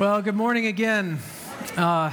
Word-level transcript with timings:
Well, 0.00 0.22
good 0.22 0.34
morning 0.34 0.64
again. 0.64 1.18
Uh, 1.76 2.10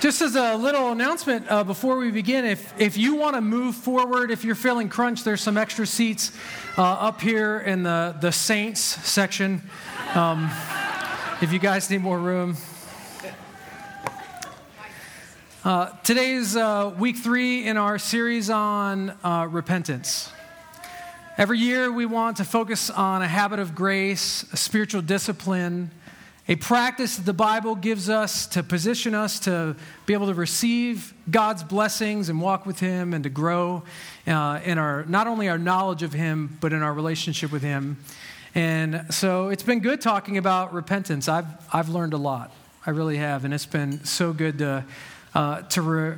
just 0.00 0.22
as 0.22 0.36
a 0.36 0.56
little 0.56 0.90
announcement 0.90 1.44
uh, 1.50 1.64
before 1.64 1.98
we 1.98 2.10
begin, 2.10 2.46
if, 2.46 2.72
if 2.80 2.96
you 2.96 3.14
want 3.14 3.34
to 3.34 3.42
move 3.42 3.74
forward, 3.74 4.30
if 4.30 4.42
you're 4.42 4.54
feeling 4.54 4.88
crunched, 4.88 5.26
there's 5.26 5.42
some 5.42 5.58
extra 5.58 5.86
seats 5.86 6.32
uh, 6.78 6.82
up 6.82 7.20
here 7.20 7.60
in 7.60 7.82
the, 7.82 8.16
the 8.22 8.32
Saints 8.32 8.80
section. 8.80 9.60
Um, 10.14 10.50
if 11.42 11.52
you 11.52 11.58
guys 11.58 11.90
need 11.90 12.00
more 12.00 12.18
room. 12.18 12.56
Uh, 15.62 15.90
today 16.02 16.30
is 16.30 16.56
uh, 16.56 16.94
week 16.98 17.18
three 17.18 17.66
in 17.66 17.76
our 17.76 17.98
series 17.98 18.48
on 18.48 19.10
uh, 19.22 19.46
repentance. 19.50 20.32
Every 21.36 21.58
year, 21.58 21.92
we 21.92 22.06
want 22.06 22.38
to 22.38 22.44
focus 22.44 22.88
on 22.88 23.20
a 23.20 23.28
habit 23.28 23.58
of 23.58 23.74
grace, 23.74 24.46
a 24.54 24.56
spiritual 24.56 25.02
discipline, 25.02 25.90
a 26.50 26.56
practice 26.56 27.14
that 27.14 27.24
the 27.24 27.32
Bible 27.32 27.76
gives 27.76 28.10
us 28.10 28.44
to 28.48 28.64
position 28.64 29.14
us 29.14 29.38
to 29.38 29.76
be 30.04 30.14
able 30.14 30.26
to 30.26 30.34
receive 30.34 31.14
God's 31.30 31.62
blessings 31.62 32.28
and 32.28 32.40
walk 32.40 32.66
with 32.66 32.80
Him 32.80 33.14
and 33.14 33.22
to 33.22 33.30
grow 33.30 33.84
uh, 34.26 34.58
in 34.64 34.76
our 34.76 35.04
not 35.04 35.28
only 35.28 35.48
our 35.48 35.58
knowledge 35.58 36.02
of 36.02 36.12
Him 36.12 36.58
but 36.60 36.72
in 36.72 36.82
our 36.82 36.92
relationship 36.92 37.52
with 37.52 37.62
Him. 37.62 37.98
And 38.52 39.06
so 39.10 39.50
it's 39.50 39.62
been 39.62 39.78
good 39.78 40.00
talking 40.00 40.38
about 40.38 40.74
repentance. 40.74 41.28
I've 41.28 41.46
I've 41.72 41.88
learned 41.88 42.14
a 42.14 42.18
lot. 42.18 42.52
I 42.84 42.90
really 42.90 43.18
have, 43.18 43.44
and 43.44 43.54
it's 43.54 43.64
been 43.64 44.04
so 44.04 44.32
good 44.32 44.58
to 44.58 44.84
uh, 45.36 45.62
to 45.62 45.82
re, 45.82 46.14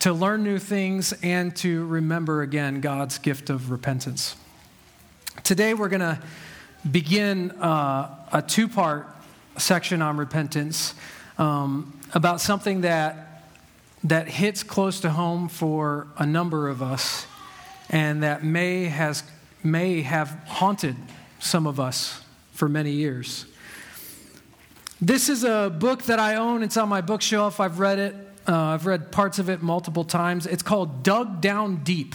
to 0.00 0.12
learn 0.12 0.44
new 0.44 0.58
things 0.58 1.14
and 1.22 1.56
to 1.56 1.86
remember 1.86 2.42
again 2.42 2.82
God's 2.82 3.16
gift 3.16 3.48
of 3.48 3.70
repentance. 3.70 4.36
Today 5.44 5.72
we're 5.72 5.88
going 5.88 6.00
to 6.00 6.18
begin 6.90 7.52
uh, 7.52 8.14
a 8.32 8.42
two 8.42 8.68
part 8.68 9.15
section 9.58 10.02
on 10.02 10.16
repentance 10.16 10.94
um, 11.38 11.98
about 12.14 12.40
something 12.40 12.82
that, 12.82 13.44
that 14.04 14.28
hits 14.28 14.62
close 14.62 15.00
to 15.00 15.10
home 15.10 15.48
for 15.48 16.06
a 16.18 16.26
number 16.26 16.68
of 16.68 16.82
us 16.82 17.26
and 17.90 18.22
that 18.22 18.44
may, 18.44 18.84
has, 18.84 19.22
may 19.62 20.02
have 20.02 20.28
haunted 20.46 20.96
some 21.38 21.66
of 21.66 21.78
us 21.78 22.22
for 22.52 22.68
many 22.68 22.92
years. 22.92 23.46
This 25.00 25.28
is 25.28 25.44
a 25.44 25.70
book 25.78 26.04
that 26.04 26.18
I 26.18 26.36
own. 26.36 26.62
It's 26.62 26.76
on 26.76 26.88
my 26.88 27.02
bookshelf. 27.02 27.60
I've 27.60 27.78
read 27.78 27.98
it. 27.98 28.14
Uh, 28.48 28.56
I've 28.56 28.86
read 28.86 29.12
parts 29.12 29.38
of 29.38 29.50
it 29.50 29.62
multiple 29.62 30.04
times. 30.04 30.46
It's 30.46 30.62
called 30.62 31.02
Dug 31.02 31.40
Down 31.40 31.82
Deep. 31.84 32.14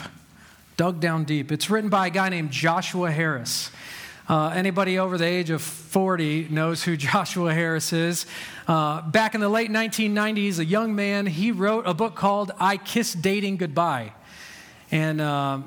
Dug 0.78 1.00
Down 1.00 1.24
Deep. 1.26 1.52
It's 1.52 1.70
written 1.70 1.90
by 1.90 2.08
a 2.08 2.10
guy 2.10 2.30
named 2.30 2.50
Joshua 2.52 3.12
Harris. 3.12 3.70
Uh, 4.32 4.48
anybody 4.56 4.98
over 4.98 5.18
the 5.18 5.26
age 5.26 5.50
of 5.50 5.62
40 5.62 6.48
knows 6.52 6.82
who 6.84 6.96
Joshua 7.12 7.54
Harris 7.54 7.92
is. 7.92 8.26
Uh, 8.66 9.02
back 9.02 9.36
in 9.36 9.42
the 9.42 9.50
late 9.50 9.70
1990s, 9.70 10.58
a 10.58 10.64
young 10.64 10.96
man, 10.96 11.26
he 11.26 11.52
wrote 11.52 11.86
a 11.86 11.94
book 11.94 12.16
called 12.16 12.54
I 12.58 12.78
Kiss 12.78 13.12
Dating 13.12 13.58
Goodbye. 13.58 14.14
And, 14.90 15.20
uh, 15.20 15.60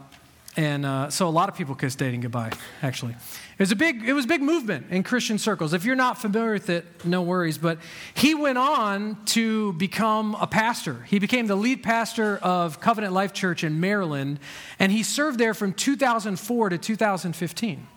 and 0.57 0.87
uh, 0.87 1.11
so 1.11 1.29
a 1.29 1.31
lot 1.31 1.51
of 1.51 1.57
people 1.57 1.75
kiss 1.75 1.95
dating 1.95 2.23
goodbye, 2.23 2.53
actually. 2.81 3.13
It 3.13 3.59
was, 3.59 3.71
a 3.71 3.77
big, 3.77 4.03
it 4.03 4.15
was 4.15 4.25
a 4.25 4.29
big 4.29 4.41
movement 4.41 4.87
in 4.89 5.03
Christian 5.03 5.37
circles. 5.37 5.75
If 5.75 5.85
you're 5.85 5.95
not 5.95 6.17
familiar 6.17 6.55
with 6.55 6.71
it, 6.71 7.05
no 7.05 7.21
worries. 7.21 7.59
But 7.59 7.81
he 8.15 8.35
went 8.35 8.57
on 8.57 9.23
to 9.27 9.75
become 9.75 10.37
a 10.41 10.47
pastor. 10.47 11.03
He 11.07 11.19
became 11.19 11.49
the 11.49 11.57
lead 11.57 11.83
pastor 11.83 12.39
of 12.39 12.81
Covenant 12.81 13.13
Life 13.13 13.35
Church 13.35 13.63
in 13.63 13.79
Maryland, 13.79 14.41
and 14.79 14.91
he 14.91 15.03
served 15.03 15.39
there 15.39 15.53
from 15.53 15.75
2004 15.75 16.71
to 16.71 16.79
2015. 16.79 17.89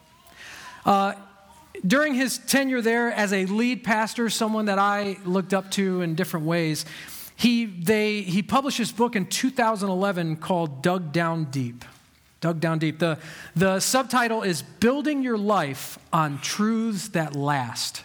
Uh, 0.87 1.13
during 1.85 2.15
his 2.15 2.37
tenure 2.39 2.81
there 2.81 3.11
as 3.11 3.33
a 3.33 3.45
lead 3.45 3.83
pastor, 3.83 4.29
someone 4.29 4.65
that 4.65 4.79
I 4.79 5.17
looked 5.25 5.53
up 5.53 5.69
to 5.71 6.01
in 6.01 6.15
different 6.15 6.45
ways, 6.45 6.85
he, 7.35 7.65
they, 7.65 8.21
he 8.21 8.41
published 8.41 8.77
his 8.77 8.91
book 8.91 9.15
in 9.15 9.27
2011 9.27 10.37
called 10.37 10.81
Dug 10.81 11.11
Down 11.11 11.45
Deep. 11.51 11.85
Dug 12.39 12.59
Down 12.59 12.79
Deep. 12.79 12.99
The, 12.99 13.19
the 13.55 13.79
subtitle 13.79 14.43
is 14.43 14.61
Building 14.61 15.21
Your 15.21 15.37
Life 15.37 15.99
on 16.11 16.39
Truths 16.39 17.09
That 17.09 17.35
Last. 17.35 18.03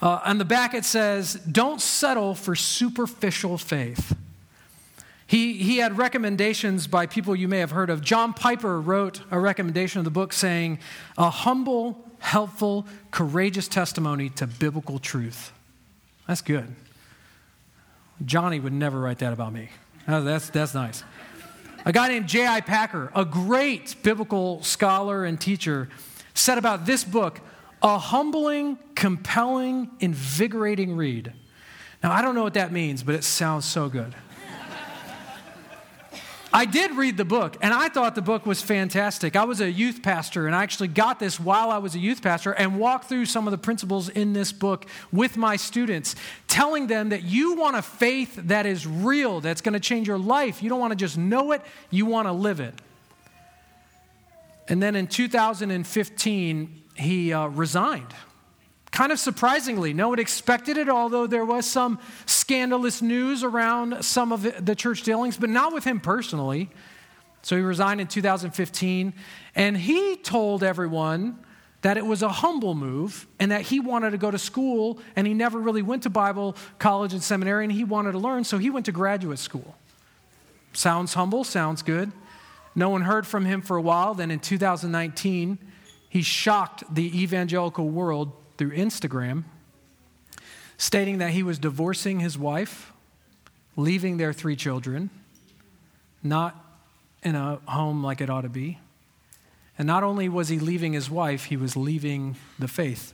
Uh, 0.00 0.20
on 0.24 0.38
the 0.38 0.44
back 0.44 0.74
it 0.74 0.84
says, 0.84 1.34
Don't 1.34 1.80
settle 1.80 2.34
for 2.34 2.56
superficial 2.56 3.58
faith. 3.58 4.16
He, 5.32 5.54
he 5.54 5.78
had 5.78 5.96
recommendations 5.96 6.86
by 6.86 7.06
people 7.06 7.34
you 7.34 7.48
may 7.48 7.60
have 7.60 7.70
heard 7.70 7.88
of. 7.88 8.02
John 8.02 8.34
Piper 8.34 8.78
wrote 8.78 9.22
a 9.30 9.40
recommendation 9.40 9.98
of 9.98 10.04
the 10.04 10.10
book 10.10 10.30
saying, 10.30 10.78
A 11.16 11.30
humble, 11.30 12.04
helpful, 12.18 12.86
courageous 13.10 13.66
testimony 13.66 14.28
to 14.28 14.46
biblical 14.46 14.98
truth. 14.98 15.50
That's 16.28 16.42
good. 16.42 16.76
Johnny 18.22 18.60
would 18.60 18.74
never 18.74 19.00
write 19.00 19.20
that 19.20 19.32
about 19.32 19.54
me. 19.54 19.70
That's, 20.06 20.50
that's 20.50 20.74
nice. 20.74 21.02
A 21.86 21.92
guy 21.92 22.08
named 22.08 22.28
J.I. 22.28 22.60
Packer, 22.60 23.10
a 23.14 23.24
great 23.24 23.96
biblical 24.02 24.62
scholar 24.62 25.24
and 25.24 25.40
teacher, 25.40 25.88
said 26.34 26.58
about 26.58 26.84
this 26.84 27.04
book, 27.04 27.40
a 27.82 27.96
humbling, 27.96 28.76
compelling, 28.94 29.92
invigorating 29.98 30.94
read. 30.94 31.32
Now, 32.02 32.12
I 32.12 32.20
don't 32.20 32.34
know 32.34 32.42
what 32.42 32.52
that 32.52 32.70
means, 32.70 33.02
but 33.02 33.14
it 33.14 33.24
sounds 33.24 33.64
so 33.64 33.88
good. 33.88 34.14
I 36.54 36.66
did 36.66 36.92
read 36.92 37.16
the 37.16 37.24
book, 37.24 37.56
and 37.62 37.72
I 37.72 37.88
thought 37.88 38.14
the 38.14 38.20
book 38.22 38.44
was 38.44 38.60
fantastic. 38.60 39.36
I 39.36 39.44
was 39.44 39.62
a 39.62 39.70
youth 39.70 40.02
pastor, 40.02 40.46
and 40.46 40.54
I 40.54 40.62
actually 40.62 40.88
got 40.88 41.18
this 41.18 41.40
while 41.40 41.70
I 41.70 41.78
was 41.78 41.94
a 41.94 41.98
youth 41.98 42.22
pastor 42.22 42.52
and 42.52 42.78
walked 42.78 43.08
through 43.08 43.24
some 43.24 43.46
of 43.46 43.52
the 43.52 43.58
principles 43.58 44.10
in 44.10 44.34
this 44.34 44.52
book 44.52 44.84
with 45.10 45.38
my 45.38 45.56
students, 45.56 46.14
telling 46.48 46.88
them 46.88 47.08
that 47.08 47.22
you 47.22 47.54
want 47.54 47.76
a 47.76 47.82
faith 47.82 48.36
that 48.36 48.66
is 48.66 48.86
real, 48.86 49.40
that's 49.40 49.62
going 49.62 49.72
to 49.72 49.80
change 49.80 50.06
your 50.06 50.18
life. 50.18 50.62
You 50.62 50.68
don't 50.68 50.80
want 50.80 50.92
to 50.92 50.96
just 50.96 51.16
know 51.16 51.52
it, 51.52 51.62
you 51.90 52.04
want 52.04 52.28
to 52.28 52.32
live 52.32 52.60
it. 52.60 52.74
And 54.68 54.82
then 54.82 54.94
in 54.94 55.06
2015, 55.06 56.82
he 56.96 57.32
uh, 57.32 57.46
resigned 57.46 58.14
Kind 58.92 59.10
of 59.10 59.18
surprisingly, 59.18 59.94
no 59.94 60.10
one 60.10 60.18
expected 60.18 60.76
it, 60.76 60.90
although 60.90 61.26
there 61.26 61.46
was 61.46 61.64
some 61.64 61.98
scandalous 62.26 63.00
news 63.00 63.42
around 63.42 64.04
some 64.04 64.32
of 64.32 64.64
the 64.64 64.76
church 64.76 65.02
dealings, 65.02 65.38
but 65.38 65.48
not 65.48 65.72
with 65.72 65.82
him 65.82 65.98
personally. 65.98 66.68
So 67.40 67.56
he 67.56 67.62
resigned 67.62 68.02
in 68.02 68.06
2015, 68.06 69.14
and 69.54 69.76
he 69.78 70.16
told 70.16 70.62
everyone 70.62 71.38
that 71.80 71.96
it 71.96 72.04
was 72.04 72.22
a 72.22 72.28
humble 72.28 72.74
move 72.74 73.26
and 73.40 73.50
that 73.50 73.62
he 73.62 73.80
wanted 73.80 74.10
to 74.10 74.18
go 74.18 74.30
to 74.30 74.38
school 74.38 75.00
and 75.16 75.26
he 75.26 75.34
never 75.34 75.58
really 75.58 75.82
went 75.82 76.04
to 76.04 76.10
Bible 76.10 76.54
college 76.78 77.12
and 77.12 77.22
seminary 77.22 77.64
and 77.64 77.72
he 77.72 77.84
wanted 77.84 78.12
to 78.12 78.18
learn, 78.18 78.44
so 78.44 78.58
he 78.58 78.70
went 78.70 78.86
to 78.86 78.92
graduate 78.92 79.38
school. 79.38 79.74
Sounds 80.74 81.14
humble, 81.14 81.44
sounds 81.44 81.82
good. 81.82 82.12
No 82.74 82.90
one 82.90 83.02
heard 83.02 83.26
from 83.26 83.46
him 83.46 83.62
for 83.62 83.76
a 83.76 83.82
while. 83.82 84.14
Then 84.14 84.30
in 84.30 84.38
2019, 84.38 85.58
he 86.08 86.22
shocked 86.22 86.84
the 86.94 87.22
evangelical 87.22 87.88
world 87.88 88.32
through 88.62 88.76
Instagram, 88.76 89.42
stating 90.78 91.18
that 91.18 91.30
he 91.30 91.42
was 91.42 91.58
divorcing 91.58 92.20
his 92.20 92.38
wife, 92.38 92.92
leaving 93.76 94.18
their 94.18 94.32
three 94.32 94.54
children, 94.54 95.10
not 96.22 96.64
in 97.24 97.34
a 97.34 97.56
home 97.66 98.04
like 98.04 98.20
it 98.20 98.30
ought 98.30 98.42
to 98.42 98.48
be. 98.48 98.78
And 99.76 99.84
not 99.84 100.04
only 100.04 100.28
was 100.28 100.48
he 100.48 100.60
leaving 100.60 100.92
his 100.92 101.10
wife, 101.10 101.46
he 101.46 101.56
was 101.56 101.76
leaving 101.76 102.36
the 102.56 102.68
faith. 102.68 103.12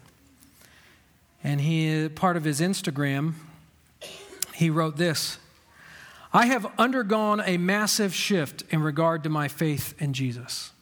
And 1.42 1.62
he, 1.62 2.10
part 2.10 2.36
of 2.36 2.44
his 2.44 2.60
Instagram, 2.60 3.32
he 4.54 4.68
wrote 4.68 4.98
this 4.98 5.38
I 6.30 6.44
have 6.44 6.70
undergone 6.76 7.40
a 7.40 7.56
massive 7.56 8.14
shift 8.14 8.64
in 8.68 8.82
regard 8.82 9.22
to 9.22 9.30
my 9.30 9.48
faith 9.48 9.94
in 9.98 10.12
Jesus. 10.12 10.72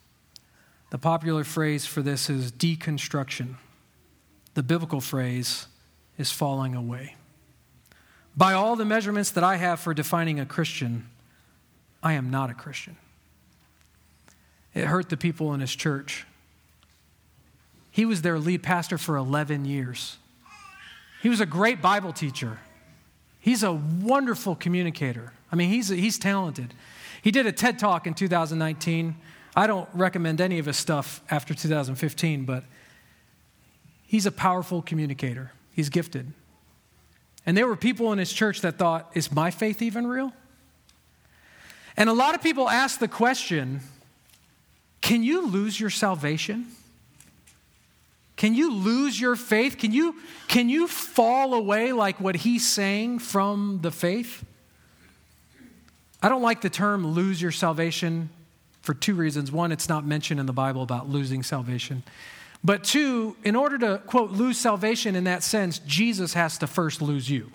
The 0.91 0.99
popular 0.99 1.44
phrase 1.44 1.87
for 1.87 2.03
this 2.03 2.28
is 2.28 2.50
deconstruction 2.50 3.59
the 4.56 4.62
biblical 4.62 5.03
phrase 5.03 5.67
is 6.17 6.33
falling 6.33 6.75
away. 6.75 7.14
By 8.35 8.55
all 8.55 8.75
the 8.75 8.87
measurements 8.87 9.31
that 9.32 9.44
I 9.44 9.56
have 9.56 9.79
for 9.81 9.93
defining 9.93 10.41
a 10.41 10.47
Christian, 10.47 11.08
I 12.03 12.14
am 12.14 12.31
not 12.31 12.49
a 12.49 12.55
Christian. 12.55 12.97
It 14.73 14.87
hurt 14.87 15.11
the 15.11 15.17
people 15.19 15.53
in 15.53 15.61
his 15.61 15.76
church. 15.76 16.25
He 17.91 18.06
was 18.06 18.23
their 18.23 18.38
lead 18.38 18.62
pastor 18.62 18.97
for 18.97 19.17
11 19.17 19.67
years. 19.67 20.17
He 21.20 21.29
was 21.29 21.43
a 21.43 21.47
great 21.47 21.82
Bible 21.82 22.14
teacher. 22.14 22.58
He's 23.38 23.62
a 23.62 23.75
wonderful 23.75 24.55
communicator. 24.55 25.35
I 25.53 25.56
mean, 25.56 25.69
he's, 25.69 25.88
he's 25.88 26.19
talented. 26.19 26.73
He 27.20 27.31
did 27.31 27.44
a 27.44 27.53
TED 27.53 27.79
talk 27.79 28.06
in 28.06 28.14
2019. 28.14 29.17
I 29.55 29.67
don't 29.67 29.88
recommend 29.93 30.41
any 30.41 30.58
of 30.58 30.64
his 30.64 30.79
stuff 30.79 31.20
after 31.31 31.53
2015, 31.53 32.47
but 32.47 32.64
He's 34.06 34.26
a 34.26 34.32
powerful 34.32 34.82
communicator, 34.82 35.53
he's 35.73 35.88
gifted. 35.88 36.32
And 37.44 37.56
there 37.56 37.69
were 37.69 37.76
people 37.76 38.12
in 38.12 38.19
his 38.19 38.32
church 38.32 38.62
that 38.62 38.76
thought, 38.76 39.11
is 39.14 39.31
my 39.31 39.53
faith 39.53 39.81
even 39.81 40.06
real? 40.06 40.32
And 41.97 42.11
a 42.11 42.12
lot 42.12 42.35
of 42.35 42.43
people 42.43 42.69
ask 42.69 42.99
the 42.99 43.08
question 43.08 43.81
can 45.00 45.23
you 45.23 45.47
lose 45.47 45.79
your 45.79 45.91
salvation? 45.91 46.67
Can 48.35 48.55
you 48.55 48.75
lose 48.75 49.19
your 49.19 49.37
faith? 49.37 49.79
Can 49.79 49.93
you, 49.93 50.17
can 50.49 50.69
you 50.69 50.88
fall 50.88 51.55
away 51.55 51.93
like 51.93 52.20
what 52.20 52.35
he's 52.35 52.67
saying 52.67 53.20
from 53.20 53.79
the 53.82 53.91
faith? 53.91 54.44
I 56.23 56.29
don't 56.29 56.43
like 56.43 56.61
the 56.61 56.69
term 56.69 57.06
lose 57.06 57.41
your 57.41 57.53
salvation 57.53 58.31
for 58.82 58.94
two 58.94 59.14
reasons. 59.14 59.50
One, 59.50 59.73
it's 59.73 59.88
not 59.88 60.05
mentioned 60.05 60.41
in 60.41 60.47
the 60.47 60.53
Bible 60.53 60.82
about 60.82 61.08
losing 61.08 61.43
salvation. 61.43 62.03
But 62.67 62.83
two, 62.83 63.37
in 63.45 63.55
order 63.55 63.79
to, 63.79 63.99
quote, 64.07 64.33
lose 64.33 64.59
salvation 64.59 65.15
in 65.15 65.23
that 65.25 65.45
sense, 65.45 65.79
Jesus 65.79 66.35
has 66.35 66.59
to 66.59 66.67
first 66.67 67.01
lose 67.01 67.31
you. 67.31 67.53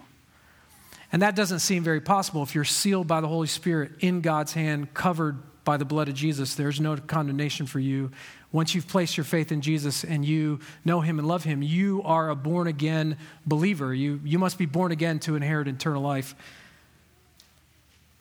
And 1.12 1.22
that 1.22 1.36
doesn't 1.36 1.60
seem 1.60 1.84
very 1.84 2.00
possible. 2.00 2.44
If 2.44 2.56
you're 2.56 2.63
sealed 2.63 3.08
by 3.08 3.19
the 3.19 3.28
Holy 3.28 3.48
Spirit 3.48 3.92
in 4.00 4.22
God's 4.22 4.54
hand, 4.54 4.94
covered 4.94 5.38
by 5.66 5.75
the 5.75 5.84
blood 5.84 6.08
of 6.08 6.16
Jesus, 6.16 6.56
there's 6.56 6.80
no 6.80 6.96
condemnation 6.96 7.66
for 7.66 7.81
you. 7.81 8.10
Once 8.54 8.74
you've 8.74 8.88
placed 8.88 9.18
your 9.18 9.25
faith 9.25 9.52
in 9.52 9.60
Jesus 9.60 10.06
and 10.06 10.24
you 10.24 10.62
know 10.86 11.02
Him 11.02 11.19
and 11.19 11.28
love 11.28 11.44
Him, 11.44 11.62
you 11.62 12.02
are 12.06 12.30
a 12.30 12.36
born 12.36 12.68
again 12.68 13.18
believer. 13.46 13.94
You, 13.94 14.22
you 14.24 14.40
must 14.40 14.58
be 14.58 14.66
born 14.66 14.94
again 14.94 15.19
to 15.19 15.36
inherit 15.36 15.68
eternal 15.68 16.02
life. 16.02 16.36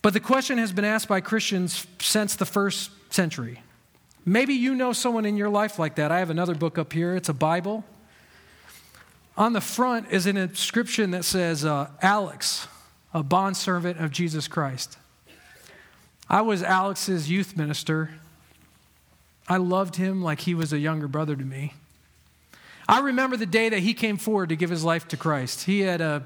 But 0.03 0.13
the 0.13 0.19
question 0.19 0.59
has 0.59 0.73
been 0.73 0.85
asked 0.85 1.07
by 1.07 1.21
Christians 1.21 1.87
since 2.01 2.35
the 2.35 2.47
first 2.47 2.91
century. 3.11 3.63
Maybe 4.25 4.55
you 4.55 4.75
know 4.75 4.93
someone 4.93 5.25
in 5.25 5.37
your 5.37 5.49
life 5.49 5.79
like 5.79 5.95
that. 5.97 6.13
I 6.13 6.19
have 6.19 6.31
another 6.31 6.55
book 6.55 6.79
up 6.79 6.93
here, 6.93 7.17
it's 7.17 7.29
a 7.29 7.35
Bible. 7.35 7.85
On 9.37 9.53
the 9.53 9.61
front 9.61 10.09
is 10.11 10.27
an 10.27 10.37
inscription 10.37 11.13
that 11.13 11.25
says, 11.25 11.65
uh, 11.65 11.89
Alex, 12.03 12.69
a 13.15 13.23
bondservant 13.23 13.99
of 13.99 14.11
Jesus 14.11 14.49
Christ. 14.49 14.99
I 16.29 16.43
was 16.43 16.63
Alex's 16.63 17.31
youth 17.31 17.57
minister. 17.57 18.11
I 19.49 19.57
loved 19.57 19.97
him 19.97 20.23
like 20.23 20.41
he 20.41 20.55
was 20.55 20.73
a 20.73 20.79
younger 20.79 21.09
brother 21.09 21.35
to 21.35 21.45
me. 21.45 21.75
I 22.89 23.01
remember 23.01 23.37
the 23.37 23.47
day 23.47 23.69
that 23.69 23.81
he 23.81 23.95
came 23.95 24.17
forward 24.17 24.51
to 24.51 24.57
give 24.57 24.71
his 24.71 24.85
life 24.85 25.09
to 25.09 25.17
Christ. 25.17 25.65
He 25.65 25.81
had 25.81 26.01
a 26.01 26.25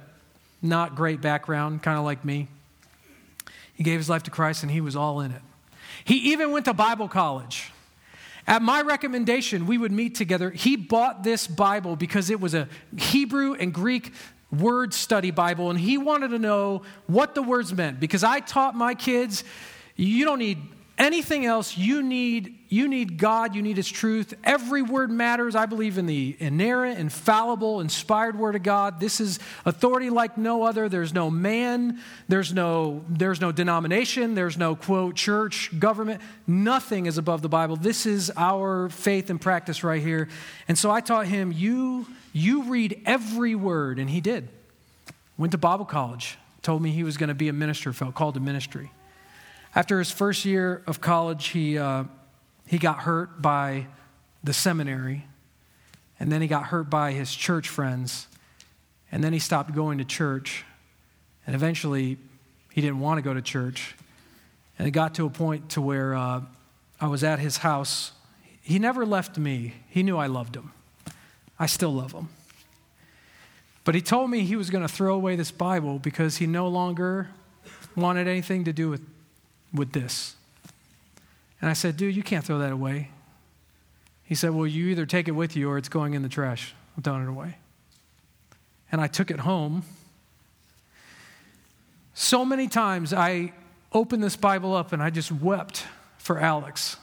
not 0.61 0.95
great 0.97 1.21
background, 1.21 1.83
kind 1.83 1.99
of 1.99 2.05
like 2.05 2.25
me. 2.25 2.49
He 3.75 3.85
gave 3.85 3.99
his 3.99 4.09
life 4.09 4.23
to 4.25 4.31
Christ 4.31 4.63
and 4.63 4.73
he 4.73 4.81
was 4.81 4.97
all 4.97 5.21
in 5.21 5.31
it. 5.31 5.43
He 6.05 6.33
even 6.33 6.53
went 6.53 6.65
to 6.65 6.75
Bible 6.75 7.09
college. 7.09 7.71
At 8.47 8.63
my 8.63 8.83
recommendation, 8.83 9.67
we 9.67 9.79
would 9.79 9.93
meet 9.93 10.15
together. 10.15 10.51
He 10.51 10.77
bought 10.77 11.25
this 11.25 11.47
Bible 11.47 11.97
because 11.97 12.31
it 12.31 12.41
was 12.41 12.55
a 12.55 12.69
Hebrew 12.97 13.55
and 13.55 13.73
Greek 13.73 14.13
word 14.53 14.95
study 14.95 15.31
Bible, 15.31 15.71
and 15.71 15.81
he 15.81 15.99
wanted 15.99 16.29
to 16.29 16.39
know 16.39 16.83
what 17.07 17.35
the 17.35 17.43
words 17.43 17.73
meant 17.73 18.01
because 18.01 18.23
I 18.23 18.41
taught 18.41 18.75
my 18.75 18.95
kids 18.95 19.45
you 19.97 20.25
don't 20.25 20.39
need 20.39 20.59
anything 20.99 21.45
else. 21.45 21.77
You 21.77 22.03
need, 22.03 22.59
you 22.69 22.89
need 22.89 23.19
God, 23.19 23.55
you 23.55 23.63
need 23.63 23.77
His 23.77 23.89
truth. 23.89 24.35
Every 24.45 24.83
word 24.83 25.11
matters. 25.11 25.55
I 25.55 25.67
believe 25.67 25.99
in 25.99 26.07
the 26.07 26.37
inerrant, 26.39 26.99
infallible, 26.99 27.81
inspired 27.81 28.39
word 28.39 28.55
of 28.55 28.63
God. 28.63 29.01
This 29.01 29.21
is 29.21 29.39
authority 29.65 30.11
like 30.11 30.39
no 30.39 30.63
other. 30.65 30.89
There's 30.89 31.13
no 31.13 31.31
man, 31.31 32.01
there's 32.29 32.53
no, 32.53 33.05
there's 33.09 33.41
no 33.41 33.53
denomination, 33.53 34.35
there's 34.35 34.57
no 34.57 34.77
quote 34.77 35.17
church, 35.17 35.79
government. 35.79 36.21
Nothing 36.47 37.07
is 37.07 37.19
above 37.19 37.43
the 37.43 37.49
Bible. 37.49 37.77
This 37.77 38.07
is 38.07 38.31
our 38.37 38.89
faith 38.89 39.31
and 39.31 39.41
practice 39.41 39.83
right 39.85 40.03
here. 40.03 40.29
And 40.69 40.79
so 40.79 40.91
I 40.91 41.01
taught 41.01 41.27
him, 41.27 41.53
you, 41.53 42.07
you 42.33 42.65
read 42.65 43.03
every 43.07 43.55
word, 43.55 43.99
and 43.99 44.09
he 44.09 44.21
did. 44.21 44.49
Went 45.37 45.53
to 45.53 45.59
Bible 45.59 45.85
college, 45.85 46.39
told 46.63 46.81
me 46.81 46.91
he 46.91 47.03
was 47.03 47.17
going 47.17 47.29
to 47.29 47.35
be 47.35 47.49
a 47.49 47.53
minister, 47.53 47.93
felt 47.93 48.15
called 48.15 48.35
to 48.35 48.41
ministry. 48.41 48.91
After 49.75 49.99
his 49.99 50.13
first 50.13 50.45
year 50.45 50.85
of 50.87 51.01
college, 51.01 51.49
he, 51.49 51.79
uh, 51.79 52.05
he 52.67 52.79
got 52.79 53.01
hurt 53.01 53.43
by 53.43 53.89
the 54.45 54.53
seminary, 54.53 55.27
and 56.21 56.31
then 56.31 56.41
he 56.41 56.47
got 56.47 56.67
hurt 56.67 56.89
by 56.89 57.11
his 57.11 57.35
church 57.35 57.69
friends, 57.69 58.29
and 59.11 59.25
then 59.25 59.33
he 59.33 59.41
stopped 59.41 59.75
going 59.75 59.99
to 59.99 60.05
church, 60.05 60.65
and 61.45 61.57
eventually 61.57 62.19
he 62.73 62.81
didn't 62.81 63.01
want 63.01 63.19
to 63.19 63.23
go 63.23 63.35
to 63.35 63.43
church. 63.43 63.97
And 64.79 64.87
it 64.87 64.93
got 64.93 65.15
to 65.17 65.27
a 65.27 65.31
point 65.31 65.71
to 65.71 65.81
where 65.81 66.15
uh, 66.15 66.43
I 67.01 67.09
was 67.09 67.25
at 67.25 67.41
his 67.41 67.59
house. 67.59 68.13
He 68.63 68.79
never 68.79 69.05
left 69.05 69.39
me. 69.39 69.75
He 69.89 70.03
knew 70.03 70.17
I 70.17 70.27
loved 70.27 70.57
him. 70.57 70.73
I 71.59 71.67
still 71.67 71.93
love 71.93 72.13
him. 72.13 72.29
But 73.85 73.95
he 73.95 74.01
told 74.01 74.31
me 74.31 74.41
he 74.41 74.57
was 74.57 74.71
going 74.71 74.83
to 74.83 74.93
throw 74.93 75.15
away 75.15 75.37
this 75.37 75.51
Bible 75.51 75.99
because 75.99 76.37
he 76.37 76.47
no 76.47 76.69
longer 76.69 77.29
wanted 77.97 78.27
anything 78.27 78.65
to 78.65 78.73
do 78.73 78.89
with 78.89 79.03
with 79.75 79.93
this. 79.93 80.37
And 81.61 81.69
I 81.69 81.73
said, 81.73 81.97
Dude, 81.97 82.15
you 82.15 82.23
can't 82.23 82.45
throw 82.45 82.59
that 82.59 82.73
away. 82.73 83.11
He 84.25 84.35
said, 84.35 84.51
Well, 84.51 84.67
you 84.67 84.87
either 84.89 85.07
take 85.07 85.29
it 85.29 85.33
with 85.33 85.57
you 85.57 85.69
or 85.69 85.77
it's 85.77 85.89
going 85.89 86.15
in 86.15 86.23
the 86.23 86.29
trash. 86.29 86.75
I'm 86.97 87.03
throwing 87.03 87.25
it 87.25 87.29
away. 87.29 87.57
And 88.93 89.01
I 89.01 89.09
took 89.09 89.31
it 89.31 89.41
home. 89.41 89.83
So 92.15 92.45
many 92.45 92.69
times 92.69 93.13
I 93.13 93.53
opened 93.93 94.23
this 94.23 94.37
Bible 94.37 94.75
up 94.75 94.93
and 94.93 95.03
I 95.03 95.11
just 95.11 95.33
wept 95.33 95.85
for 96.19 96.39
Alex. 96.39 96.97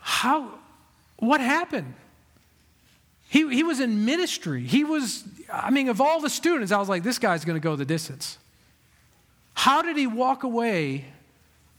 How, 0.00 0.54
what 1.18 1.40
happened? 1.40 1.94
He, 3.28 3.48
he 3.54 3.62
was 3.62 3.78
in 3.78 4.04
ministry. 4.04 4.64
He 4.64 4.84
was, 4.84 5.22
I 5.52 5.70
mean, 5.70 5.88
of 5.88 6.00
all 6.00 6.20
the 6.20 6.30
students, 6.30 6.72
I 6.72 6.78
was 6.78 6.88
like, 6.88 7.02
this 7.02 7.18
guy's 7.18 7.44
going 7.44 7.56
to 7.56 7.62
go 7.62 7.76
the 7.76 7.84
distance. 7.84 8.38
How 9.58 9.82
did 9.82 9.96
he 9.96 10.06
walk 10.06 10.44
away 10.44 11.06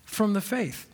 from 0.03 0.33
the 0.33 0.41
faith? 0.41 0.85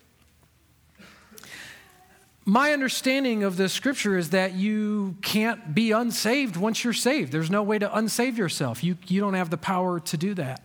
My 2.46 2.74
understanding 2.74 3.44
of 3.44 3.58
the 3.58 3.70
scripture 3.70 4.16
is 4.16 4.30
that 4.30 4.54
you 4.54 5.16
can't 5.24 5.74
be 5.74 5.90
unsaved 5.90 6.56
once 6.56 6.84
you're 6.84 6.94
saved. 6.94 7.32
There's 7.32 7.50
no 7.50 7.64
way 7.64 7.80
to 7.80 7.90
unsave 7.90 8.38
yourself. 8.38 8.84
You, 8.84 9.00
you 9.08 9.20
don't 9.20 9.34
have 9.34 9.50
the 9.50 9.58
power 9.58 10.00
to 10.00 10.16
do 10.16 10.36
that. 10.36 10.62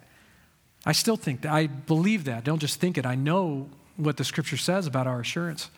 I 0.85 0.93
still 0.93 1.17
think 1.17 1.41
that. 1.41 1.53
I 1.53 1.69
believe 1.69 2.25
that. 2.25 2.45
Don't 2.45 2.59
just 2.59 2.79
think 2.81 2.99
it. 2.99 3.07
I 3.07 3.15
know 3.15 3.71
what 3.97 4.19
the 4.19 4.25
scripture 4.25 4.59
says 4.59 4.87
about 4.87 5.07
our 5.07 5.21
assurance. 5.21 5.71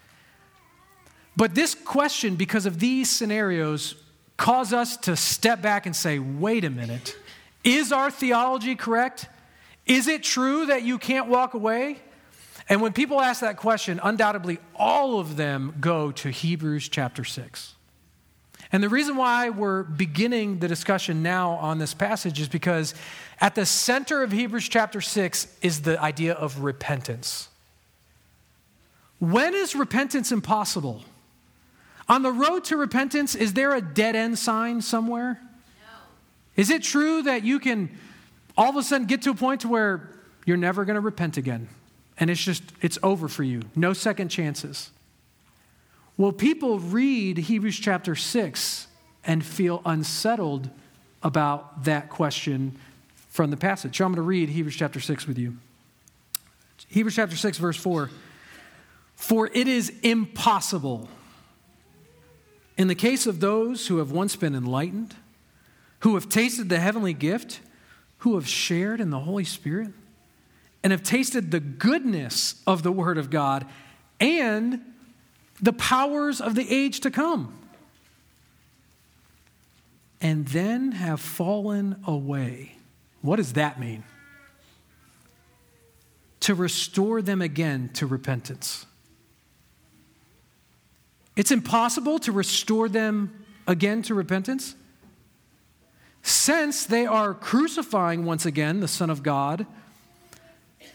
But 1.36 1.54
this 1.54 1.76
question, 1.76 2.34
because 2.34 2.66
of 2.66 2.80
these 2.80 3.08
scenarios, 3.08 3.94
cause 4.36 4.72
us 4.72 4.96
to 4.96 5.14
step 5.14 5.62
back 5.62 5.86
and 5.86 5.94
say, 5.94 6.18
wait 6.18 6.64
a 6.64 6.70
minute, 6.70 7.16
is 7.62 7.92
our 7.92 8.10
theology 8.10 8.74
correct? 8.74 9.28
Is 9.92 10.08
it 10.08 10.22
true 10.22 10.64
that 10.66 10.84
you 10.84 10.96
can't 10.96 11.28
walk 11.28 11.52
away? 11.52 11.98
And 12.66 12.80
when 12.80 12.94
people 12.94 13.20
ask 13.20 13.42
that 13.42 13.58
question, 13.58 14.00
undoubtedly 14.02 14.58
all 14.74 15.20
of 15.20 15.36
them 15.36 15.74
go 15.80 16.10
to 16.12 16.30
Hebrews 16.30 16.88
chapter 16.88 17.24
6. 17.24 17.74
And 18.72 18.82
the 18.82 18.88
reason 18.88 19.16
why 19.16 19.50
we're 19.50 19.82
beginning 19.82 20.60
the 20.60 20.68
discussion 20.68 21.22
now 21.22 21.50
on 21.52 21.76
this 21.76 21.92
passage 21.92 22.40
is 22.40 22.48
because 22.48 22.94
at 23.38 23.54
the 23.54 23.66
center 23.66 24.22
of 24.22 24.32
Hebrews 24.32 24.66
chapter 24.66 25.02
6 25.02 25.46
is 25.60 25.82
the 25.82 26.00
idea 26.00 26.32
of 26.32 26.60
repentance. 26.60 27.50
When 29.18 29.54
is 29.54 29.76
repentance 29.76 30.32
impossible? 30.32 31.04
On 32.08 32.22
the 32.22 32.32
road 32.32 32.64
to 32.64 32.78
repentance, 32.78 33.34
is 33.34 33.52
there 33.52 33.74
a 33.74 33.82
dead 33.82 34.16
end 34.16 34.38
sign 34.38 34.80
somewhere? 34.80 35.38
No. 35.42 35.98
Is 36.56 36.70
it 36.70 36.82
true 36.82 37.24
that 37.24 37.44
you 37.44 37.60
can 37.60 37.90
all 38.56 38.70
of 38.70 38.76
a 38.76 38.82
sudden 38.82 39.06
get 39.06 39.22
to 39.22 39.30
a 39.30 39.34
point 39.34 39.62
to 39.62 39.68
where 39.68 40.10
you're 40.44 40.56
never 40.56 40.84
going 40.84 40.94
to 40.94 41.00
repent 41.00 41.36
again. 41.36 41.68
And 42.18 42.30
it's 42.30 42.42
just, 42.42 42.62
it's 42.80 42.98
over 43.02 43.28
for 43.28 43.42
you. 43.42 43.62
No 43.74 43.92
second 43.92 44.28
chances. 44.28 44.90
Well, 46.16 46.32
people 46.32 46.78
read 46.78 47.38
Hebrews 47.38 47.78
chapter 47.78 48.14
6 48.14 48.86
and 49.24 49.44
feel 49.44 49.80
unsettled 49.84 50.68
about 51.22 51.84
that 51.84 52.10
question 52.10 52.76
from 53.28 53.50
the 53.50 53.56
passage. 53.56 53.96
So 53.96 54.04
I'm 54.04 54.10
going 54.10 54.16
to 54.16 54.22
read 54.22 54.50
Hebrews 54.50 54.76
chapter 54.76 55.00
6 55.00 55.26
with 55.26 55.38
you. 55.38 55.56
Hebrews 56.88 57.16
chapter 57.16 57.36
6, 57.36 57.58
verse 57.58 57.76
4. 57.76 58.10
For 59.14 59.48
it 59.54 59.68
is 59.68 59.92
impossible, 60.02 61.08
in 62.76 62.88
the 62.88 62.94
case 62.94 63.26
of 63.26 63.40
those 63.40 63.86
who 63.86 63.98
have 63.98 64.10
once 64.10 64.36
been 64.36 64.54
enlightened, 64.54 65.14
who 66.00 66.14
have 66.14 66.28
tasted 66.28 66.68
the 66.68 66.80
heavenly 66.80 67.14
gift, 67.14 67.60
who 68.22 68.36
have 68.36 68.46
shared 68.46 69.00
in 69.00 69.10
the 69.10 69.18
Holy 69.18 69.42
Spirit 69.42 69.90
and 70.84 70.92
have 70.92 71.02
tasted 71.02 71.50
the 71.50 71.58
goodness 71.58 72.62
of 72.68 72.84
the 72.84 72.92
Word 72.92 73.18
of 73.18 73.30
God 73.30 73.66
and 74.20 74.80
the 75.60 75.72
powers 75.72 76.40
of 76.40 76.54
the 76.54 76.68
age 76.72 77.00
to 77.00 77.10
come, 77.10 77.58
and 80.20 80.46
then 80.46 80.92
have 80.92 81.20
fallen 81.20 81.96
away. 82.06 82.76
What 83.22 83.36
does 83.36 83.54
that 83.54 83.80
mean? 83.80 84.04
To 86.40 86.54
restore 86.54 87.22
them 87.22 87.42
again 87.42 87.90
to 87.94 88.06
repentance. 88.06 88.86
It's 91.34 91.50
impossible 91.50 92.20
to 92.20 92.30
restore 92.30 92.88
them 92.88 93.44
again 93.66 94.02
to 94.02 94.14
repentance. 94.14 94.76
Since 96.22 96.86
they 96.86 97.06
are 97.06 97.34
crucifying 97.34 98.24
once 98.24 98.46
again 98.46 98.80
the 98.80 98.88
Son 98.88 99.10
of 99.10 99.22
God, 99.22 99.66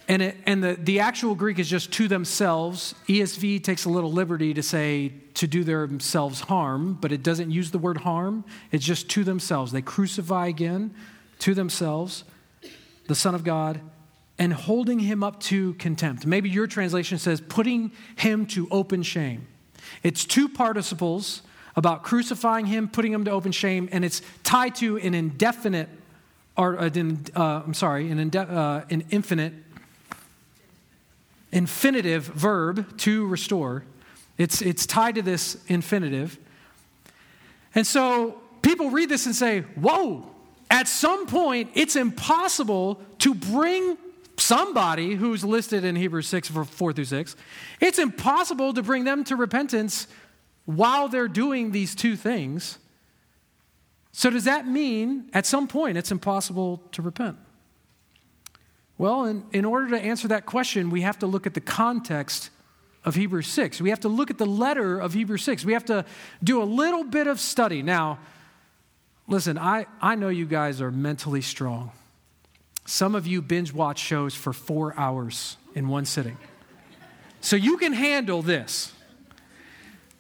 And, 0.09 0.21
it, 0.21 0.37
and 0.45 0.63
the, 0.63 0.75
the 0.75 1.01
actual 1.01 1.35
Greek 1.35 1.59
is 1.59 1.69
just 1.69 1.91
to 1.93 2.07
themselves. 2.07 2.95
ESV 3.09 3.61
takes 3.61 3.83
a 3.83 3.89
little 3.89 4.11
liberty 4.11 4.53
to 4.53 4.63
say 4.63 5.11
to 5.33 5.47
do 5.47 5.65
themselves 5.65 6.39
harm, 6.41 6.97
but 7.01 7.11
it 7.11 7.23
doesn't 7.23 7.51
use 7.51 7.71
the 7.71 7.77
word 7.77 7.97
harm. 7.97 8.45
It's 8.71 8.85
just 8.85 9.09
to 9.09 9.25
themselves. 9.25 9.73
They 9.73 9.81
crucify 9.81 10.47
again 10.47 10.93
to 11.39 11.53
themselves 11.53 12.23
the 13.07 13.15
Son 13.15 13.35
of 13.35 13.43
God 13.43 13.81
and 14.39 14.53
holding 14.53 14.99
him 14.99 15.23
up 15.23 15.41
to 15.41 15.73
contempt. 15.73 16.25
Maybe 16.25 16.49
your 16.49 16.67
translation 16.67 17.17
says 17.17 17.41
putting 17.41 17.91
him 18.15 18.45
to 18.47 18.67
open 18.71 19.03
shame. 19.03 19.45
It's 20.03 20.25
two 20.25 20.47
participles 20.47 21.41
about 21.77 22.03
crucifying 22.03 22.65
him, 22.65 22.89
putting 22.89 23.13
him 23.13 23.23
to 23.23 23.31
open 23.31 23.53
shame, 23.53 23.87
and 23.91 24.03
it's 24.03 24.21
tied 24.43 24.75
to 24.75 24.97
an 24.97 25.13
indefinite, 25.13 25.87
or 26.57 26.77
uh, 26.77 26.89
uh 26.89 27.41
I'm 27.65 27.73
sorry, 27.73 28.09
an, 28.09 28.19
inde- 28.19 28.35
uh, 28.35 28.81
an 28.89 29.05
infinite 29.11 29.53
infinitive 31.51 32.25
verb 32.25 32.97
to 32.97 33.25
restore. 33.27 33.83
It's, 34.37 34.61
it's 34.61 34.85
tied 34.85 35.15
to 35.15 35.21
this 35.21 35.57
infinitive. 35.67 36.37
And 37.73 37.87
so 37.87 38.41
people 38.61 38.89
read 38.89 39.09
this 39.09 39.25
and 39.25 39.35
say, 39.35 39.61
whoa, 39.61 40.29
at 40.69 40.87
some 40.87 41.27
point, 41.27 41.71
it's 41.73 41.95
impossible 41.95 43.01
to 43.19 43.33
bring 43.33 43.97
somebody 44.37 45.15
who's 45.15 45.43
listed 45.43 45.83
in 45.83 45.95
Hebrews 45.95 46.27
6, 46.27 46.49
4 46.49 46.93
through 46.93 47.05
6, 47.05 47.35
it's 47.79 47.97
impossible 47.97 48.73
to 48.73 48.83
bring 48.83 49.03
them 49.03 49.23
to 49.25 49.35
repentance 49.35 50.07
while 50.67 51.07
they're 51.07 51.29
doing 51.29 51.71
these 51.71 51.95
two 51.95 52.15
things. 52.15 52.77
So, 54.11 54.29
does 54.29 54.43
that 54.43 54.67
mean 54.67 55.29
at 55.33 55.45
some 55.45 55.67
point 55.67 55.97
it's 55.97 56.11
impossible 56.11 56.83
to 56.91 57.01
repent? 57.01 57.37
Well, 58.97 59.25
in, 59.25 59.45
in 59.53 59.63
order 59.63 59.89
to 59.91 59.99
answer 59.99 60.27
that 60.27 60.45
question, 60.45 60.89
we 60.89 61.01
have 61.01 61.19
to 61.19 61.27
look 61.27 61.47
at 61.47 61.53
the 61.53 61.61
context 61.61 62.49
of 63.05 63.15
Hebrews 63.15 63.47
6. 63.47 63.79
We 63.79 63.91
have 63.91 64.01
to 64.01 64.09
look 64.09 64.29
at 64.29 64.37
the 64.37 64.45
letter 64.45 64.99
of 64.99 65.13
Hebrews 65.13 65.43
6. 65.43 65.63
We 65.63 65.73
have 65.73 65.85
to 65.85 66.03
do 66.43 66.61
a 66.61 66.65
little 66.65 67.05
bit 67.05 67.27
of 67.27 67.39
study. 67.39 67.81
Now, 67.81 68.19
listen, 69.27 69.57
I, 69.57 69.85
I 70.01 70.15
know 70.15 70.29
you 70.29 70.45
guys 70.45 70.81
are 70.81 70.91
mentally 70.91 71.41
strong. 71.41 71.91
Some 72.85 73.15
of 73.15 73.25
you 73.25 73.41
binge 73.41 73.71
watch 73.71 73.99
shows 73.99 74.35
for 74.35 74.51
four 74.51 74.93
hours 74.97 75.55
in 75.75 75.87
one 75.87 76.03
sitting. 76.03 76.37
So 77.39 77.55
you 77.55 77.77
can 77.77 77.93
handle 77.93 78.41
this. 78.41 78.91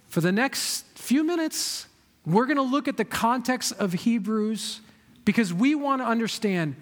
For 0.07 0.21
the 0.21 0.31
next 0.31 0.85
few 0.95 1.23
minutes, 1.23 1.87
we're 2.25 2.45
going 2.45 2.57
to 2.57 2.63
look 2.63 2.87
at 2.87 2.97
the 2.97 3.05
context 3.05 3.73
of 3.73 3.93
Hebrews 3.93 4.81
because 5.25 5.53
we 5.53 5.75
want 5.75 6.01
to 6.01 6.05
understand 6.05 6.75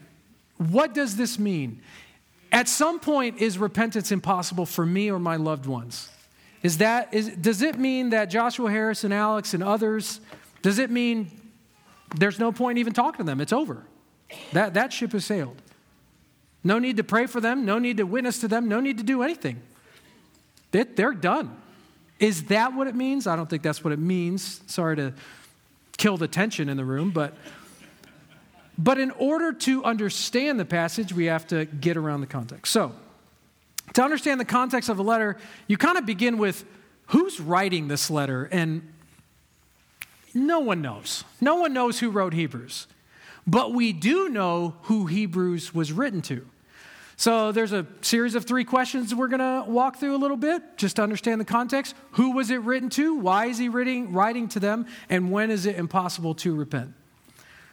what 0.58 0.94
does 0.94 1.18
this 1.18 1.38
mean? 1.38 1.82
At 2.52 2.70
some 2.70 3.00
point, 3.00 3.42
is 3.42 3.58
repentance 3.58 4.12
impossible 4.12 4.66
for 4.66 4.86
me 4.86 5.12
or 5.12 5.20
my 5.20 5.36
loved 5.36 5.66
ones? 5.66 6.10
Is 6.64 6.78
that, 6.78 7.14
is, 7.14 7.30
does 7.30 7.62
it 7.62 7.78
mean 7.78 8.12
that 8.12 8.26
Joshua 8.30 8.72
Harris 8.72 9.04
and 9.04 9.14
Alex 9.14 9.54
and 9.54 9.62
others, 9.62 10.22
does 10.62 10.80
it 10.80 10.90
mean 10.90 11.30
there's 12.18 12.40
no 12.40 12.52
point 12.52 12.78
even 12.78 12.94
talking 12.94 13.18
to 13.18 13.24
them? 13.24 13.42
It's 13.42 13.54
over. 13.54 13.84
That, 14.54 14.74
that 14.74 14.94
ship 14.94 15.12
has 15.12 15.26
sailed. 15.26 15.62
No 16.64 16.80
need 16.80 16.98
to 16.98 17.04
pray 17.04 17.28
for 17.28 17.40
them, 17.40 17.66
no 17.66 17.78
need 17.78 17.98
to 17.98 18.04
witness 18.04 18.40
to 18.40 18.48
them, 18.48 18.68
no 18.68 18.80
need 18.80 18.98
to 18.98 19.04
do 19.04 19.22
anything. 19.22 19.62
They, 20.72 20.84
they're 20.84 21.14
done. 21.14 21.56
Is 22.20 22.46
that 22.46 22.74
what 22.74 22.88
it 22.88 22.96
means? 22.96 23.28
I 23.28 23.36
don't 23.36 23.50
think 23.50 23.64
that's 23.64 23.84
what 23.84 23.94
it 23.94 24.00
means. 24.00 24.62
Sorry 24.68 24.96
to 24.96 25.14
kill 25.98 26.18
the 26.18 26.28
tension 26.28 26.70
in 26.70 26.78
the 26.78 26.86
room, 26.86 27.12
but 27.12 27.36
but 28.78 29.00
in 29.00 29.12
order 29.12 29.54
to 29.54 29.84
understand 29.86 30.60
the 30.60 30.66
passage, 30.66 31.14
we 31.14 31.26
have 31.26 31.48
to 31.48 31.66
get 31.66 31.96
around 31.96 32.22
the 32.22 32.28
context. 32.28 32.74
So, 32.74 32.92
to 33.94 34.04
understand 34.04 34.40
the 34.40 34.46
context 34.46 34.90
of 34.90 35.00
a 35.00 35.04
letter, 35.04 35.38
you 35.68 35.78
kind 35.78 35.98
of 35.98 36.06
begin 36.06 36.38
with 36.38 36.66
who's 37.08 37.40
writing 37.40 37.88
this 37.88 38.10
letter, 38.10 38.50
and 38.52 38.82
no 40.34 40.60
one 40.60 40.82
knows. 40.82 41.24
No 41.40 41.56
one 41.56 41.72
knows 41.72 42.00
who 42.00 42.10
wrote 42.10 42.34
Hebrews. 42.34 42.88
But 43.48 43.74
we 43.74 43.94
do 43.94 44.28
know 44.28 44.76
who 44.84 45.06
Hebrews 45.06 45.74
was 45.74 45.94
written 45.94 46.22
to. 46.24 46.46
So 47.18 47.54
there's 47.54 47.72
a 47.72 47.86
series 48.02 48.36
of 48.36 48.46
three 48.46 48.66
questions 48.66 49.16
we're 49.16 49.30
going 49.30 49.40
to 49.40 49.70
walk 49.70 49.98
through 49.98 50.16
a 50.16 50.18
little 50.18 50.38
bit 50.38 50.62
just 50.78 50.98
to 50.98 51.04
understand 51.04 51.40
the 51.40 51.46
context. 51.46 51.96
Who 52.12 52.32
was 52.32 52.52
it 52.52 52.62
written 52.62 52.90
to? 52.92 53.16
Why 53.16 53.46
is 53.46 53.58
he 53.58 53.70
writing, 53.70 54.12
writing 54.12 54.50
to 54.50 54.60
them? 54.60 54.86
And 55.10 55.32
when 55.32 55.50
is 55.50 55.66
it 55.66 55.78
impossible 55.78 56.36
to 56.36 56.54
repent? 56.54 56.94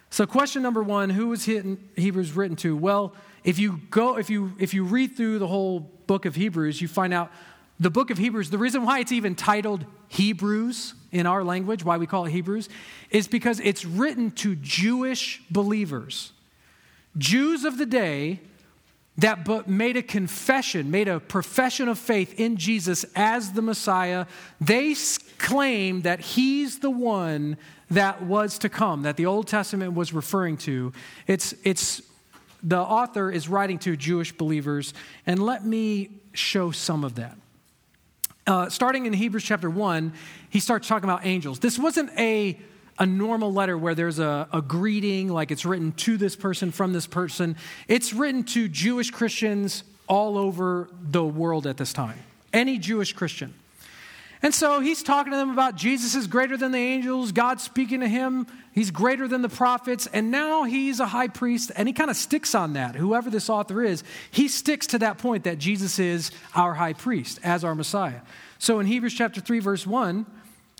So, 0.09 0.25
question 0.25 0.61
number 0.61 0.83
one: 0.83 1.09
Who 1.09 1.29
was 1.29 1.45
Hebrews 1.45 2.33
written 2.33 2.55
to? 2.57 2.77
Well, 2.77 3.15
if 3.43 3.57
you 3.57 3.81
go, 3.89 4.17
if 4.17 4.29
you 4.29 4.53
if 4.59 4.73
you 4.73 4.83
read 4.83 5.17
through 5.17 5.39
the 5.39 5.47
whole 5.47 5.79
book 5.79 6.25
of 6.25 6.35
Hebrews, 6.35 6.81
you 6.81 6.87
find 6.87 7.13
out 7.13 7.31
the 7.79 7.89
book 7.89 8.11
of 8.11 8.19
Hebrews. 8.19 8.51
The 8.51 8.59
reason 8.59 8.83
why 8.83 8.99
it's 8.99 9.11
even 9.11 9.33
titled 9.33 9.85
Hebrews 10.09 10.93
in 11.11 11.25
our 11.25 11.43
language, 11.43 11.83
why 11.83 11.97
we 11.97 12.05
call 12.05 12.25
it 12.25 12.31
Hebrews, 12.31 12.69
is 13.09 13.27
because 13.27 13.59
it's 13.61 13.85
written 13.85 14.29
to 14.31 14.55
Jewish 14.55 15.41
believers, 15.49 16.31
Jews 17.17 17.65
of 17.65 17.79
the 17.79 17.87
day 17.87 18.39
that 19.17 19.45
book 19.45 19.67
made 19.67 19.95
a 19.95 20.01
confession, 20.01 20.89
made 20.89 21.07
a 21.07 21.19
profession 21.19 21.87
of 21.87 21.99
faith 21.99 22.39
in 22.39 22.57
Jesus 22.57 23.05
as 23.15 23.51
the 23.51 23.61
Messiah. 23.61 24.25
They 24.59 24.95
claim 25.37 26.01
that 26.01 26.19
He's 26.19 26.79
the 26.79 26.89
one 26.89 27.57
that 27.91 28.23
was 28.23 28.57
to 28.59 28.69
come, 28.69 29.03
that 29.03 29.17
the 29.17 29.27
Old 29.27 29.47
Testament 29.47 29.93
was 29.93 30.13
referring 30.13 30.57
to. 30.57 30.91
It's, 31.27 31.53
it's, 31.63 32.01
the 32.63 32.79
author 32.79 33.29
is 33.29 33.47
writing 33.47 33.77
to 33.79 33.95
Jewish 33.95 34.31
believers, 34.31 34.93
and 35.27 35.43
let 35.43 35.63
me 35.63 36.09
show 36.33 36.71
some 36.71 37.03
of 37.03 37.15
that. 37.15 37.37
Uh, 38.47 38.67
starting 38.69 39.05
in 39.05 39.13
Hebrews 39.13 39.43
chapter 39.43 39.69
1, 39.69 40.11
he 40.49 40.59
starts 40.59 40.87
talking 40.87 41.09
about 41.09 41.25
angels. 41.25 41.59
This 41.59 41.77
wasn't 41.77 42.09
a, 42.17 42.59
a 42.99 43.05
normal 43.05 43.51
letter 43.51 43.77
where 43.77 43.95
there's 43.95 44.19
a, 44.19 44.47
a 44.53 44.61
greeting, 44.61 45.29
like 45.29 45.51
it's 45.51 45.65
written 45.65 45.91
to 45.93 46.17
this 46.17 46.35
person 46.35 46.71
from 46.71 46.93
this 46.93 47.07
person. 47.07 47.55
It's 47.87 48.13
written 48.13 48.43
to 48.45 48.67
Jewish 48.67 49.11
Christians 49.11 49.83
all 50.07 50.37
over 50.37 50.89
the 51.01 51.23
world 51.23 51.65
at 51.65 51.77
this 51.77 51.93
time. 51.93 52.19
Any 52.51 52.77
Jewish 52.77 53.13
Christian. 53.13 53.53
And 54.43 54.53
so 54.53 54.81
he's 54.81 55.01
talking 55.01 55.31
to 55.31 55.37
them 55.37 55.51
about 55.51 55.77
Jesus 55.77 56.15
is 56.15 56.27
greater 56.27 56.57
than 56.57 56.73
the 56.73 56.77
angels, 56.77 57.31
God 57.31 57.61
speaking 57.61 58.01
to 58.01 58.09
him, 58.09 58.45
he's 58.73 58.91
greater 58.91 59.25
than 59.25 59.41
the 59.41 59.47
prophets, 59.47 60.05
and 60.07 60.31
now 60.31 60.63
he's 60.63 60.99
a 60.99 61.05
high 61.05 61.29
priest, 61.29 61.71
and 61.77 61.87
he 61.87 61.93
kind 61.93 62.09
of 62.09 62.17
sticks 62.17 62.53
on 62.53 62.73
that. 62.73 62.95
Whoever 62.95 63.29
this 63.29 63.49
author 63.49 63.81
is, 63.81 64.03
he 64.31 64.49
sticks 64.49 64.85
to 64.87 64.99
that 64.99 65.17
point 65.17 65.45
that 65.45 65.59
Jesus 65.59 65.97
is 65.97 66.31
our 66.53 66.73
high 66.73 66.91
priest 66.91 67.39
as 67.41 67.63
our 67.63 67.73
Messiah. 67.73 68.19
So 68.59 68.81
in 68.81 68.85
Hebrews 68.85 69.13
chapter 69.13 69.39
3, 69.39 69.59
verse 69.59 69.87
1, 69.87 70.25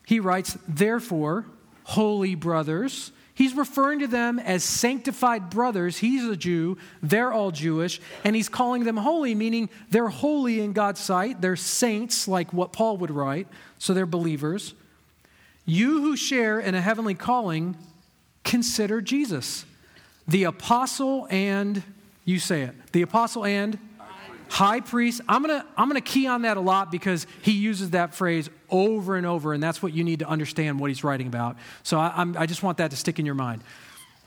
he 0.05 0.20
writes, 0.20 0.58
Therefore, 0.67 1.46
holy 1.84 2.36
brothers, 2.36 3.12
He's 3.36 3.56
referring 3.56 4.00
to 4.00 4.08
them 4.08 4.38
as 4.38 4.63
sanctified 4.63 5.50
brothers. 5.50 5.98
He's 5.98 6.24
a 6.25 6.38
Jew, 6.38 6.78
they're 7.02 7.34
all 7.34 7.50
Jewish, 7.50 8.00
and 8.24 8.36
he's 8.36 8.48
calling 8.48 8.84
them 8.84 8.98
holy, 8.98 9.34
meaning 9.34 9.70
they're 9.90 10.10
holy 10.10 10.60
in 10.60 10.74
God's 10.74 11.00
sight. 11.00 11.42
They're 11.42 11.56
saints, 11.56 12.28
like 12.28 12.54
what 12.54 12.74
Paul 12.74 12.98
would 12.98 13.10
write, 13.10 13.48
so 13.80 13.94
they're 13.94 14.06
believers. 14.06 14.75
You 15.66 16.02
who 16.02 16.16
share 16.16 16.60
in 16.60 16.75
a 16.75 16.82
heavenly 16.82 17.16
calling, 17.16 17.75
consider 18.44 19.02
Jesus, 19.02 19.66
the 20.28 20.44
apostle 20.44 21.28
and, 21.32 21.82
you 22.25 22.38
say 22.38 22.62
it, 22.62 22.75
the 22.92 23.02
apostle 23.02 23.46
and 23.46 23.80
high 24.54 24.82
priest. 24.82 25.20
I'm 25.28 25.44
to 25.46 25.66
I'm 25.76 25.92
to 25.92 26.02
key 26.02 26.28
on 26.28 26.44
that 26.44 26.58
a 26.58 26.62
lot 26.62 26.92
because 26.92 27.26
he 27.42 27.54
uses 27.54 27.90
that 27.90 28.14
phrase 28.14 28.52
over 28.70 29.16
and 29.16 29.26
over, 29.26 29.52
and 29.52 29.64
that's 29.64 29.82
what 29.82 29.94
you 29.94 30.04
need 30.04 30.20
to 30.20 30.28
understand 30.28 30.80
what 30.80 30.92
he's 30.92 31.04
writing 31.04 31.26
about. 31.26 31.58
So 31.82 31.98
I, 32.00 32.24
I 32.38 32.46
just 32.46 32.62
want 32.62 32.78
that 32.78 32.92
to 32.92 32.98
stick 32.98 33.18
in 33.18 33.26
your 33.26 33.36
mind. 33.36 33.64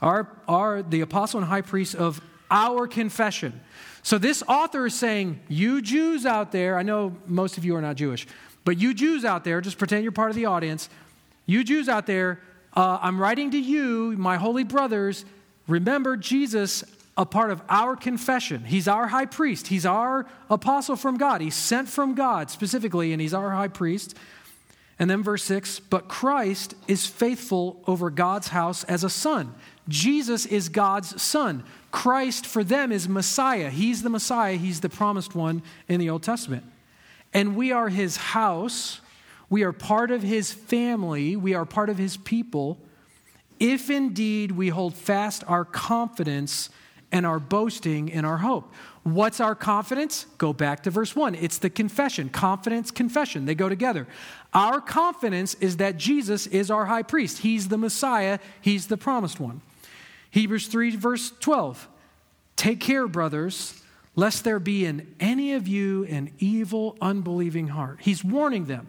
Our, 0.03 0.29
our, 0.49 0.83
the 0.83 1.01
apostle 1.03 1.39
and 1.39 1.49
high 1.49 1.63
priest 1.63 1.95
of 1.95 2.21
our 2.51 2.89
confession. 2.89 3.61
So 4.03 4.19
this 4.19 4.43
author 4.49 4.87
is 4.87 4.95
saying, 4.95 5.41
You 5.49 5.81
Jews 5.81 6.27
out 6.27 6.51
there, 6.51 6.77
I 6.77 6.83
know 6.83 7.17
most 7.27 7.57
of 7.57 7.65
you 7.65 7.77
are 7.77 7.81
not 7.81 7.95
Jewish, 7.95 8.27
but 8.65 8.79
you 8.79 8.95
Jews 8.95 9.25
out 9.25 9.45
there, 9.45 9.61
just 9.61 9.79
pretend 9.79 10.03
you're 10.03 10.13
part 10.13 10.31
of 10.31 10.37
the 10.37 10.47
audience. 10.47 10.89
You 11.47 11.63
Jews 11.63 11.89
out 11.89 12.07
there, 12.07 12.41
uh, 12.75 12.99
I'm 13.01 13.21
writing 13.21 13.53
to 13.53 13.59
you, 13.59 14.17
my 14.19 14.37
holy 14.37 14.65
brothers, 14.65 15.25
remember 15.69 16.17
Jesus 16.17 16.83
a 17.17 17.25
part 17.25 17.51
of 17.51 17.63
our 17.69 17.97
confession. 17.97 18.65
He's 18.65 18.87
our 18.87 19.09
high 19.09 19.25
priest. 19.25 19.69
He's 19.69 19.87
our 19.87 20.27
apostle 20.51 20.97
from 20.97 21.17
God. 21.17 21.41
He's 21.41 21.55
sent 21.55 21.89
from 21.89 22.15
God 22.15 22.51
specifically, 22.51 23.13
and 23.13 23.21
he's 23.21 23.35
our 23.35 23.51
high 23.51 23.69
priest. 23.69 24.17
And 24.99 25.11
then 25.11 25.23
verse 25.23 25.45
6 25.45 25.81
But 25.81 26.09
Christ 26.09 26.75
is 26.89 27.07
faithful 27.07 27.83
over 27.87 28.11
God's 28.11 28.49
house 28.49 28.85
as 28.85 29.05
a 29.05 29.11
son. 29.11 29.55
Jesus 29.89 30.47
is 30.47 30.69
God's 30.69 31.21
son. 31.23 31.65
Christ 31.91 32.45
for 32.45 32.65
them 32.65 32.93
is 32.93 33.09
Messiah. 33.09 33.71
He's 33.71 34.03
the 34.03 34.11
Messiah, 34.11 34.57
he's 34.57 34.81
the 34.81 34.89
promised 34.89 35.35
one 35.35 35.63
in 35.89 36.01
the 36.01 36.11
Old 36.11 36.23
Testament. 36.23 36.65
And 37.33 37.57
we 37.57 37.73
are 37.73 37.89
his 37.89 38.17
house. 38.17 39.01
We 39.49 39.63
are 39.63 39.73
part 39.73 40.11
of 40.11 40.23
his 40.23 40.53
family. 40.53 41.37
We 41.37 41.55
are 41.55 41.65
part 41.65 41.89
of 41.89 41.99
his 41.99 42.17
people. 42.17 42.79
If 43.61 43.91
indeed 43.91 44.53
we 44.53 44.69
hold 44.69 44.95
fast 44.95 45.45
our 45.47 45.65
confidence 45.65 46.69
and 47.17 47.25
our 47.25 47.39
boasting 47.41 48.11
in 48.11 48.27
our 48.27 48.37
hope. 48.37 48.71
What's 49.03 49.41
our 49.41 49.55
confidence? 49.55 50.27
Go 50.37 50.53
back 50.53 50.83
to 50.83 50.91
verse 50.91 51.17
1. 51.17 51.35
It's 51.35 51.57
the 51.57 51.71
confession. 51.71 52.29
Confidence, 52.29 52.91
confession. 52.91 53.47
They 53.47 53.55
go 53.55 53.71
together. 53.71 54.07
Our 54.53 54.83
confidence 54.83 55.55
is 55.55 55.79
that 55.79 55.97
Jesus 55.97 56.47
is 56.47 56.71
our 56.71 56.85
high 56.85 57.05
priest. 57.05 57.39
He's 57.39 57.69
the 57.69 57.79
Messiah, 57.79 58.39
He's 58.61 58.89
the 58.89 58.99
promised 58.99 59.41
one. 59.41 59.63
Hebrews 60.31 60.67
3, 60.67 60.97
verse 60.97 61.33
12. 61.41 61.89
Take 62.57 62.81
care, 62.81 63.09
brothers, 63.09 63.83
lest 64.15 64.45
there 64.45 64.61
be 64.61 64.85
in 64.85 65.15
any 65.19 65.55
of 65.55 65.67
you 65.67 66.05
an 66.05 66.33
evil, 66.39 66.99
unbelieving 67.01 67.69
heart. 67.69 68.01
He's 68.03 68.23
warning 68.23 68.67
them. 68.67 68.89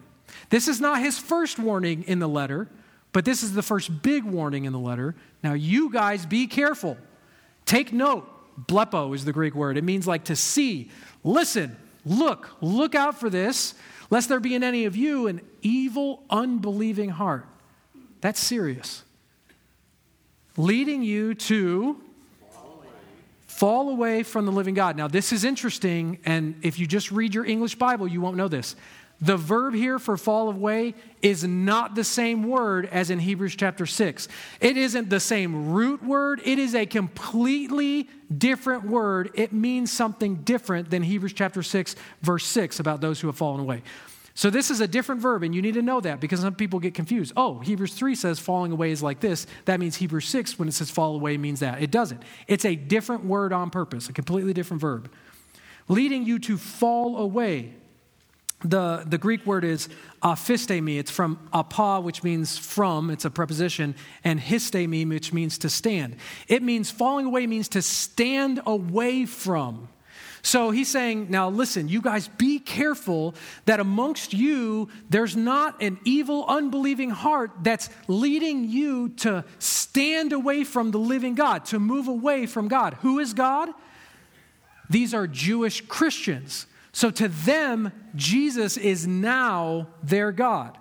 This 0.50 0.68
is 0.68 0.82
not 0.82 1.00
his 1.00 1.18
first 1.18 1.58
warning 1.58 2.02
in 2.02 2.18
the 2.18 2.28
letter, 2.28 2.68
but 3.12 3.24
this 3.24 3.42
is 3.42 3.54
the 3.54 3.62
first 3.62 4.02
big 4.02 4.24
warning 4.24 4.66
in 4.66 4.74
the 4.74 4.78
letter. 4.78 5.14
Now, 5.42 5.54
you 5.54 5.90
guys 5.90 6.26
be 6.26 6.46
careful. 6.46 6.98
Take 7.68 7.92
note 7.92 8.26
blepo 8.66 9.14
is 9.14 9.26
the 9.26 9.32
Greek 9.32 9.54
word. 9.54 9.76
It 9.76 9.84
means 9.84 10.06
like 10.06 10.24
to 10.24 10.36
see, 10.36 10.90
listen, 11.22 11.76
look, 12.06 12.48
look 12.62 12.94
out 12.94 13.20
for 13.20 13.28
this, 13.28 13.74
lest 14.08 14.30
there 14.30 14.40
be 14.40 14.54
in 14.54 14.64
any 14.64 14.86
of 14.86 14.96
you 14.96 15.26
an 15.26 15.42
evil, 15.60 16.22
unbelieving 16.30 17.10
heart. 17.10 17.44
That's 18.22 18.40
serious. 18.40 19.04
Leading 20.56 21.02
you 21.02 21.34
to 21.34 22.00
fall 23.46 23.90
away 23.90 24.22
from 24.22 24.46
the 24.46 24.52
living 24.52 24.72
God. 24.72 24.96
Now, 24.96 25.06
this 25.06 25.30
is 25.30 25.44
interesting, 25.44 26.20
and 26.24 26.54
if 26.62 26.78
you 26.78 26.86
just 26.86 27.12
read 27.12 27.34
your 27.34 27.44
English 27.44 27.74
Bible, 27.74 28.08
you 28.08 28.22
won't 28.22 28.38
know 28.38 28.48
this. 28.48 28.76
The 29.20 29.36
verb 29.36 29.74
here 29.74 29.98
for 29.98 30.16
fall 30.16 30.48
away 30.48 30.94
is 31.22 31.42
not 31.42 31.96
the 31.96 32.04
same 32.04 32.44
word 32.44 32.86
as 32.86 33.10
in 33.10 33.18
Hebrews 33.18 33.56
chapter 33.56 33.84
6. 33.84 34.28
It 34.60 34.76
isn't 34.76 35.10
the 35.10 35.18
same 35.18 35.72
root 35.72 36.04
word, 36.04 36.40
it 36.44 36.58
is 36.58 36.74
a 36.74 36.86
completely 36.86 38.08
different 38.36 38.84
word. 38.84 39.30
It 39.34 39.52
means 39.52 39.92
something 39.92 40.36
different 40.36 40.90
than 40.90 41.02
Hebrews 41.02 41.32
chapter 41.32 41.64
6, 41.64 41.96
verse 42.22 42.46
6 42.46 42.78
about 42.78 43.00
those 43.00 43.20
who 43.20 43.26
have 43.26 43.36
fallen 43.36 43.60
away. 43.60 43.82
So, 44.34 44.50
this 44.50 44.70
is 44.70 44.80
a 44.80 44.86
different 44.86 45.20
verb, 45.20 45.42
and 45.42 45.52
you 45.52 45.60
need 45.60 45.74
to 45.74 45.82
know 45.82 46.00
that 46.00 46.20
because 46.20 46.38
some 46.38 46.54
people 46.54 46.78
get 46.78 46.94
confused. 46.94 47.32
Oh, 47.36 47.58
Hebrews 47.58 47.94
3 47.94 48.14
says 48.14 48.38
falling 48.38 48.70
away 48.70 48.92
is 48.92 49.02
like 49.02 49.18
this. 49.18 49.48
That 49.64 49.80
means 49.80 49.96
Hebrews 49.96 50.28
6, 50.28 50.60
when 50.60 50.68
it 50.68 50.74
says 50.74 50.92
fall 50.92 51.16
away, 51.16 51.36
means 51.36 51.58
that. 51.58 51.82
It 51.82 51.90
doesn't. 51.90 52.22
It's 52.46 52.64
a 52.64 52.76
different 52.76 53.24
word 53.24 53.52
on 53.52 53.70
purpose, 53.70 54.08
a 54.08 54.12
completely 54.12 54.52
different 54.52 54.80
verb. 54.80 55.10
Leading 55.88 56.24
you 56.24 56.38
to 56.38 56.56
fall 56.56 57.16
away 57.16 57.74
the, 58.64 59.04
the 59.06 59.18
Greek 59.18 59.46
word 59.46 59.64
is 59.64 59.88
aphistemi. 60.22 60.98
It's 60.98 61.10
from 61.10 61.48
apo, 61.52 62.00
which 62.00 62.22
means 62.22 62.58
from, 62.58 63.10
it's 63.10 63.24
a 63.24 63.30
preposition, 63.30 63.94
and 64.24 64.40
histemi, 64.40 65.08
which 65.08 65.32
means 65.32 65.58
to 65.58 65.68
stand. 65.68 66.16
It 66.48 66.62
means 66.62 66.90
falling 66.90 67.26
away 67.26 67.46
means 67.46 67.68
to 67.70 67.82
stand 67.82 68.60
away 68.66 69.26
from. 69.26 69.88
So 70.42 70.70
he's 70.70 70.88
saying, 70.88 71.26
now 71.30 71.50
listen, 71.50 71.88
you 71.88 72.00
guys 72.00 72.28
be 72.28 72.58
careful 72.58 73.34
that 73.66 73.80
amongst 73.80 74.32
you 74.32 74.88
there's 75.10 75.36
not 75.36 75.82
an 75.82 75.98
evil, 76.04 76.44
unbelieving 76.46 77.10
heart 77.10 77.50
that's 77.62 77.90
leading 78.06 78.68
you 78.68 79.10
to 79.10 79.44
stand 79.58 80.32
away 80.32 80.64
from 80.64 80.90
the 80.90 80.98
living 80.98 81.34
God, 81.34 81.64
to 81.66 81.78
move 81.78 82.08
away 82.08 82.46
from 82.46 82.68
God. 82.68 82.94
Who 83.02 83.18
is 83.18 83.34
God? 83.34 83.70
These 84.88 85.12
are 85.12 85.26
Jewish 85.26 85.82
Christians. 85.82 86.66
So 86.98 87.12
to 87.12 87.28
them, 87.28 87.92
Jesus 88.16 88.76
is 88.76 89.06
now 89.06 89.86
their 90.02 90.32
God. 90.32 90.76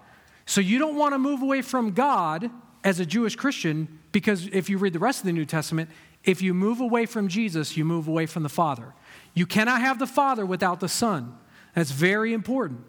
So 0.47 0.62
you 0.62 0.79
don't 0.79 0.95
want 0.95 1.13
to 1.13 1.19
move 1.19 1.43
away 1.43 1.62
from 1.62 1.91
God 1.91 2.50
as 2.83 3.00
a 3.00 3.05
Jewish 3.05 3.36
Christian 3.36 4.00
because 4.12 4.47
if 4.47 4.67
you 4.67 4.79
read 4.79 4.93
the 4.93 5.00
rest 5.00 5.19
of 5.19 5.27
the 5.27 5.31
New 5.31 5.45
Testament, 5.45 5.91
if 6.24 6.41
you 6.41 6.55
move 6.55 6.81
away 6.81 7.05
from 7.05 7.27
Jesus, 7.27 7.77
you 7.77 7.86
move 7.86 8.07
away 8.07 8.25
from 8.25 8.41
the 8.41 8.50
Father. 8.50 8.95
You 9.36 9.45
cannot 9.45 9.79
have 9.81 10.00
the 10.00 10.07
Father 10.07 10.43
without 10.43 10.79
the 10.79 10.89
Son. 10.89 11.38
That's 11.75 11.91
very 11.91 12.33
important. 12.33 12.83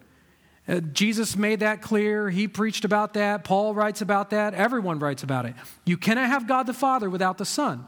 Uh, 0.66 0.80
Jesus 0.80 1.37
made 1.37 1.61
that 1.61 1.82
clear. 1.82 2.30
He 2.30 2.49
preached 2.49 2.87
about 2.87 3.12
that. 3.12 3.44
Paul 3.44 3.75
writes 3.75 4.00
about 4.00 4.30
that. 4.30 4.54
Everyone 4.54 5.00
writes 5.00 5.23
about 5.23 5.44
it. 5.44 5.54
You 5.85 5.99
cannot 5.99 6.28
have 6.28 6.49
God 6.49 6.66
the 6.66 6.73
Father 6.73 7.11
without 7.11 7.37
the 7.37 7.44
Son. 7.44 7.85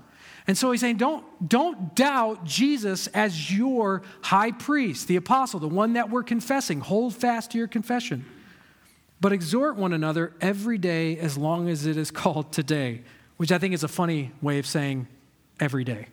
And 0.47 0.56
so 0.56 0.70
he's 0.70 0.80
saying, 0.80 0.97
don't, 0.97 1.25
don't 1.49 1.94
doubt 1.94 2.44
Jesus 2.44 3.06
as 3.09 3.57
your 3.57 4.03
high 4.22 4.53
priest, 4.53 5.09
the 5.09 5.16
apostle, 5.16 5.61
the 5.61 5.68
one 5.68 5.94
that 5.94 6.11
we're 6.11 6.22
confessing. 6.22 6.81
Hold 6.81 7.14
fast 7.14 7.53
to 7.53 7.59
your 7.59 7.68
confession. 7.68 8.24
But 9.20 9.33
exhort 9.33 9.76
one 9.76 9.92
another 9.92 10.33
every 10.40 10.79
day 10.79 11.18
as 11.18 11.37
long 11.37 11.68
as 11.68 11.87
it 11.87 11.96
is 11.96 12.11
called 12.11 12.53
today, 12.53 13.03
which 13.37 13.53
I 13.53 13.59
think 13.59 13.74
is 13.74 13.85
a 13.85 13.88
funny 13.88 14.33
way 14.40 14.59
of 14.59 14.66
saying 14.66 15.07
every 15.59 15.85
day. 15.85 16.07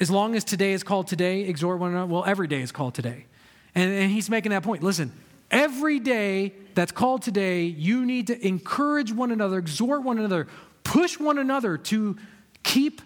As 0.00 0.10
long 0.10 0.34
as 0.34 0.42
today 0.42 0.72
is 0.72 0.82
called 0.82 1.06
today, 1.06 1.42
exhort 1.42 1.78
one 1.78 1.92
another. 1.92 2.12
Well, 2.12 2.24
every 2.24 2.48
day 2.48 2.62
is 2.62 2.72
called 2.72 2.94
today. 2.94 3.26
And, 3.74 3.92
and 3.92 4.10
he's 4.10 4.28
making 4.28 4.50
that 4.50 4.62
point. 4.62 4.82
Listen, 4.82 5.12
every 5.50 6.00
day 6.00 6.52
that's 6.74 6.92
called 6.92 7.22
today, 7.22 7.64
you 7.64 8.04
need 8.04 8.26
to 8.28 8.46
encourage 8.46 9.12
one 9.12 9.30
another, 9.30 9.58
exhort 9.58 10.02
one 10.02 10.18
another, 10.18 10.48
push 10.82 11.18
one 11.18 11.38
another 11.38 11.78
to 11.78 12.16
keep 12.62 13.00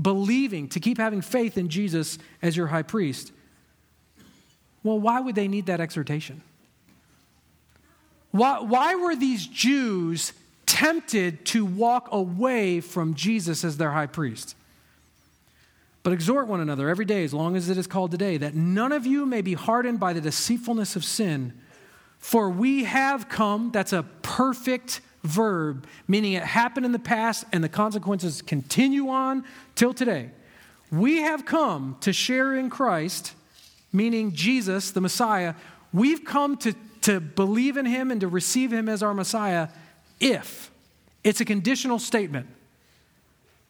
believing, 0.00 0.68
to 0.68 0.80
keep 0.80 0.98
having 0.98 1.20
faith 1.20 1.56
in 1.56 1.68
Jesus 1.68 2.18
as 2.42 2.56
your 2.56 2.66
high 2.68 2.82
priest. 2.82 3.32
Well, 4.82 4.98
why 4.98 5.20
would 5.20 5.34
they 5.34 5.48
need 5.48 5.66
that 5.66 5.80
exhortation? 5.80 6.42
Why, 8.30 8.60
why 8.60 8.96
were 8.96 9.14
these 9.14 9.46
Jews 9.46 10.32
tempted 10.66 11.46
to 11.46 11.64
walk 11.64 12.08
away 12.10 12.80
from 12.80 13.14
Jesus 13.14 13.64
as 13.64 13.76
their 13.76 13.92
high 13.92 14.06
priest? 14.06 14.56
But 16.02 16.12
exhort 16.12 16.48
one 16.48 16.60
another 16.60 16.90
every 16.90 17.06
day, 17.06 17.24
as 17.24 17.32
long 17.32 17.56
as 17.56 17.70
it 17.70 17.78
is 17.78 17.86
called 17.86 18.10
today, 18.10 18.36
that 18.36 18.54
none 18.54 18.92
of 18.92 19.06
you 19.06 19.24
may 19.24 19.40
be 19.40 19.54
hardened 19.54 20.00
by 20.00 20.12
the 20.12 20.20
deceitfulness 20.20 20.96
of 20.96 21.04
sin. 21.04 21.54
For 22.18 22.50
we 22.50 22.84
have 22.84 23.28
come, 23.28 23.70
that's 23.70 23.92
a 23.92 24.02
perfect 24.22 25.00
verb, 25.24 25.86
meaning 26.06 26.34
it 26.34 26.44
happened 26.44 26.86
in 26.86 26.92
the 26.92 26.98
past 26.98 27.44
and 27.52 27.64
the 27.64 27.68
consequences 27.68 28.42
continue 28.42 29.08
on 29.08 29.44
till 29.74 29.92
today. 29.92 30.30
We 30.92 31.22
have 31.22 31.44
come 31.44 31.96
to 32.02 32.12
share 32.12 32.54
in 32.54 32.70
Christ, 32.70 33.34
meaning 33.92 34.32
Jesus, 34.32 34.92
the 34.92 35.00
Messiah. 35.00 35.54
We've 35.92 36.24
come 36.24 36.56
to, 36.58 36.74
to 37.02 37.20
believe 37.20 37.76
in 37.76 37.86
him 37.86 38.10
and 38.10 38.20
to 38.20 38.28
receive 38.28 38.72
him 38.72 38.88
as 38.88 39.02
our 39.02 39.14
Messiah 39.14 39.68
if. 40.20 40.70
It's 41.24 41.40
a 41.40 41.44
conditional 41.44 41.98
statement. 41.98 42.46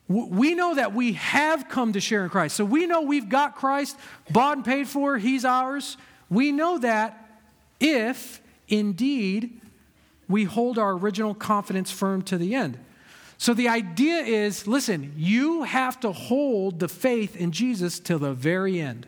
We 0.07 0.55
know 0.55 0.75
that 0.75 0.93
we 0.93 1.15
have 1.15 1.69
come 1.69 1.95
to 1.95 2.01
share 2.01 2.25
in 2.25 2.31
Christ. 2.31 2.57
So 2.57 2.65
we 2.65 2.87
know 2.87 3.01
we've 3.01 3.29
got 3.29 3.57
Christ, 3.57 3.97
bought 4.31 4.59
and 4.59 4.65
paid 4.65 4.87
for, 4.87 5.17
he's 5.17 5.47
ours. 5.47 5.97
We 6.29 6.53
know 6.53 6.77
that 6.79 7.41
if 7.81 8.43
indeed 8.69 9.61
we 10.29 10.45
hold 10.45 10.79
our 10.79 10.93
original 10.93 11.35
confidence 11.35 11.91
firm 11.91 12.23
to 12.23 12.39
the 12.39 12.55
end. 12.55 12.79
So 13.37 13.53
the 13.53 13.69
idea 13.69 14.19
is 14.19 14.67
listen, 14.67 15.13
you 15.17 15.65
have 15.65 16.01
to 16.01 16.13
hold 16.13 16.79
the 16.79 16.89
faith 16.89 17.37
in 17.37 17.53
Jesus 17.53 17.99
till 17.99 18.19
the 18.19 18.33
very 18.33 18.81
end. 18.81 19.07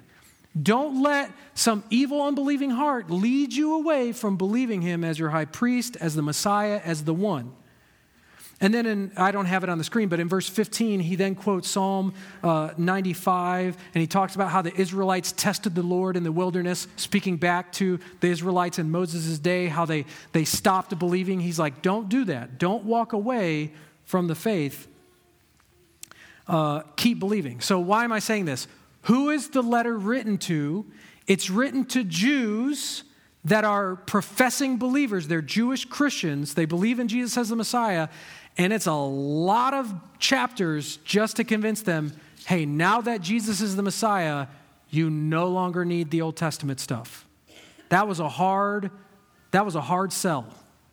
Don't 0.60 1.02
let 1.02 1.30
some 1.54 1.84
evil, 1.90 2.22
unbelieving 2.22 2.70
heart 2.70 3.10
lead 3.10 3.52
you 3.52 3.74
away 3.74 4.12
from 4.12 4.36
believing 4.36 4.80
him 4.80 5.04
as 5.04 5.18
your 5.18 5.30
high 5.30 5.44
priest, 5.44 5.96
as 6.00 6.14
the 6.14 6.22
Messiah, 6.22 6.80
as 6.82 7.04
the 7.04 7.12
one. 7.12 7.52
And 8.60 8.72
then 8.72 8.86
in, 8.86 9.12
I 9.18 9.32
don't 9.32 9.44
have 9.44 9.64
it 9.64 9.68
on 9.68 9.76
the 9.76 9.84
screen, 9.84 10.08
but 10.08 10.18
in 10.18 10.30
verse 10.30 10.48
15, 10.48 11.00
he 11.00 11.14
then 11.14 11.34
quotes 11.34 11.68
Psalm 11.68 12.14
uh, 12.42 12.70
95, 12.78 13.76
and 13.94 14.00
he 14.00 14.06
talks 14.06 14.34
about 14.34 14.50
how 14.50 14.62
the 14.62 14.74
Israelites 14.80 15.32
tested 15.32 15.74
the 15.74 15.82
Lord 15.82 16.16
in 16.16 16.22
the 16.22 16.32
wilderness, 16.32 16.88
speaking 16.96 17.36
back 17.36 17.70
to 17.72 18.00
the 18.20 18.28
Israelites 18.28 18.78
in 18.78 18.90
Moses' 18.90 19.38
day, 19.38 19.66
how 19.66 19.84
they, 19.84 20.06
they 20.32 20.44
stopped 20.44 20.98
believing. 20.98 21.40
He's 21.40 21.58
like, 21.58 21.82
don't 21.82 22.08
do 22.08 22.24
that. 22.26 22.58
Don't 22.58 22.84
walk 22.84 23.12
away 23.12 23.72
from 24.04 24.26
the 24.26 24.34
faith. 24.34 24.88
Uh, 26.48 26.80
keep 26.96 27.18
believing. 27.18 27.60
So, 27.60 27.78
why 27.78 28.04
am 28.04 28.12
I 28.12 28.20
saying 28.20 28.46
this? 28.46 28.68
Who 29.02 29.30
is 29.30 29.50
the 29.50 29.62
letter 29.62 29.98
written 29.98 30.38
to? 30.38 30.86
It's 31.26 31.50
written 31.50 31.84
to 31.86 32.04
Jews 32.04 33.02
that 33.44 33.64
are 33.64 33.94
professing 33.94 34.76
believers. 34.76 35.28
They're 35.28 35.40
Jewish 35.40 35.84
Christians. 35.84 36.54
They 36.54 36.64
believe 36.64 36.98
in 36.98 37.06
Jesus 37.06 37.36
as 37.36 37.48
the 37.48 37.56
Messiah. 37.56 38.08
And 38.58 38.72
it's 38.72 38.86
a 38.86 38.92
lot 38.92 39.74
of 39.74 39.92
chapters 40.18 40.98
just 40.98 41.36
to 41.36 41.44
convince 41.44 41.82
them 41.82 42.12
hey, 42.46 42.64
now 42.64 43.00
that 43.00 43.20
Jesus 43.22 43.60
is 43.60 43.74
the 43.74 43.82
Messiah, 43.82 44.46
you 44.88 45.10
no 45.10 45.48
longer 45.48 45.84
need 45.84 46.12
the 46.12 46.22
Old 46.22 46.36
Testament 46.36 46.78
stuff. 46.78 47.26
That 47.88 48.06
was 48.06 48.20
a 48.20 48.28
hard, 48.28 48.92
that 49.50 49.64
was 49.64 49.74
a 49.74 49.80
hard 49.80 50.12
sell. 50.12 50.46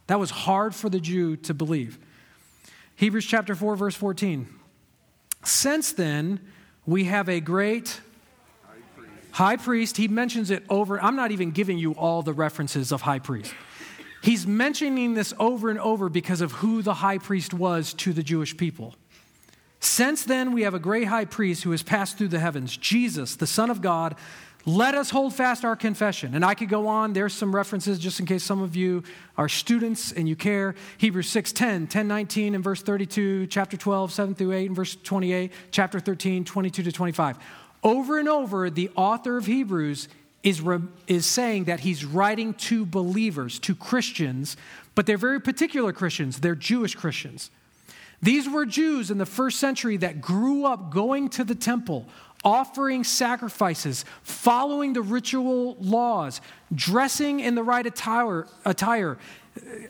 That 0.08 0.20
was 0.20 0.32
hard 0.32 0.74
for 0.74 0.90
the 0.90 1.00
Jew 1.00 1.36
to 1.38 1.54
believe. 1.54 2.00
Hebrews 2.96 3.26
chapter 3.26 3.54
4, 3.54 3.76
verse 3.76 3.96
14. 3.96 4.48
Since 5.44 5.94
then, 5.94 6.40
we 6.86 7.06
have 7.06 7.30
a 7.30 7.40
great 7.40 8.02
high 8.64 8.74
priest. 8.96 9.12
high 9.32 9.58
priest. 9.58 9.98
He 9.98 10.08
mentions 10.08 10.50
it 10.52 10.64
over. 10.70 11.02
I'm 11.02 11.16
not 11.16 11.32
even 11.32 11.52
giving 11.52 11.78
you 11.78 11.94
all 11.94 12.22
the 12.22 12.34
references 12.34 12.92
of 12.92 13.02
high 13.02 13.20
priest. 13.20 13.54
He's 14.24 14.48
mentioning 14.48 15.16
this 15.16 15.34
over 15.38 15.70
and 15.70 15.78
over 15.80 16.08
because 16.08 16.40
of 16.40 16.54
who 16.54 16.82
the 16.82 16.94
high 16.94 17.18
priest 17.18 17.54
was 17.54 17.94
to 17.96 18.14
the 18.14 18.24
Jewish 18.24 18.56
people. 18.56 18.96
Since 19.82 20.24
then, 20.24 20.54
we 20.54 20.62
have 20.62 20.74
a 20.74 20.80
great 20.80 21.10
high 21.10 21.26
priest 21.26 21.64
who 21.64 21.72
has 21.72 21.84
passed 21.84 22.18
through 22.18 22.30
the 22.30 22.40
heavens, 22.40 22.78
Jesus, 22.78 23.36
the 23.36 23.46
Son 23.46 23.70
of 23.70 23.82
God. 23.82 24.16
Let 24.66 24.96
us 24.96 25.10
hold 25.10 25.34
fast 25.34 25.66
our 25.66 25.76
confession. 25.76 26.36
And 26.36 26.46
I 26.46 26.54
could 26.54 26.70
go 26.70 26.88
on. 26.88 27.12
There's 27.12 27.34
some 27.34 27.54
references 27.54 28.00
just 28.00 28.22
in 28.22 28.26
case 28.26 28.46
some 28.46 28.62
of 28.62 28.78
you 28.78 29.04
are 29.38 29.50
students 29.50 30.14
and 30.14 30.30
you 30.30 30.38
care. 30.38 30.76
Hebrews 31.00 31.28
6 31.30 31.52
10, 31.52 31.88
10 31.88 32.08
19 32.08 32.56
and 32.56 32.64
verse 32.64 32.82
32, 32.82 33.48
chapter 33.48 33.76
12, 33.76 34.14
7 34.14 34.36
through 34.36 34.54
8 34.54 34.68
and 34.68 34.76
verse 34.78 34.96
28, 35.04 35.52
chapter 35.72 36.00
13, 36.00 36.46
22 36.46 36.84
to 36.84 36.92
25. 36.94 37.38
Over 37.84 38.20
and 38.20 38.30
over, 38.30 38.70
the 38.70 38.90
author 38.96 39.36
of 39.36 39.48
Hebrews 39.48 40.08
is, 40.44 40.62
re- 40.62 40.80
is 41.08 41.26
saying 41.26 41.66
that 41.66 41.80
he's 41.80 42.06
writing 42.06 42.54
to 42.56 42.86
believers, 42.86 43.60
to 43.60 43.74
Christians, 43.74 44.58
but 44.96 45.06
they're 45.06 45.18
very 45.18 45.42
particular 45.42 45.94
Christians. 45.94 46.40
They're 46.40 46.56
Jewish 46.56 46.96
Christians. 46.96 47.50
These 48.22 48.50
were 48.50 48.66
Jews 48.66 49.12
in 49.12 49.18
the 49.18 49.26
first 49.26 49.60
century 49.60 49.98
that 49.98 50.22
grew 50.22 50.66
up 50.66 50.92
going 50.92 51.30
to 51.30 51.44
the 51.44 51.56
temple, 51.56 52.08
offering 52.44 53.04
sacrifices, 53.04 54.06
following 54.24 54.94
the 54.94 55.02
ritual 55.02 55.76
laws, 55.80 56.40
dressing 56.74 57.40
in 57.40 57.56
the 57.56 57.64
right 57.64 57.86
attire, 57.86 58.48
attire 58.66 59.18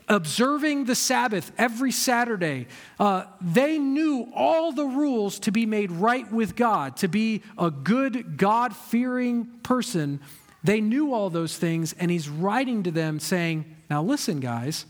observing 0.08 0.84
the 0.84 0.94
Sabbath 0.94 1.52
every 1.56 1.90
Saturday. 1.90 2.66
Uh, 2.98 3.24
they 3.40 3.78
knew 3.78 4.28
all 4.34 4.72
the 4.72 4.84
rules 4.84 5.38
to 5.40 5.52
be 5.52 5.66
made 5.66 5.90
right 5.90 6.30
with 6.30 6.56
God, 6.56 6.96
to 6.98 7.08
be 7.08 7.42
a 7.56 7.70
good, 7.70 8.36
God 8.36 8.76
fearing 8.76 9.46
person. 9.62 10.20
They 10.64 10.80
knew 10.80 11.12
all 11.12 11.28
those 11.28 11.56
things, 11.56 11.92
and 11.92 12.10
he's 12.10 12.28
writing 12.28 12.82
to 12.84 12.90
them 12.90 13.20
saying, 13.20 13.66
Now 13.90 14.02
listen, 14.02 14.40
guys, 14.40 14.86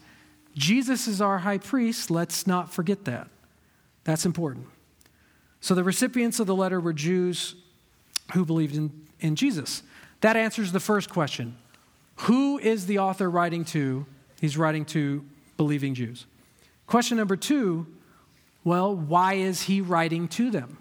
Jesus 0.54 1.08
is 1.08 1.20
our 1.20 1.38
high 1.38 1.58
priest. 1.58 2.10
Let's 2.10 2.46
not 2.46 2.72
forget 2.72 3.04
that. 3.06 3.28
That's 4.04 4.24
important. 4.24 4.66
So 5.60 5.74
the 5.74 5.82
recipients 5.82 6.38
of 6.38 6.46
the 6.46 6.54
letter 6.54 6.78
were 6.78 6.92
Jews 6.92 7.56
who 8.32 8.44
believed 8.44 8.76
in, 8.76 8.92
in 9.18 9.34
Jesus. 9.34 9.82
That 10.20 10.36
answers 10.36 10.72
the 10.72 10.80
first 10.80 11.10
question 11.10 11.56
Who 12.16 12.58
is 12.58 12.86
the 12.86 13.00
author 13.00 13.28
writing 13.28 13.64
to? 13.66 14.06
He's 14.40 14.56
writing 14.56 14.84
to 14.86 15.24
believing 15.56 15.94
Jews. 15.94 16.26
Question 16.86 17.16
number 17.16 17.36
two 17.36 17.86
well, 18.62 18.94
why 18.94 19.34
is 19.34 19.62
he 19.62 19.80
writing 19.80 20.28
to 20.28 20.50
them? 20.50 20.78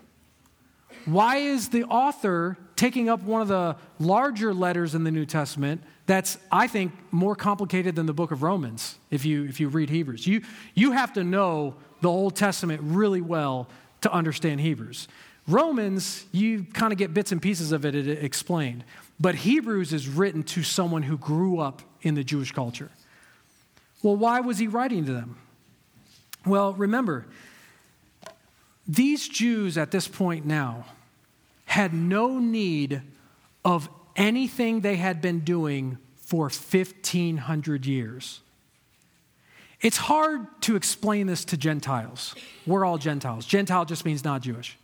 Why 1.05 1.37
is 1.37 1.69
the 1.69 1.83
author 1.83 2.57
taking 2.83 3.07
up 3.07 3.23
one 3.23 3.41
of 3.41 3.47
the 3.47 3.77
larger 3.97 4.53
letters 4.53 4.93
in 4.93 5.05
the 5.05 5.11
New 5.11 5.25
Testament 5.25 5.81
that's, 6.05 6.37
I 6.51 6.67
think, 6.67 6.91
more 7.11 7.33
complicated 7.33 7.95
than 7.95 8.07
the 8.07 8.13
book 8.13 8.31
of 8.31 8.43
Romans 8.43 8.97
if 9.09 9.23
you, 9.23 9.45
if 9.45 9.61
you 9.61 9.69
read 9.69 9.89
Hebrews? 9.89 10.27
You, 10.27 10.41
you 10.73 10.91
have 10.91 11.13
to 11.13 11.23
know 11.23 11.75
the 12.01 12.09
Old 12.09 12.35
Testament 12.35 12.81
really 12.83 13.21
well 13.21 13.69
to 14.01 14.11
understand 14.11 14.59
Hebrews. 14.59 15.07
Romans, 15.47 16.25
you 16.33 16.65
kind 16.73 16.91
of 16.91 16.99
get 16.99 17.13
bits 17.13 17.31
and 17.31 17.41
pieces 17.41 17.71
of 17.71 17.85
it 17.85 17.95
explained. 17.95 18.83
But 19.17 19.35
Hebrews 19.35 19.93
is 19.93 20.09
written 20.09 20.43
to 20.43 20.61
someone 20.61 21.03
who 21.03 21.17
grew 21.17 21.59
up 21.59 21.83
in 22.01 22.15
the 22.15 22.23
Jewish 22.25 22.51
culture. 22.51 22.91
Well, 24.01 24.17
why 24.17 24.41
was 24.41 24.57
he 24.57 24.67
writing 24.67 25.05
to 25.05 25.13
them? 25.13 25.37
Well, 26.45 26.73
remember, 26.73 27.27
these 28.85 29.25
Jews 29.29 29.77
at 29.77 29.91
this 29.91 30.09
point 30.09 30.45
now 30.45 30.83
had 31.73 31.91
no 31.91 32.37
need 32.37 33.01
of 33.65 33.89
anything 34.15 34.81
they 34.81 34.95
had 34.95 35.21
been 35.21 35.39
doing 35.39 35.97
for 36.17 36.43
1,500 36.43 37.85
years. 37.87 38.41
It's 39.81 39.97
hard 39.97 40.45
to 40.61 40.75
explain 40.75 41.25
this 41.25 41.43
to 41.45 41.57
Gentiles. 41.57 42.35
We're 42.67 42.85
all 42.85 42.99
Gentiles. 42.99 43.47
Gentile 43.47 43.85
just 43.85 44.05
means 44.05 44.23
not 44.23 44.41
Jewish. 44.41 44.77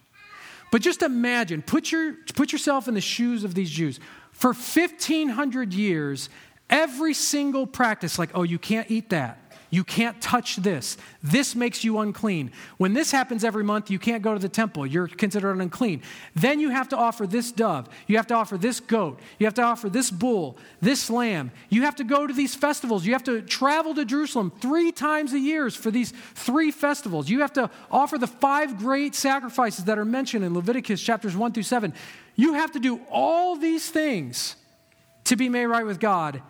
But 0.72 0.82
just 0.82 1.04
imagine, 1.04 1.62
put, 1.62 1.92
your, 1.92 2.16
put 2.36 2.52
yourself 2.52 2.88
in 2.88 2.96
the 2.96 3.02
shoes 3.02 3.44
of 3.44 3.54
these 3.54 3.70
Jews. 3.70 4.00
For 4.32 4.50
1,500 4.50 5.76
years, 5.76 6.28
every 6.72 7.14
single 7.14 7.68
practice, 7.68 8.18
like, 8.18 8.32
oh, 8.34 8.44
you 8.44 8.58
can't 8.58 8.90
eat 8.90 9.12
that. 9.12 9.49
You 9.72 9.84
can't 9.84 10.20
touch 10.20 10.56
this. 10.58 10.98
This 11.22 11.56
makes 11.56 11.84
you 11.84 12.00
unclean. 12.00 12.52
When 12.78 12.94
this 12.94 13.12
happens 13.12 13.44
every 13.44 13.64
month, 13.64 13.92
you 13.92 14.00
can't 14.00 14.24
go 14.24 14.34
to 14.34 14.40
the 14.40 14.50
temple. 14.50 14.86
You're 14.86 15.08
considered 15.08 15.60
unclean. 15.60 16.02
Then 16.36 16.60
you 16.60 16.70
have 16.70 16.90
to 16.90 16.98
offer 16.98 17.28
this 17.28 17.52
dove. 17.52 17.88
You 18.08 18.18
have 18.18 18.28
to 18.28 18.34
offer 18.34 18.58
this 18.58 18.80
goat. 18.80 19.20
You 19.38 19.46
have 19.46 19.54
to 19.56 19.62
offer 19.62 19.90
this 19.90 20.10
bull, 20.10 20.58
this 20.82 21.10
lamb. 21.10 21.52
You 21.70 21.84
have 21.84 21.96
to 21.98 22.04
go 22.04 22.26
to 22.26 22.34
these 22.34 22.56
festivals. 22.56 23.06
You 23.06 23.14
have 23.14 23.24
to 23.26 23.42
travel 23.42 23.94
to 23.94 24.06
Jerusalem 24.06 24.52
three 24.60 24.92
times 24.92 25.34
a 25.34 25.40
year 25.40 25.70
for 25.70 25.92
these 25.92 26.14
three 26.34 26.72
festivals. 26.72 27.30
You 27.30 27.42
have 27.42 27.54
to 27.54 27.70
offer 27.92 28.18
the 28.18 28.28
five 28.28 28.78
great 28.78 29.14
sacrifices 29.14 29.86
that 29.86 30.00
are 30.00 30.06
mentioned 30.06 30.44
in 30.44 30.54
Leviticus 30.56 31.02
chapters 31.02 31.36
1 31.36 31.52
through 31.52 31.64
7. 31.64 31.94
You 32.36 32.54
have 32.54 32.72
to 32.72 32.80
do 32.80 33.02
all 33.12 33.56
these 33.56 33.90
things 33.90 34.56
to 35.26 35.36
be 35.36 35.50
made 35.50 35.68
right 35.68 35.86
with 35.86 36.00
God. 36.00 36.42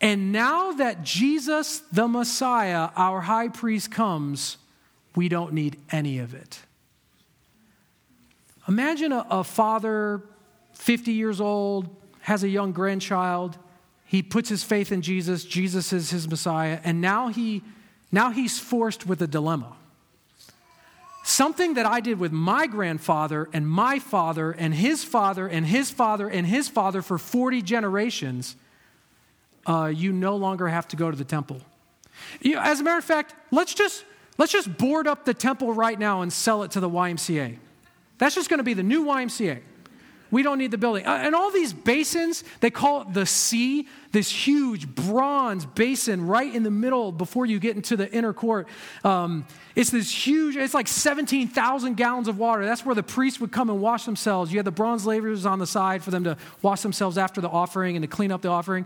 And 0.00 0.30
now 0.30 0.72
that 0.72 1.02
Jesus, 1.02 1.80
the 1.90 2.06
Messiah, 2.06 2.90
our 2.94 3.20
high 3.20 3.48
priest, 3.48 3.90
comes, 3.90 4.56
we 5.16 5.28
don't 5.28 5.52
need 5.52 5.76
any 5.90 6.18
of 6.18 6.34
it. 6.34 6.60
Imagine 8.68 9.12
a, 9.12 9.26
a, 9.30 9.44
father, 9.44 10.22
50 10.74 11.12
years 11.12 11.40
old, 11.40 11.88
has 12.20 12.44
a 12.44 12.48
young 12.48 12.72
grandchild. 12.72 13.58
He 14.04 14.22
puts 14.22 14.48
his 14.48 14.62
faith 14.62 14.92
in 14.92 15.02
Jesus. 15.02 15.44
Jesus 15.44 15.92
is 15.92 16.10
his 16.10 16.28
Messiah. 16.28 16.78
And 16.84 17.00
now, 17.00 17.28
he, 17.28 17.62
now 18.12 18.30
he's 18.30 18.60
forced 18.60 19.06
with 19.06 19.20
a 19.20 19.26
dilemma. 19.26 19.74
Something 21.24 21.74
that 21.74 21.86
I 21.86 22.00
did 22.00 22.20
with 22.20 22.30
my 22.30 22.66
grandfather 22.66 23.48
and 23.52 23.68
my 23.68 23.98
father 23.98 24.52
and 24.52 24.72
his 24.72 25.02
father 25.02 25.48
and 25.48 25.66
his 25.66 25.90
father 25.90 26.28
and 26.28 26.46
his 26.46 26.68
father 26.68 27.02
for 27.02 27.18
40 27.18 27.62
generations– 27.62 28.54
uh, 29.68 29.86
you 29.86 30.12
no 30.12 30.36
longer 30.36 30.66
have 30.66 30.88
to 30.88 30.96
go 30.96 31.10
to 31.10 31.16
the 31.16 31.24
temple. 31.24 31.60
You 32.40 32.54
know, 32.54 32.62
as 32.62 32.80
a 32.80 32.82
matter 32.82 32.98
of 32.98 33.04
fact, 33.04 33.34
let's 33.52 33.74
just, 33.74 34.04
let's 34.38 34.50
just 34.50 34.76
board 34.78 35.06
up 35.06 35.24
the 35.24 35.34
temple 35.34 35.72
right 35.72 35.98
now 35.98 36.22
and 36.22 36.32
sell 36.32 36.62
it 36.62 36.72
to 36.72 36.80
the 36.80 36.88
YMCA. 36.88 37.58
That's 38.16 38.34
just 38.34 38.48
going 38.50 38.58
to 38.58 38.64
be 38.64 38.74
the 38.74 38.82
new 38.82 39.04
YMCA. 39.04 39.60
We 40.30 40.42
don't 40.42 40.58
need 40.58 40.72
the 40.72 40.78
building. 40.78 41.06
Uh, 41.06 41.20
and 41.22 41.34
all 41.34 41.50
these 41.50 41.72
basins, 41.72 42.44
they 42.60 42.68
call 42.70 43.02
it 43.02 43.14
the 43.14 43.24
sea, 43.24 43.88
this 44.12 44.30
huge 44.30 44.86
bronze 44.86 45.64
basin 45.64 46.26
right 46.26 46.54
in 46.54 46.64
the 46.64 46.70
middle 46.70 47.12
before 47.12 47.46
you 47.46 47.58
get 47.58 47.76
into 47.76 47.96
the 47.96 48.12
inner 48.12 48.34
court. 48.34 48.68
Um, 49.04 49.46
it's 49.74 49.88
this 49.88 50.10
huge, 50.10 50.56
it's 50.56 50.74
like 50.74 50.86
17,000 50.86 51.96
gallons 51.96 52.28
of 52.28 52.38
water. 52.38 52.66
That's 52.66 52.84
where 52.84 52.94
the 52.94 53.02
priests 53.02 53.40
would 53.40 53.52
come 53.52 53.70
and 53.70 53.80
wash 53.80 54.04
themselves. 54.04 54.52
You 54.52 54.58
had 54.58 54.66
the 54.66 54.70
bronze 54.70 55.06
lavers 55.06 55.46
on 55.46 55.60
the 55.60 55.66
side 55.66 56.02
for 56.02 56.10
them 56.10 56.24
to 56.24 56.36
wash 56.60 56.82
themselves 56.82 57.16
after 57.16 57.40
the 57.40 57.48
offering 57.48 57.96
and 57.96 58.02
to 58.02 58.08
clean 58.08 58.30
up 58.30 58.42
the 58.42 58.48
offering 58.48 58.84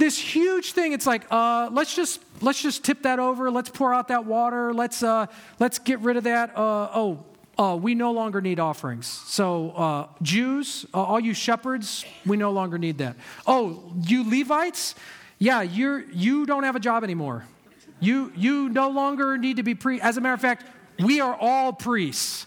this 0.00 0.18
huge 0.18 0.72
thing 0.72 0.92
it's 0.92 1.06
like 1.06 1.26
uh, 1.30 1.68
let's 1.70 1.94
just 1.94 2.20
let's 2.40 2.60
just 2.60 2.84
tip 2.84 3.02
that 3.02 3.18
over. 3.18 3.50
Let's 3.50 3.70
pour 3.70 3.94
out 3.94 4.08
that 4.08 4.24
water. 4.24 4.72
Let's 4.72 5.02
uh, 5.02 5.26
let's 5.58 5.78
get 5.78 6.00
rid 6.00 6.16
of 6.16 6.24
that. 6.24 6.56
Uh, 6.56 6.88
oh 6.94 7.24
uh, 7.58 7.76
we 7.76 7.94
no 7.94 8.10
longer 8.12 8.40
need 8.40 8.58
offerings. 8.58 9.06
So 9.06 9.70
uh, 9.72 10.08
jews 10.22 10.86
uh, 10.94 11.02
all 11.02 11.20
you 11.20 11.34
shepherds 11.34 12.04
we 12.26 12.36
no 12.36 12.50
longer 12.50 12.78
need 12.78 12.98
that. 12.98 13.16
Oh 13.46 13.92
you 14.00 14.28
levites? 14.28 14.94
Yeah 15.38 15.62
you're 15.62 16.00
you 16.10 16.46
don't 16.46 16.64
have 16.64 16.76
a 16.76 16.80
job 16.80 17.04
anymore. 17.04 17.44
You 18.00 18.32
you 18.34 18.70
no 18.70 18.88
longer 18.88 19.36
need 19.36 19.56
to 19.56 19.62
be 19.62 19.74
pre 19.74 20.00
as 20.00 20.16
a 20.16 20.20
matter 20.20 20.34
of 20.34 20.40
fact 20.40 20.64
we 20.98 21.20
are 21.20 21.36
all 21.38 21.72
priests. 21.72 22.46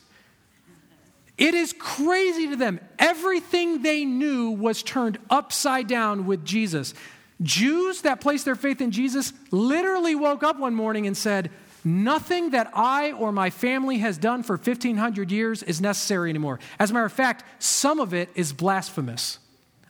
It 1.38 1.56
is 1.56 1.74
crazy 1.78 2.50
to 2.50 2.56
them. 2.56 2.80
Everything 3.00 3.82
they 3.82 4.06
knew 4.06 4.52
was 4.52 4.84
turned 4.84 5.18
upside 5.30 5.88
down 5.88 6.26
with 6.26 6.46
Jesus. 6.46 6.94
Jews 7.42 8.02
that 8.02 8.22
placed 8.22 8.46
their 8.46 8.56
faith 8.56 8.82
in 8.82 8.92
Jesus 8.92 9.34
literally 9.52 10.16
woke 10.16 10.44
up 10.44 10.60
one 10.60 10.76
morning 10.76 11.08
and 11.08 11.18
said, 11.18 11.50
Nothing 11.86 12.52
that 12.52 12.72
I 12.74 13.12
or 13.12 13.32
my 13.32 13.50
family 13.50 13.98
has 13.98 14.18
done 14.18 14.44
for 14.44 14.56
1,500 14.56 15.32
years 15.32 15.64
is 15.64 15.82
necessary 15.82 16.30
anymore. 16.30 16.60
As 16.80 16.92
a 16.92 16.94
matter 16.94 17.06
of 17.06 17.12
fact, 17.12 17.44
some 17.60 18.00
of 18.00 18.14
it 18.14 18.30
is 18.36 18.54
blasphemous. 18.54 19.40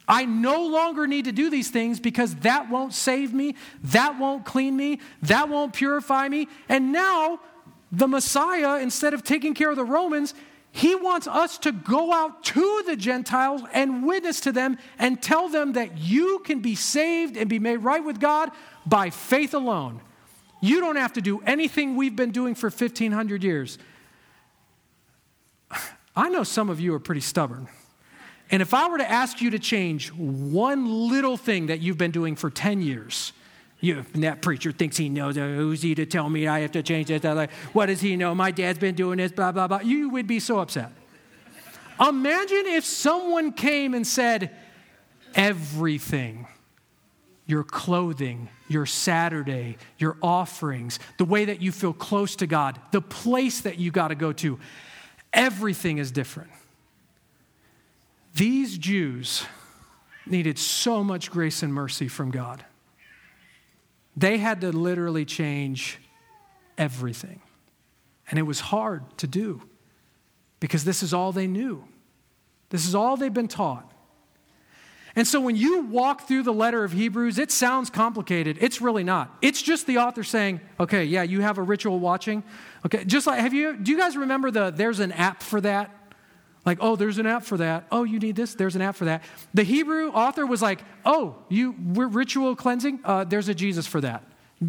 I 0.07 0.25
no 0.25 0.65
longer 0.65 1.07
need 1.07 1.25
to 1.25 1.31
do 1.31 1.49
these 1.49 1.69
things 1.69 1.99
because 1.99 2.35
that 2.37 2.69
won't 2.69 2.93
save 2.93 3.33
me, 3.33 3.55
that 3.83 4.19
won't 4.19 4.43
clean 4.43 4.75
me, 4.75 4.99
that 5.21 5.49
won't 5.49 5.73
purify 5.73 6.27
me. 6.27 6.47
And 6.67 6.91
now, 6.91 7.39
the 7.91 8.07
Messiah, 8.07 8.81
instead 8.81 9.13
of 9.13 9.23
taking 9.23 9.53
care 9.53 9.69
of 9.69 9.75
the 9.75 9.85
Romans, 9.85 10.33
he 10.75 10.95
wants 10.95 11.27
us 11.27 11.59
to 11.59 11.71
go 11.71 12.11
out 12.11 12.43
to 12.45 12.83
the 12.87 12.95
Gentiles 12.95 13.61
and 13.73 14.03
witness 14.03 14.39
to 14.41 14.51
them 14.51 14.79
and 14.97 15.21
tell 15.21 15.47
them 15.47 15.73
that 15.73 15.99
you 15.99 16.39
can 16.39 16.61
be 16.61 16.73
saved 16.73 17.37
and 17.37 17.47
be 17.47 17.59
made 17.59 17.77
right 17.77 18.03
with 18.03 18.19
God 18.19 18.49
by 18.83 19.11
faith 19.11 19.53
alone. 19.53 20.01
You 20.61 20.79
don't 20.79 20.95
have 20.95 21.13
to 21.13 21.21
do 21.21 21.41
anything 21.41 21.95
we've 21.95 22.15
been 22.15 22.31
doing 22.31 22.55
for 22.55 22.71
1,500 22.71 23.43
years. 23.43 23.77
I 26.15 26.29
know 26.29 26.43
some 26.43 26.71
of 26.71 26.79
you 26.79 26.95
are 26.95 26.99
pretty 26.99 27.21
stubborn. 27.21 27.67
And 28.49 28.59
if 28.59 28.73
I 28.73 28.89
were 28.89 28.97
to 28.97 29.09
ask 29.09 29.41
you 29.41 29.51
to 29.51 29.59
change 29.59 30.11
one 30.11 31.07
little 31.07 31.37
thing 31.37 31.67
that 31.67 31.81
you've 31.81 31.99
been 31.99 32.09
doing 32.09 32.35
for 32.35 32.49
10 32.49 32.81
years, 32.81 33.31
You, 33.83 34.05
that 34.15 34.41
preacher 34.41 34.71
thinks 34.71 34.95
he 34.95 35.09
knows. 35.09 35.37
Uh, 35.37 35.41
who's 35.41 35.81
he 35.81 35.93
to 35.95 36.05
tell 36.05 36.29
me 36.29 36.47
I 36.47 36.61
have 36.61 36.71
to 36.71 36.81
change 36.81 37.09
this? 37.09 37.21
Like, 37.21 37.51
what 37.73 37.87
does 37.87 37.99
he 37.99 38.15
know? 38.15 38.33
My 38.33 38.49
dad's 38.49 38.79
been 38.79 38.95
doing 38.95 39.17
this, 39.17 39.33
blah, 39.33 39.51
blah, 39.51 39.67
blah. 39.67 39.81
You 39.81 40.07
would 40.11 40.25
be 40.25 40.39
so 40.39 40.59
upset. 40.59 40.89
Imagine 41.99 42.65
if 42.67 42.85
someone 42.85 43.51
came 43.51 43.93
and 43.93 44.07
said, 44.07 44.55
everything 45.35 46.47
your 47.45 47.65
clothing, 47.65 48.47
your 48.69 48.85
Saturday, 48.85 49.75
your 49.97 50.15
offerings, 50.23 50.97
the 51.17 51.25
way 51.25 51.43
that 51.43 51.61
you 51.61 51.73
feel 51.73 51.91
close 51.91 52.37
to 52.37 52.47
God, 52.47 52.79
the 52.91 53.01
place 53.01 53.59
that 53.61 53.77
you 53.79 53.91
got 53.91 54.07
to 54.07 54.15
go 54.15 54.31
to. 54.31 54.57
Everything 55.33 55.97
is 55.97 56.09
different. 56.09 56.51
These 58.33 58.77
Jews 58.77 59.45
needed 60.25 60.57
so 60.57 61.03
much 61.03 61.29
grace 61.29 61.63
and 61.63 61.73
mercy 61.73 62.07
from 62.07 62.31
God. 62.31 62.63
They 64.15 64.37
had 64.37 64.61
to 64.61 64.71
literally 64.71 65.25
change 65.25 65.99
everything. 66.77 67.41
And 68.29 68.39
it 68.39 68.43
was 68.43 68.59
hard 68.59 69.17
to 69.17 69.27
do 69.27 69.61
because 70.59 70.83
this 70.83 71.03
is 71.03 71.13
all 71.13 71.31
they 71.31 71.47
knew. 71.47 71.83
This 72.69 72.87
is 72.87 72.95
all 72.95 73.17
they've 73.17 73.33
been 73.33 73.47
taught. 73.47 73.91
And 75.15 75.27
so 75.27 75.39
when 75.39 75.55
you 75.55 75.83
walk 75.83 76.27
through 76.27 76.43
the 76.43 76.53
letter 76.53 76.83
of 76.83 76.91
Hebrews, 76.91 77.37
it 77.37 77.51
sounds 77.51 77.91
complicated. 77.91 78.57
It's 78.61 78.81
really 78.81 79.03
not. 79.03 79.37
It's 79.41 79.61
just 79.61 79.85
the 79.85 79.99
author 79.99 80.23
saying, 80.23 80.59
okay, 80.79 81.03
yeah, 81.03 81.21
you 81.21 81.41
have 81.41 81.59
a 81.59 81.61
ritual 81.61 81.99
watching. 81.99 82.43
Okay, 82.83 83.05
just 83.05 83.27
like, 83.27 83.39
have 83.39 83.53
you, 83.53 83.77
do 83.77 83.91
you 83.91 83.97
guys 83.97 84.17
remember 84.17 84.49
the, 84.49 84.71
there's 84.71 84.99
an 84.99 85.11
app 85.11 85.43
for 85.43 85.61
that? 85.61 85.91
Like, 86.65 86.77
oh, 86.81 86.95
there's 86.95 87.17
an 87.17 87.27
app 87.27 87.43
for 87.43 87.57
that. 87.57 87.85
Oh, 87.91 88.03
you 88.03 88.19
need 88.19 88.35
this? 88.35 88.55
There's 88.55 88.75
an 88.75 88.81
app 88.81 88.95
for 88.95 89.05
that. 89.05 89.23
The 89.53 89.63
Hebrew 89.63 90.09
author 90.11 90.45
was 90.45 90.61
like, 90.61 90.81
oh, 91.05 91.35
you, 91.49 91.75
we're 91.93 92.07
ritual 92.07 92.55
cleansing? 92.55 92.99
Uh, 93.03 93.25
there's 93.25 93.49
a 93.49 93.53
Jesus 93.53 93.85
for 93.85 93.99
that. 94.01 94.23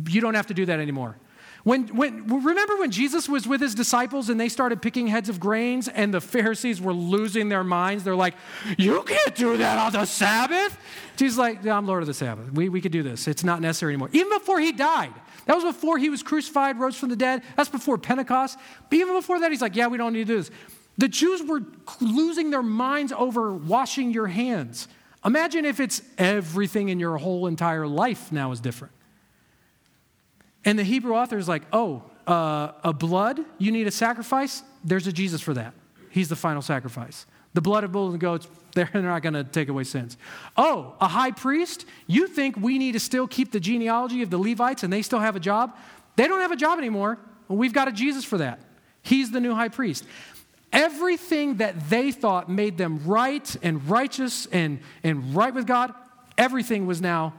You 0.09 0.20
don't 0.20 0.35
have 0.35 0.48
to 0.48 0.54
do 0.54 0.66
that 0.66 0.80
anymore. 0.80 1.16
When, 1.64 1.87
when, 1.96 2.26
remember 2.44 2.76
when 2.76 2.90
Jesus 2.90 3.26
was 3.26 3.48
with 3.48 3.62
his 3.62 3.74
disciples 3.74 4.28
and 4.28 4.38
they 4.38 4.50
started 4.50 4.83
picking 4.83 5.07
heads 5.07 5.30
of 5.30 5.40
grains 5.40 5.88
and 5.88 6.12
the 6.12 6.20
Pharisees 6.20 6.78
were 6.78 6.92
losing 6.92 7.48
their 7.48 7.64
minds? 7.64 8.04
They're 8.04 8.14
like, 8.14 8.35
You 8.76 9.02
can't 9.02 9.35
do 9.35 9.57
that 9.57 9.78
on 9.78 9.92
the 9.92 10.04
Sabbath. 10.04 10.76
Jesus 11.16 11.38
like, 11.38 11.61
yeah, 11.62 11.76
I'm 11.76 11.87
Lord 11.87 12.02
of 12.02 12.07
the 12.07 12.14
Sabbath. 12.14 12.52
We, 12.52 12.68
we 12.68 12.83
could 12.83 12.92
do 12.92 13.02
this. 13.02 13.26
It's 13.26 13.44
not 13.44 13.62
necessary 13.62 13.94
anymore. 13.94 14.11
Even 14.12 14.37
before 14.38 14.61
he 14.61 14.72
died. 14.72 15.14
That 15.46 15.54
was 15.54 15.64
before 15.64 15.96
he 15.98 16.11
was 16.11 16.22
crucified, 16.22 16.78
rose 16.78 16.96
from 16.96 17.09
the 17.09 17.16
dead. 17.16 17.42
That's 17.57 17.68
before 17.70 17.96
Pentecost. 17.96 18.59
But 18.90 18.98
even 18.98 19.14
before 19.14 19.40
that, 19.40 19.50
he's 19.50 19.62
like, 19.62 19.74
Yeah, 19.74 19.87
we 19.87 19.96
don't 19.96 20.12
need 20.12 20.26
to 20.26 20.35
do 20.35 20.37
this. 20.42 20.50
The 20.96 21.09
Jews 21.09 21.42
were 21.42 21.62
losing 22.00 22.50
their 22.50 22.62
minds 22.62 23.12
over 23.12 23.52
washing 23.52 24.12
your 24.12 24.28
hands. 24.28 24.88
Imagine 25.24 25.64
if 25.64 25.80
it's 25.80 26.02
everything 26.18 26.88
in 26.88 27.00
your 27.00 27.16
whole 27.16 27.46
entire 27.46 27.87
life 27.87 28.30
now 28.30 28.52
is 28.52 28.61
different. 28.61 28.92
And 30.64 30.78
the 30.78 30.85
Hebrew 30.85 31.14
author 31.14 31.38
is 31.38 31.48
like, 31.48 31.62
oh, 31.72 32.02
uh, 32.26 32.72
a 32.83 32.92
blood, 32.92 33.40
you 33.59 33.72
need 33.72 33.87
a 33.87 33.90
sacrifice? 33.90 34.62
There's 34.83 35.07
a 35.07 35.12
Jesus 35.12 35.40
for 35.40 35.54
that. 35.54 35.74
He's 36.11 36.28
the 36.28 36.37
final 36.37 36.62
sacrifice. 36.62 37.26
The 37.54 37.61
blood 37.61 37.85
of 37.85 37.92
bulls 37.92 38.14
and 38.14 38.20
goats, 38.20 38.48
they're 38.74 38.90
not 38.94 39.22
going 39.22 39.35
to 39.35 39.44
take 39.44 39.68
away 39.68 39.85
sins. 39.85 40.16
Oh, 40.57 40.94
a 41.00 41.09
high 41.09 41.30
priest? 41.30 41.87
You 42.07 42.26
think 42.26 42.57
we 42.57 42.78
need 42.78 42.92
to 42.92 43.00
still 43.00 43.26
keep 43.26 43.52
the 43.52 43.61
genealogy 43.61 44.22
of 44.22 44.30
the 44.30 44.38
Levites 44.38 44.83
and 44.83 44.92
they 44.92 45.02
still 45.02 45.20
have 45.20 45.37
a 45.37 45.40
job? 45.40 45.76
They 46.16 46.26
don't 46.26 46.40
have 46.40 46.52
a 46.52 46.57
job 46.57 46.78
anymore. 46.78 47.18
Well, 47.48 47.59
we've 47.59 47.72
got 47.72 47.88
a 47.88 47.92
Jesus 47.92 48.24
for 48.24 48.38
that. 48.38 48.61
He's 49.02 49.30
the 49.30 49.40
new 49.40 49.54
high 49.54 49.68
priest. 49.68 50.04
Everything 50.74 51.58
that 51.58 51.88
they 51.88 52.10
thought 52.10 52.50
made 52.50 52.76
them 52.76 53.00
right 53.04 53.56
and 53.62 53.88
righteous 53.88 54.46
and, 54.46 54.80
and 55.04 55.34
right 55.34 55.54
with 55.54 55.68
God, 55.68 55.94
everything 56.37 56.84
was 56.84 57.00
now, 57.00 57.32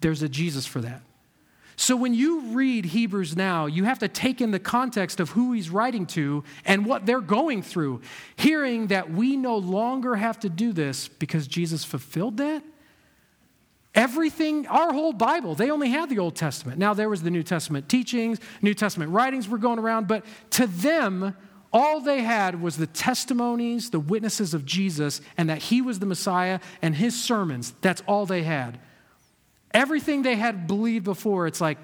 there's 0.00 0.22
a 0.22 0.28
Jesus 0.28 0.66
for 0.66 0.82
that. 0.82 1.00
So 1.76 1.96
when 1.96 2.12
you 2.12 2.40
read 2.48 2.84
Hebrews 2.84 3.34
now, 3.34 3.64
you 3.64 3.84
have 3.84 4.00
to 4.00 4.08
take 4.08 4.42
in 4.42 4.50
the 4.50 4.58
context 4.58 5.20
of 5.20 5.30
who 5.30 5.52
he's 5.52 5.70
writing 5.70 6.04
to 6.08 6.44
and 6.66 6.84
what 6.84 7.06
they're 7.06 7.22
going 7.22 7.62
through, 7.62 8.02
hearing 8.36 8.88
that 8.88 9.10
we 9.10 9.38
no 9.38 9.56
longer 9.56 10.14
have 10.14 10.38
to 10.40 10.50
do 10.50 10.74
this 10.74 11.08
because 11.08 11.46
Jesus 11.46 11.82
fulfilled 11.82 12.36
that. 12.36 12.62
Everything, 13.94 14.66
our 14.66 14.92
whole 14.92 15.14
Bible, 15.14 15.54
they 15.54 15.70
only 15.70 15.88
had 15.88 16.10
the 16.10 16.18
Old 16.18 16.36
Testament. 16.36 16.78
Now 16.78 16.92
there 16.92 17.08
was 17.08 17.22
the 17.22 17.30
New 17.30 17.42
Testament 17.42 17.88
teachings, 17.88 18.38
New 18.60 18.74
Testament 18.74 19.12
writings 19.12 19.48
were 19.48 19.58
going 19.58 19.78
around, 19.78 20.08
but 20.08 20.26
to 20.50 20.66
them, 20.66 21.34
all 21.72 22.00
they 22.00 22.22
had 22.22 22.60
was 22.60 22.76
the 22.76 22.86
testimonies, 22.86 23.90
the 23.90 24.00
witnesses 24.00 24.52
of 24.52 24.66
Jesus, 24.66 25.20
and 25.36 25.48
that 25.48 25.58
he 25.58 25.80
was 25.80 25.98
the 25.98 26.06
Messiah 26.06 26.60
and 26.82 26.94
his 26.94 27.20
sermons. 27.20 27.72
That's 27.80 28.02
all 28.06 28.26
they 28.26 28.42
had. 28.42 28.78
Everything 29.72 30.22
they 30.22 30.36
had 30.36 30.66
believed 30.66 31.04
before, 31.04 31.46
it's 31.46 31.60
like, 31.60 31.78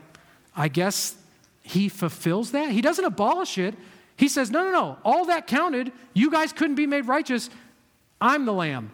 I 0.55 0.69
guess 0.69 1.17
he 1.63 1.89
fulfills 1.89 2.51
that. 2.53 2.71
He 2.71 2.83
doesn't 2.83 3.05
abolish 3.05 3.57
it. 3.57 3.75
He 4.17 4.29
says, 4.29 4.51
no, 4.51 4.63
no, 4.63 4.73
no, 4.73 4.99
all 5.05 5.27
that 5.27 5.47
counted. 5.47 5.93
You 6.13 6.31
guys 6.31 6.53
couldn't 6.53 6.75
be 6.75 6.87
made 6.87 7.07
righteous. 7.07 7.49
I'm 8.21 8.45
the 8.45 8.53
lamb, 8.53 8.91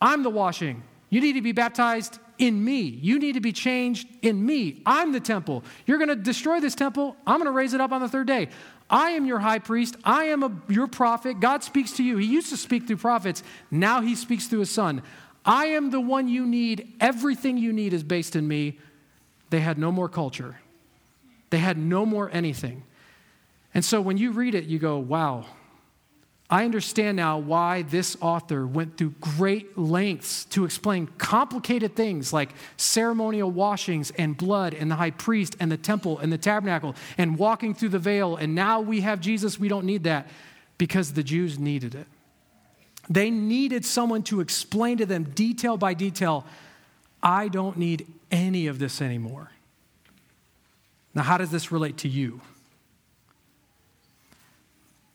I'm 0.00 0.22
the 0.22 0.30
washing. 0.30 0.82
You 1.08 1.20
need 1.20 1.34
to 1.34 1.42
be 1.42 1.52
baptized 1.52 2.18
in 2.38 2.64
me. 2.64 2.80
You 2.80 3.18
need 3.18 3.32
to 3.32 3.40
be 3.40 3.52
changed 3.52 4.08
in 4.22 4.44
me. 4.44 4.82
I'm 4.84 5.12
the 5.12 5.20
temple. 5.20 5.64
You're 5.86 5.98
going 5.98 6.08
to 6.08 6.16
destroy 6.16 6.60
this 6.60 6.74
temple. 6.74 7.16
I'm 7.26 7.38
going 7.38 7.46
to 7.46 7.52
raise 7.52 7.74
it 7.74 7.80
up 7.80 7.92
on 7.92 8.00
the 8.00 8.08
third 8.08 8.26
day. 8.26 8.48
I 8.88 9.10
am 9.10 9.26
your 9.26 9.38
high 9.38 9.58
priest. 9.58 9.96
I 10.04 10.24
am 10.24 10.42
a, 10.42 10.52
your 10.68 10.86
prophet. 10.86 11.40
God 11.40 11.64
speaks 11.64 11.92
to 11.92 12.04
you. 12.04 12.16
He 12.18 12.26
used 12.26 12.50
to 12.50 12.56
speak 12.56 12.86
through 12.86 12.98
prophets. 12.98 13.42
Now 13.70 14.00
he 14.00 14.14
speaks 14.14 14.46
through 14.46 14.60
his 14.60 14.70
son. 14.70 15.02
I 15.44 15.66
am 15.66 15.90
the 15.90 16.00
one 16.00 16.28
you 16.28 16.46
need. 16.46 16.94
Everything 17.00 17.56
you 17.56 17.72
need 17.72 17.92
is 17.92 18.02
based 18.02 18.36
in 18.36 18.46
me. 18.46 18.78
They 19.50 19.60
had 19.60 19.78
no 19.78 19.92
more 19.92 20.08
culture, 20.08 20.58
they 21.50 21.58
had 21.58 21.78
no 21.78 22.04
more 22.04 22.30
anything. 22.32 22.82
And 23.74 23.84
so 23.84 24.00
when 24.00 24.16
you 24.16 24.32
read 24.32 24.54
it, 24.54 24.64
you 24.64 24.78
go, 24.78 24.96
wow, 24.96 25.44
I 26.48 26.64
understand 26.64 27.16
now 27.16 27.38
why 27.38 27.82
this 27.82 28.16
author 28.20 28.66
went 28.66 28.96
through 28.96 29.14
great 29.20 29.76
lengths 29.76 30.44
to 30.46 30.64
explain 30.64 31.08
complicated 31.18 31.96
things 31.96 32.32
like 32.32 32.50
ceremonial 32.76 33.50
washings 33.50 34.12
and 34.12 34.36
blood 34.36 34.72
and 34.72 34.88
the 34.88 34.94
high 34.94 35.10
priest 35.10 35.56
and 35.58 35.72
the 35.72 35.76
temple 35.76 36.20
and 36.20 36.32
the 36.32 36.38
tabernacle 36.38 36.94
and 37.18 37.36
walking 37.36 37.74
through 37.74 37.88
the 37.88 37.98
veil. 37.98 38.36
And 38.36 38.54
now 38.54 38.80
we 38.80 39.00
have 39.00 39.20
Jesus, 39.20 39.58
we 39.58 39.66
don't 39.66 39.86
need 39.86 40.04
that 40.04 40.28
because 40.78 41.14
the 41.14 41.24
Jews 41.24 41.58
needed 41.58 41.96
it. 41.96 42.06
They 43.10 43.30
needed 43.30 43.84
someone 43.84 44.22
to 44.24 44.40
explain 44.40 44.98
to 44.98 45.06
them 45.06 45.24
detail 45.24 45.76
by 45.76 45.94
detail 45.94 46.44
I 47.22 47.48
don't 47.48 47.76
need 47.76 48.06
any 48.30 48.68
of 48.68 48.78
this 48.78 49.02
anymore. 49.02 49.50
Now, 51.12 51.22
how 51.22 51.38
does 51.38 51.50
this 51.50 51.72
relate 51.72 51.96
to 51.98 52.08
you? 52.08 52.40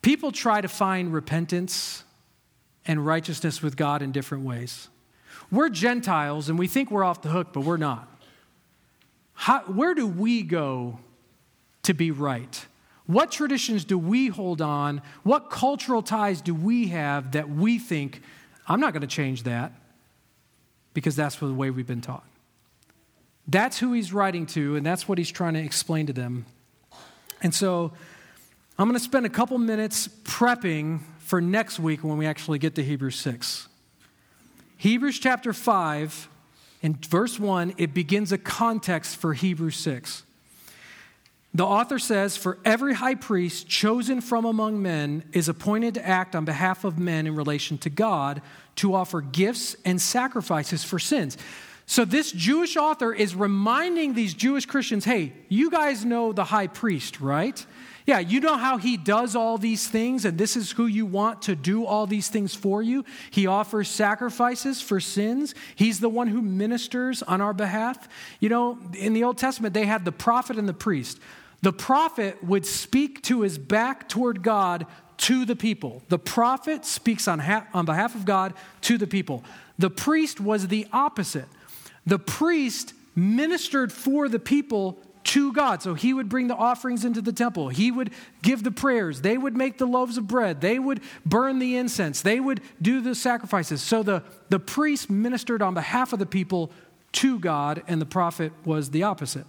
People 0.01 0.31
try 0.31 0.61
to 0.61 0.67
find 0.67 1.13
repentance 1.13 2.03
and 2.85 3.05
righteousness 3.05 3.61
with 3.61 3.75
God 3.77 4.01
in 4.01 4.11
different 4.11 4.43
ways. 4.43 4.89
We're 5.51 5.69
Gentiles 5.69 6.49
and 6.49 6.57
we 6.57 6.67
think 6.67 6.89
we're 6.89 7.03
off 7.03 7.21
the 7.21 7.29
hook, 7.29 7.49
but 7.53 7.61
we're 7.61 7.77
not. 7.77 8.07
How, 9.33 9.61
where 9.61 9.93
do 9.93 10.07
we 10.07 10.43
go 10.43 10.99
to 11.83 11.93
be 11.93 12.11
right? 12.11 12.65
What 13.05 13.31
traditions 13.31 13.83
do 13.83 13.97
we 13.97 14.27
hold 14.27 14.61
on? 14.61 15.01
What 15.23 15.49
cultural 15.49 16.01
ties 16.01 16.41
do 16.41 16.55
we 16.55 16.87
have 16.89 17.33
that 17.33 17.49
we 17.49 17.77
think, 17.77 18.21
I'm 18.67 18.79
not 18.79 18.93
going 18.93 19.01
to 19.01 19.07
change 19.07 19.43
that 19.43 19.73
because 20.93 21.15
that's 21.15 21.35
the 21.35 21.53
way 21.53 21.69
we've 21.69 21.87
been 21.87 22.01
taught? 22.01 22.25
That's 23.47 23.79
who 23.79 23.93
he's 23.93 24.13
writing 24.13 24.45
to, 24.47 24.75
and 24.75 24.85
that's 24.85 25.07
what 25.07 25.17
he's 25.17 25.31
trying 25.31 25.55
to 25.55 25.59
explain 25.59 26.05
to 26.05 26.13
them. 26.13 26.45
And 27.41 27.53
so 27.53 27.91
I'm 28.79 28.87
going 28.87 28.97
to 28.97 29.03
spend 29.03 29.25
a 29.25 29.29
couple 29.29 29.57
minutes 29.57 30.07
prepping 30.23 31.01
for 31.19 31.41
next 31.41 31.79
week 31.79 32.03
when 32.03 32.17
we 32.17 32.25
actually 32.25 32.57
get 32.57 32.75
to 32.75 32.83
Hebrews 32.83 33.17
6. 33.17 33.67
Hebrews 34.77 35.19
chapter 35.19 35.53
5, 35.53 36.29
in 36.81 36.95
verse 36.95 37.39
1, 37.39 37.75
it 37.77 37.93
begins 37.93 38.31
a 38.31 38.37
context 38.37 39.17
for 39.17 39.33
Hebrews 39.33 39.75
6. 39.75 40.23
The 41.53 41.65
author 41.65 41.99
says, 41.99 42.37
For 42.37 42.57
every 42.63 42.93
high 42.93 43.15
priest 43.15 43.67
chosen 43.67 44.21
from 44.21 44.45
among 44.45 44.81
men 44.81 45.25
is 45.33 45.49
appointed 45.49 45.95
to 45.95 46.07
act 46.07 46.35
on 46.35 46.45
behalf 46.45 46.85
of 46.85 46.97
men 46.97 47.27
in 47.27 47.35
relation 47.35 47.77
to 47.79 47.89
God 47.89 48.41
to 48.77 48.95
offer 48.95 49.19
gifts 49.19 49.75
and 49.83 50.01
sacrifices 50.01 50.83
for 50.83 50.97
sins. 50.97 51.37
So, 51.85 52.05
this 52.05 52.31
Jewish 52.31 52.77
author 52.77 53.13
is 53.13 53.35
reminding 53.35 54.13
these 54.13 54.33
Jewish 54.33 54.65
Christians 54.65 55.03
hey, 55.03 55.33
you 55.49 55.69
guys 55.69 56.05
know 56.05 56.31
the 56.31 56.45
high 56.45 56.67
priest, 56.67 57.19
right? 57.19 57.63
Yeah, 58.11 58.19
you 58.19 58.41
know 58.41 58.57
how 58.57 58.75
he 58.75 58.97
does 58.97 59.37
all 59.37 59.57
these 59.57 59.87
things, 59.87 60.25
and 60.25 60.37
this 60.37 60.57
is 60.57 60.71
who 60.71 60.85
you 60.85 61.05
want 61.05 61.43
to 61.43 61.55
do 61.55 61.85
all 61.85 62.05
these 62.05 62.27
things 62.27 62.53
for 62.53 62.83
you. 62.83 63.05
He 63.29 63.47
offers 63.47 63.87
sacrifices 63.87 64.81
for 64.81 64.99
sins. 64.99 65.55
He's 65.75 66.01
the 66.01 66.09
one 66.09 66.27
who 66.27 66.41
ministers 66.41 67.23
on 67.23 67.39
our 67.39 67.53
behalf. 67.53 68.09
You 68.41 68.49
know, 68.49 68.77
in 68.99 69.13
the 69.13 69.23
Old 69.23 69.37
Testament, 69.37 69.73
they 69.73 69.85
had 69.85 70.03
the 70.03 70.11
prophet 70.11 70.57
and 70.57 70.67
the 70.67 70.73
priest. 70.73 71.21
The 71.61 71.71
prophet 71.71 72.43
would 72.43 72.65
speak 72.65 73.21
to 73.23 73.43
his 73.43 73.57
back 73.57 74.09
toward 74.09 74.43
God 74.43 74.87
to 75.19 75.45
the 75.45 75.55
people. 75.55 76.03
The 76.09 76.19
prophet 76.19 76.83
speaks 76.83 77.29
on, 77.29 77.39
ha- 77.39 77.67
on 77.73 77.85
behalf 77.85 78.13
of 78.13 78.25
God 78.25 78.55
to 78.81 78.97
the 78.97 79.07
people. 79.07 79.41
The 79.79 79.89
priest 79.89 80.41
was 80.41 80.67
the 80.67 80.85
opposite. 80.91 81.47
The 82.05 82.19
priest 82.19 82.93
ministered 83.15 83.93
for 83.93 84.27
the 84.27 84.37
people 84.37 85.01
to 85.23 85.53
God. 85.53 85.81
So 85.81 85.93
he 85.93 86.13
would 86.13 86.29
bring 86.29 86.47
the 86.47 86.55
offerings 86.55 87.05
into 87.05 87.21
the 87.21 87.31
temple. 87.31 87.69
He 87.69 87.91
would 87.91 88.11
give 88.41 88.63
the 88.63 88.71
prayers. 88.71 89.21
They 89.21 89.37
would 89.37 89.55
make 89.55 89.77
the 89.77 89.85
loaves 89.85 90.17
of 90.17 90.27
bread. 90.27 90.61
They 90.61 90.79
would 90.79 91.01
burn 91.25 91.59
the 91.59 91.75
incense. 91.77 92.21
They 92.21 92.39
would 92.39 92.61
do 92.81 93.01
the 93.01 93.15
sacrifices. 93.15 93.81
So 93.81 94.03
the, 94.03 94.23
the 94.49 94.59
priest 94.59 95.09
ministered 95.09 95.61
on 95.61 95.73
behalf 95.73 96.13
of 96.13 96.19
the 96.19 96.25
people 96.25 96.71
to 97.13 97.39
God, 97.39 97.83
and 97.87 98.01
the 98.01 98.05
prophet 98.05 98.53
was 98.63 98.91
the 98.91 99.03
opposite. 99.03 99.45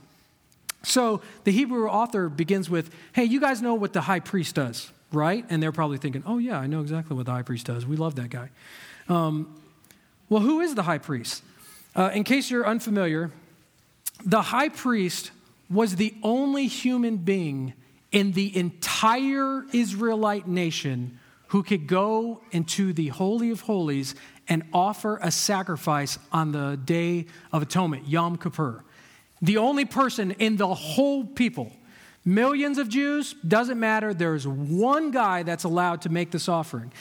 So 0.82 1.22
the 1.44 1.52
Hebrew 1.52 1.88
author 1.88 2.28
begins 2.28 2.68
with, 2.68 2.90
Hey, 3.12 3.24
you 3.24 3.40
guys 3.40 3.62
know 3.62 3.74
what 3.74 3.92
the 3.92 4.00
high 4.00 4.20
priest 4.20 4.56
does, 4.56 4.90
right? 5.12 5.44
And 5.48 5.62
they're 5.62 5.72
probably 5.72 5.98
thinking, 5.98 6.24
Oh, 6.26 6.38
yeah, 6.38 6.58
I 6.58 6.66
know 6.66 6.80
exactly 6.80 7.16
what 7.16 7.26
the 7.26 7.32
high 7.32 7.42
priest 7.42 7.66
does. 7.66 7.86
We 7.86 7.96
love 7.96 8.16
that 8.16 8.30
guy. 8.30 8.50
Um, 9.08 9.60
well, 10.28 10.42
who 10.42 10.60
is 10.60 10.74
the 10.74 10.82
high 10.82 10.98
priest? 10.98 11.42
Uh, 11.94 12.10
in 12.14 12.24
case 12.24 12.50
you're 12.50 12.66
unfamiliar, 12.66 13.30
the 14.24 14.42
high 14.42 14.70
priest 14.70 15.30
was 15.72 15.96
the 15.96 16.14
only 16.22 16.66
human 16.66 17.16
being 17.16 17.74
in 18.10 18.32
the 18.32 18.56
entire 18.56 19.64
Israelite 19.72 20.46
nation 20.46 21.18
who 21.48 21.62
could 21.62 21.86
go 21.86 22.40
into 22.50 22.92
the 22.92 23.08
Holy 23.08 23.50
of 23.50 23.62
Holies 23.62 24.14
and 24.48 24.62
offer 24.72 25.18
a 25.22 25.30
sacrifice 25.30 26.18
on 26.32 26.52
the 26.52 26.78
Day 26.84 27.26
of 27.52 27.62
Atonement, 27.62 28.06
Yom 28.08 28.36
Kippur. 28.36 28.84
The 29.40 29.56
only 29.56 29.84
person 29.84 30.32
in 30.32 30.56
the 30.56 30.74
whole 30.74 31.24
people, 31.24 31.72
millions 32.24 32.78
of 32.78 32.88
Jews, 32.88 33.34
doesn't 33.46 33.78
matter. 33.78 34.14
There's 34.14 34.46
one 34.46 35.10
guy 35.10 35.42
that's 35.42 35.64
allowed 35.64 36.02
to 36.02 36.08
make 36.08 36.30
this 36.30 36.48
offering. 36.48 36.92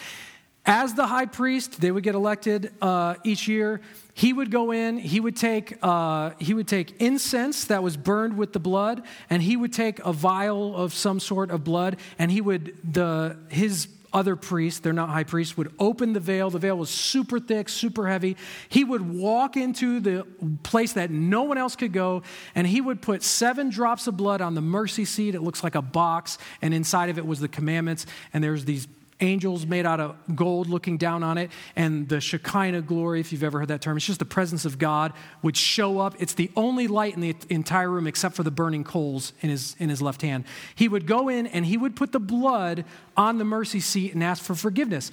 As 0.66 0.94
the 0.94 1.08
high 1.08 1.26
priest, 1.26 1.82
they 1.82 1.92
would 1.92 2.04
get 2.04 2.16
elected 2.16 2.72
uh, 2.82 3.16
each 3.24 3.48
year. 3.48 3.82
He 4.14 4.34
would 4.34 4.52
go 4.52 4.72
in, 4.72 4.98
he 4.98 5.20
would, 5.20 5.36
take, 5.36 5.78
uh, 5.82 6.32
he 6.40 6.54
would 6.54 6.68
take 6.68 7.00
incense 7.02 7.66
that 7.66 7.82
was 7.82 7.98
burned 7.98 8.38
with 8.38 8.54
the 8.54 8.60
blood, 8.60 9.04
and 9.30 9.42
he 9.42 9.56
would 9.56 9.74
take 9.74 10.00
a 10.00 10.12
vial 10.12 10.76
of 10.76 10.94
some 10.94 11.20
sort 11.20 11.50
of 11.52 11.64
blood, 11.64 11.98
and 12.20 12.32
he 12.32 12.42
would, 12.42 12.78
the, 12.84 13.38
his 13.50 13.88
other 14.14 14.36
priests, 14.36 14.80
they're 14.80 14.94
not 14.94 15.10
high 15.10 15.24
priests, 15.24 15.56
would 15.56 15.74
open 15.80 16.14
the 16.14 16.20
veil. 16.20 16.50
The 16.50 16.60
veil 16.60 16.78
was 16.78 16.90
super 16.90 17.40
thick, 17.40 17.70
super 17.70 18.08
heavy. 18.08 18.36
He 18.70 18.84
would 18.84 19.02
walk 19.02 19.56
into 19.56 20.00
the 20.00 20.26
place 20.64 20.94
that 20.94 21.10
no 21.12 21.44
one 21.44 21.58
else 21.58 21.76
could 21.76 21.94
go, 21.94 22.24
and 22.54 22.68
he 22.68 22.82
would 22.82 23.02
put 23.02 23.24
seven 23.24 23.70
drops 23.70 24.08
of 24.08 24.18
blood 24.18 24.42
on 24.42 24.56
the 24.56 24.62
mercy 24.62 25.06
seat. 25.06 25.36
It 25.36 25.42
looks 25.42 25.64
like 25.64 25.76
a 25.76 25.82
box, 25.82 26.38
and 26.62 26.74
inside 26.74 27.10
of 27.10 27.18
it 27.18 27.26
was 27.26 27.40
the 27.40 27.48
commandments, 27.48 28.06
and 28.34 28.44
there's 28.44 28.66
these 28.66 28.88
angels 29.22 29.66
made 29.66 29.86
out 29.86 30.00
of 30.00 30.16
gold 30.36 30.68
looking 30.68 30.98
down 30.98 31.24
on 31.24 31.38
it, 31.38 31.52
and 31.76 32.10
the 32.10 32.20
Shekinah 32.20 32.82
glory, 32.82 33.20
if 33.20 33.32
you've 33.32 33.44
ever 33.44 33.60
heard 33.60 33.70
that 33.70 33.82
term, 33.82 33.98
it's 33.98 34.06
just 34.06 34.20
the 34.20 34.26
presence 34.26 34.66
of 34.66 34.78
God 34.78 35.14
would 35.42 35.56
show 35.56 36.00
up. 36.00 36.16
It's 36.20 36.34
the 36.34 36.52
only 36.56 36.88
light 36.88 37.16
in 37.16 37.22
the 37.22 37.36
entire 37.50 37.90
room 37.90 38.08
except 38.08 38.36
for 38.36 38.44
the 38.44 38.52
burning 38.52 38.84
coals 38.84 39.34
in 39.42 39.50
his, 39.50 39.76
in 39.80 39.90
his 39.90 40.02
left 40.02 40.22
hand. 40.22 40.46
He 40.76 40.88
would 40.88 41.08
go 41.08 41.30
in 41.30 41.48
and 41.48 41.66
he 41.66 41.78
would 41.78 41.96
put 41.96 42.12
the 42.12 42.20
blood 42.20 42.86
on 43.16 43.38
the 43.38 43.46
mercy 43.46 43.80
seat 43.80 44.14
and 44.14 44.24
ask 44.24 44.44
for 44.44 44.56
forgiveness. 44.56 45.12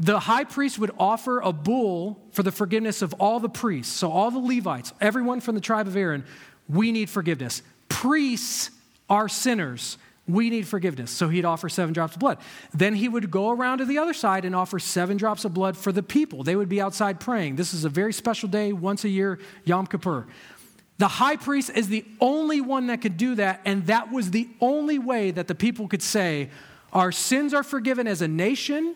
The 0.00 0.20
high 0.20 0.44
priest 0.44 0.78
would 0.78 0.90
offer 0.98 1.40
a 1.40 1.52
bull 1.52 2.20
for 2.32 2.42
the 2.42 2.50
forgiveness 2.50 3.02
of 3.02 3.12
all 3.14 3.38
the 3.38 3.48
priests. 3.48 3.92
So, 3.94 4.10
all 4.10 4.30
the 4.30 4.38
Levites, 4.38 4.92
everyone 5.00 5.40
from 5.40 5.54
the 5.54 5.60
tribe 5.60 5.86
of 5.86 5.96
Aaron, 5.96 6.24
we 6.68 6.90
need 6.90 7.08
forgiveness. 7.08 7.62
Priests 7.88 8.70
are 9.08 9.28
sinners 9.28 9.98
we 10.28 10.50
need 10.50 10.68
forgiveness. 10.68 11.10
So 11.10 11.28
he'd 11.28 11.44
offer 11.44 11.68
seven 11.68 11.92
drops 11.92 12.14
of 12.14 12.20
blood. 12.20 12.38
Then 12.72 12.94
he 12.94 13.08
would 13.08 13.30
go 13.30 13.50
around 13.50 13.78
to 13.78 13.84
the 13.84 13.98
other 13.98 14.12
side 14.12 14.44
and 14.44 14.54
offer 14.54 14.78
seven 14.78 15.16
drops 15.16 15.44
of 15.44 15.52
blood 15.52 15.76
for 15.76 15.90
the 15.90 16.02
people. 16.02 16.44
They 16.44 16.54
would 16.54 16.68
be 16.68 16.80
outside 16.80 17.18
praying. 17.18 17.56
This 17.56 17.74
is 17.74 17.84
a 17.84 17.88
very 17.88 18.12
special 18.12 18.48
day, 18.48 18.72
once 18.72 19.04
a 19.04 19.08
year, 19.08 19.40
Yom 19.64 19.86
Kippur. 19.86 20.26
The 20.98 21.08
high 21.08 21.36
priest 21.36 21.70
is 21.74 21.88
the 21.88 22.04
only 22.20 22.60
one 22.60 22.86
that 22.86 23.00
could 23.00 23.16
do 23.16 23.34
that, 23.34 23.60
and 23.64 23.86
that 23.86 24.12
was 24.12 24.30
the 24.30 24.48
only 24.60 25.00
way 25.00 25.32
that 25.32 25.48
the 25.48 25.54
people 25.54 25.88
could 25.88 26.02
say, 26.02 26.50
Our 26.92 27.10
sins 27.10 27.52
are 27.52 27.64
forgiven 27.64 28.06
as 28.06 28.22
a 28.22 28.28
nation, 28.28 28.94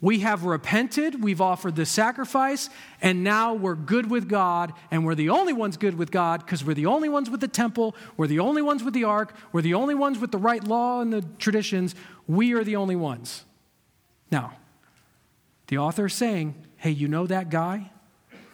we 0.00 0.20
have 0.20 0.44
repented, 0.44 1.22
we've 1.24 1.40
offered 1.40 1.74
the 1.74 1.84
sacrifice, 1.84 2.70
and 3.02 3.24
now 3.24 3.54
we're 3.54 3.74
good 3.74 4.08
with 4.08 4.28
God, 4.28 4.72
and 4.92 5.04
we're 5.04 5.16
the 5.16 5.30
only 5.30 5.52
ones 5.52 5.76
good 5.76 5.98
with 5.98 6.12
God 6.12 6.44
because 6.44 6.64
we're 6.64 6.74
the 6.74 6.86
only 6.86 7.08
ones 7.08 7.28
with 7.28 7.40
the 7.40 7.48
temple, 7.48 7.96
we're 8.16 8.28
the 8.28 8.38
only 8.38 8.62
ones 8.62 8.84
with 8.84 8.94
the 8.94 9.04
ark, 9.04 9.34
we're 9.50 9.62
the 9.62 9.74
only 9.74 9.96
ones 9.96 10.18
with 10.18 10.30
the 10.30 10.38
right 10.38 10.62
law 10.62 11.00
and 11.00 11.12
the 11.12 11.22
traditions. 11.38 11.96
We 12.28 12.52
are 12.52 12.62
the 12.62 12.76
only 12.76 12.94
ones. 12.94 13.44
Now, 14.30 14.52
the 15.66 15.78
author 15.78 16.06
is 16.06 16.14
saying, 16.14 16.54
hey, 16.76 16.90
you 16.90 17.08
know 17.08 17.26
that 17.26 17.50
guy? 17.50 17.90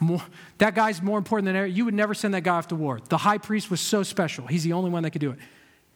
More, 0.00 0.22
that 0.59 0.74
guy's 0.74 1.02
more 1.02 1.18
important 1.18 1.46
than 1.46 1.57
ever. 1.57 1.66
You 1.66 1.85
would 1.85 1.94
never 1.94 2.14
send 2.14 2.33
that 2.35 2.42
guy 2.42 2.57
off 2.57 2.68
to 2.68 2.74
war. 2.74 3.00
The 3.09 3.18
high 3.18 3.38
priest 3.38 3.70
was 3.70 3.80
so 3.80 4.02
special. 4.02 4.46
He's 4.46 4.64
the 4.64 4.72
only 4.72 4.90
one 4.90 5.02
that 5.02 5.11
could 5.11 5.20
do 5.20 5.30
it. 5.30 5.38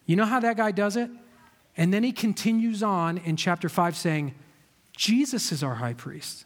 You 0.05 0.17
know 0.17 0.27
how 0.27 0.41
that 0.41 0.57
guy 0.57 0.73
does 0.73 0.97
it? 0.97 1.11
And 1.77 1.93
then 1.93 2.03
he 2.03 2.13
continues 2.13 2.83
on 2.83 3.19
in 3.19 3.37
chapter 3.37 3.69
5 3.69 3.97
saying, 3.97 4.35
Jesus 4.99 5.53
is 5.53 5.63
our 5.63 5.77
high 5.77 5.95
priest. 5.95 6.45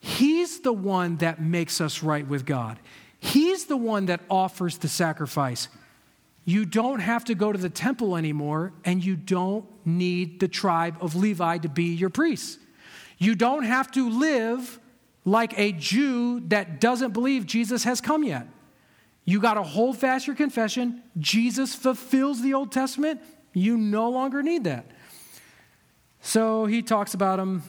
He's 0.00 0.60
the 0.60 0.72
one 0.72 1.18
that 1.18 1.42
makes 1.42 1.78
us 1.78 2.02
right 2.02 2.26
with 2.26 2.46
God. 2.46 2.80
He's 3.20 3.66
the 3.66 3.76
one 3.76 4.06
that 4.06 4.20
offers 4.30 4.78
the 4.78 4.88
sacrifice. 4.88 5.68
You 6.46 6.64
don't 6.64 7.00
have 7.00 7.22
to 7.26 7.34
go 7.34 7.52
to 7.52 7.58
the 7.58 7.68
temple 7.68 8.16
anymore, 8.16 8.72
and 8.82 9.04
you 9.04 9.14
don't 9.14 9.66
need 9.86 10.40
the 10.40 10.48
tribe 10.48 10.96
of 11.02 11.14
Levi 11.16 11.58
to 11.58 11.68
be 11.68 11.94
your 11.94 12.08
priest. 12.08 12.58
You 13.18 13.34
don't 13.34 13.64
have 13.64 13.90
to 13.92 14.08
live 14.08 14.80
like 15.26 15.58
a 15.58 15.72
Jew 15.72 16.40
that 16.48 16.80
doesn't 16.80 17.12
believe 17.12 17.44
Jesus 17.44 17.84
has 17.84 18.00
come 18.00 18.24
yet. 18.24 18.48
You 19.26 19.38
got 19.38 19.54
to 19.54 19.62
hold 19.62 19.98
fast 19.98 20.26
your 20.26 20.36
confession. 20.36 21.02
Jesus 21.18 21.74
fulfills 21.74 22.40
the 22.40 22.54
Old 22.54 22.72
Testament. 22.72 23.20
You 23.52 23.76
no 23.76 24.08
longer 24.08 24.42
need 24.42 24.64
that. 24.64 24.86
So 26.24 26.64
he 26.64 26.80
talks 26.80 27.12
about 27.12 27.38
him. 27.38 27.62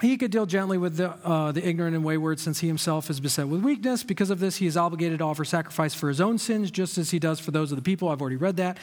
He 0.00 0.16
could 0.16 0.30
deal 0.30 0.46
gently 0.46 0.78
with 0.78 0.96
the, 0.96 1.10
uh, 1.10 1.52
the 1.52 1.68
ignorant 1.68 1.94
and 1.94 2.02
wayward, 2.02 2.40
since 2.40 2.58
he 2.60 2.66
himself 2.66 3.10
is 3.10 3.20
beset 3.20 3.46
with 3.46 3.60
weakness. 3.62 4.02
Because 4.02 4.30
of 4.30 4.40
this, 4.40 4.56
he 4.56 4.66
is 4.66 4.74
obligated 4.74 5.18
to 5.18 5.24
offer 5.24 5.44
sacrifice 5.44 5.92
for 5.92 6.08
his 6.08 6.18
own 6.18 6.38
sins, 6.38 6.70
just 6.70 6.96
as 6.96 7.10
he 7.10 7.18
does 7.18 7.38
for 7.38 7.50
those 7.50 7.70
of 7.70 7.76
the 7.76 7.82
people. 7.82 8.08
I've 8.08 8.22
already 8.22 8.36
read 8.36 8.56
that. 8.56 8.78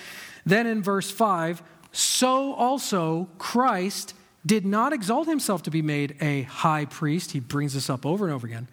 Then 0.45 0.67
in 0.67 0.83
verse 0.83 1.09
5, 1.09 1.63
so 1.91 2.53
also 2.53 3.27
Christ 3.39 4.13
did 4.45 4.67
not 4.67 4.93
exalt 4.93 5.27
himself 5.27 5.63
to 5.63 5.71
be 5.71 5.81
made 5.81 6.15
a 6.21 6.43
high 6.43 6.85
priest. 6.85 7.31
He 7.31 7.39
brings 7.39 7.73
this 7.73 7.89
up 7.89 8.05
over 8.05 8.25
and 8.25 8.33
over 8.33 8.45
again. 8.45 8.67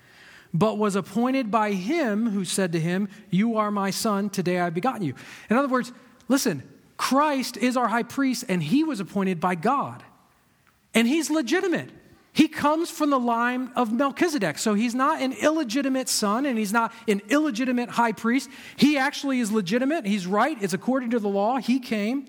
But 0.52 0.76
was 0.76 0.94
appointed 0.94 1.50
by 1.50 1.72
him 1.72 2.28
who 2.28 2.44
said 2.44 2.72
to 2.72 2.80
him, 2.80 3.08
You 3.30 3.56
are 3.56 3.70
my 3.70 3.90
son, 3.90 4.28
today 4.28 4.60
I 4.60 4.64
have 4.64 4.74
begotten 4.74 5.02
you. 5.02 5.14
In 5.48 5.56
other 5.56 5.68
words, 5.68 5.90
listen, 6.28 6.62
Christ 6.98 7.56
is 7.56 7.78
our 7.78 7.88
high 7.88 8.02
priest, 8.02 8.44
and 8.46 8.62
he 8.62 8.84
was 8.84 9.00
appointed 9.00 9.40
by 9.40 9.54
God. 9.54 10.04
And 10.98 11.06
he's 11.06 11.30
legitimate. 11.30 11.90
He 12.32 12.48
comes 12.48 12.90
from 12.90 13.10
the 13.10 13.20
line 13.20 13.70
of 13.76 13.92
Melchizedek. 13.92 14.58
So 14.58 14.74
he's 14.74 14.96
not 14.96 15.22
an 15.22 15.32
illegitimate 15.32 16.08
son 16.08 16.44
and 16.44 16.58
he's 16.58 16.72
not 16.72 16.92
an 17.06 17.22
illegitimate 17.28 17.88
high 17.88 18.10
priest. 18.10 18.50
He 18.76 18.98
actually 18.98 19.38
is 19.38 19.52
legitimate. 19.52 20.04
He's 20.04 20.26
right. 20.26 20.60
It's 20.60 20.72
according 20.72 21.10
to 21.10 21.20
the 21.20 21.28
law. 21.28 21.58
He 21.58 21.78
came. 21.78 22.26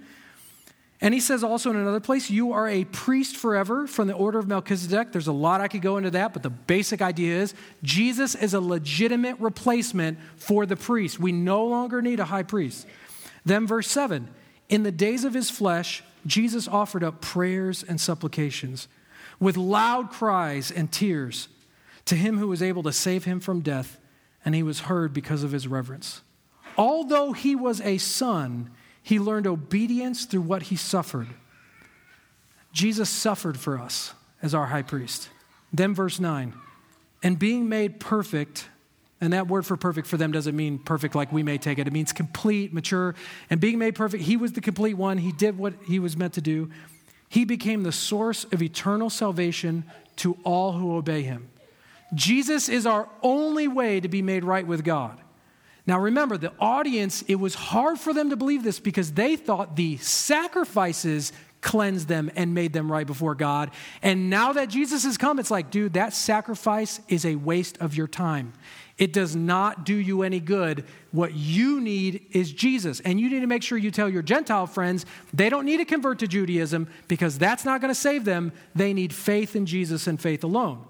And 1.02 1.16
he 1.16 1.20
says 1.20 1.44
also 1.44 1.72
in 1.72 1.78
another 1.78 2.00
place, 2.00 2.30
You 2.30 2.54
are 2.54 2.68
a 2.68 2.84
priest 2.86 3.38
forever 3.38 3.88
from 3.88 4.08
the 4.08 4.14
order 4.14 4.38
of 4.38 4.48
Melchizedek. 4.48 5.14
There's 5.14 5.26
a 5.26 5.32
lot 5.32 5.62
I 5.62 5.68
could 5.68 5.82
go 5.82 5.98
into 5.98 6.12
that, 6.12 6.34
but 6.34 6.44
the 6.44 6.52
basic 6.52 7.02
idea 7.02 7.40
is 7.40 7.56
Jesus 7.82 8.36
is 8.36 8.54
a 8.54 8.62
legitimate 8.62 9.40
replacement 9.40 10.20
for 10.36 10.68
the 10.68 10.76
priest. 10.76 11.20
We 11.20 11.32
no 11.32 11.66
longer 11.66 12.04
need 12.04 12.20
a 12.20 12.26
high 12.26 12.44
priest. 12.44 12.86
Then, 13.44 13.66
verse 13.66 13.90
7 13.90 14.30
In 14.70 14.84
the 14.84 14.92
days 14.92 15.24
of 15.24 15.34
his 15.34 15.50
flesh, 15.50 16.04
Jesus 16.26 16.68
offered 16.68 17.04
up 17.04 17.22
prayers 17.22 17.84
and 17.84 18.00
supplications 18.00 18.88
with 19.40 19.58
loud 19.58 20.10
cries 20.10 20.72
and 20.72 20.92
tears 20.92 21.48
to 22.06 22.16
him 22.16 22.38
who 22.38 22.48
was 22.48 22.62
able 22.62 22.84
to 22.84 22.92
save 22.92 23.26
him 23.26 23.40
from 23.40 23.62
death, 23.62 24.00
and 24.44 24.56
he 24.56 24.64
was 24.64 24.82
heard 24.82 25.14
because 25.14 25.44
of 25.44 25.52
his 25.52 25.68
reverence. 25.68 26.22
Although 26.78 27.34
he 27.34 27.56
was 27.56 27.82
a 27.82 27.98
son, 27.98 28.72
he 29.02 29.20
learned 29.20 29.48
obedience 29.48 30.26
through 30.26 30.42
what 30.42 30.64
he 30.64 30.76
suffered. 30.76 31.28
Jesus 32.72 33.10
suffered 33.10 33.60
for 33.60 33.78
us 33.78 34.14
as 34.42 34.54
our 34.54 34.68
high 34.68 34.82
priest. 34.82 35.30
Then, 35.74 35.94
verse 35.94 36.20
9, 36.20 36.54
and 37.22 37.38
being 37.38 37.70
made 37.70 38.00
perfect, 38.00 38.70
and 39.22 39.34
that 39.34 39.48
word 39.48 39.66
for 39.66 39.76
perfect 39.76 40.08
for 40.08 40.18
them 40.18 40.32
doesn't 40.32 40.56
mean 40.56 40.80
perfect 40.80 41.14
like 41.14 41.32
we 41.32 41.44
may 41.44 41.58
take 41.58 41.78
it. 41.78 41.88
It 41.88 41.94
means 41.94 42.14
complete, 42.14 42.74
mature. 42.74 43.16
And 43.50 43.60
being 43.60 43.78
made 43.78 43.96
perfect, 43.96 44.24
he 44.24 44.38
was 44.38 44.54
the 44.54 44.62
complete 44.62 44.96
one. 44.96 45.18
He 45.18 45.32
did 45.32 45.58
what 45.58 45.74
he 45.86 46.00
was 46.00 46.16
meant 46.16 46.34
to 46.34 46.42
do. 46.42 46.70
He 47.28 47.46
became 47.46 47.84
the 47.84 47.92
source 47.92 48.46
of 48.46 48.62
eternal 48.62 49.10
salvation 49.10 49.84
to 50.18 50.38
all 50.44 50.74
who 50.74 50.96
obey 50.96 51.22
him. 51.24 51.50
Jesus 52.14 52.70
is 52.70 52.86
our 52.86 53.08
only 53.22 53.68
way 53.68 54.00
to 54.00 54.08
be 54.08 54.22
made 54.22 54.44
right 54.44 54.66
with 54.66 54.84
God. 54.84 55.20
Now 55.86 56.00
remember, 56.00 56.38
the 56.38 56.54
audience, 56.60 57.24
it 57.24 57.36
was 57.36 57.56
hard 57.56 58.00
for 58.00 58.14
them 58.14 58.30
to 58.30 58.36
believe 58.36 58.64
this 58.64 58.80
because 58.80 59.12
they 59.14 59.36
thought 59.36 59.76
the 59.76 59.98
sacrifices 59.98 61.34
cleansed 61.62 62.08
them 62.08 62.32
and 62.36 62.54
made 62.54 62.74
them 62.74 62.92
right 62.92 63.06
before 63.06 63.36
God. 63.36 63.72
And 64.02 64.30
now 64.30 64.54
that 64.54 64.70
Jesus 64.70 65.04
has 65.04 65.18
come, 65.18 65.40
it's 65.40 65.52
like, 65.52 65.72
dude, 65.72 65.94
that 65.94 66.14
sacrifice 66.14 67.00
is 67.08 67.26
a 67.26 67.36
waste 67.36 67.78
of 67.80 67.96
your 67.96 68.08
time. 68.08 68.54
It 69.00 69.14
does 69.14 69.34
not 69.34 69.86
do 69.86 69.96
you 69.96 70.24
any 70.24 70.42
good. 70.42 70.84
What 71.12 71.34
you 71.34 71.80
need 71.80 72.26
is 72.32 72.52
Jesus. 72.52 73.00
And 73.00 73.20
you 73.20 73.30
need 73.30 73.40
to 73.40 73.48
make 73.48 73.64
sure 73.64 73.78
you 73.78 73.92
tell 73.92 74.10
your 74.10 74.22
Gentile 74.22 74.68
friends 74.68 75.06
they 75.34 75.50
don't 75.50 75.66
need 75.66 75.78
to 75.78 75.86
convert 75.86 76.20
to 76.20 76.28
Judaism 76.28 76.88
because 77.08 77.38
that's 77.38 77.64
not 77.64 77.80
going 77.80 77.90
to 77.90 78.00
save 78.00 78.26
them. 78.26 78.52
They 78.76 78.94
need 78.94 79.14
faith 79.14 79.56
in 79.56 79.66
Jesus 79.66 80.06
and 80.06 80.22
faith 80.22 80.44
alone. 80.44 80.86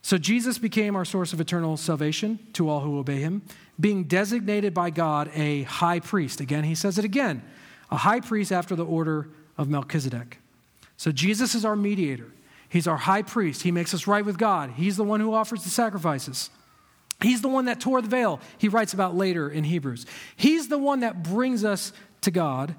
So 0.00 0.16
Jesus 0.16 0.56
became 0.56 0.96
our 0.96 1.04
source 1.04 1.34
of 1.34 1.42
eternal 1.42 1.76
salvation 1.76 2.38
to 2.54 2.70
all 2.70 2.80
who 2.80 2.98
obey 2.98 3.18
him, 3.18 3.42
being 3.78 4.04
designated 4.04 4.72
by 4.72 4.88
God 4.88 5.30
a 5.34 5.64
high 5.64 6.00
priest. 6.00 6.40
Again, 6.40 6.64
he 6.64 6.74
says 6.74 6.98
it 6.98 7.04
again 7.04 7.42
a 7.90 7.98
high 7.98 8.20
priest 8.20 8.50
after 8.50 8.74
the 8.74 8.84
order 8.84 9.28
of 9.58 9.68
Melchizedek. 9.68 10.38
So 10.96 11.12
Jesus 11.12 11.54
is 11.54 11.64
our 11.66 11.76
mediator. 11.76 12.28
He's 12.68 12.86
our 12.86 12.96
high 12.96 13.22
priest. 13.22 13.62
He 13.62 13.72
makes 13.72 13.92
us 13.92 14.06
right 14.06 14.24
with 14.24 14.38
God. 14.38 14.70
He's 14.70 14.96
the 14.96 15.04
one 15.04 15.20
who 15.20 15.34
offers 15.34 15.64
the 15.64 15.70
sacrifices. 15.70 16.50
He's 17.22 17.42
the 17.42 17.48
one 17.48 17.66
that 17.66 17.80
tore 17.80 18.00
the 18.00 18.08
veil, 18.08 18.40
he 18.58 18.68
writes 18.68 18.92
about 18.94 19.14
later 19.14 19.48
in 19.48 19.64
Hebrews. 19.64 20.06
He's 20.36 20.68
the 20.68 20.78
one 20.78 21.00
that 21.00 21.22
brings 21.22 21.64
us 21.64 21.92
to 22.22 22.30
God. 22.30 22.74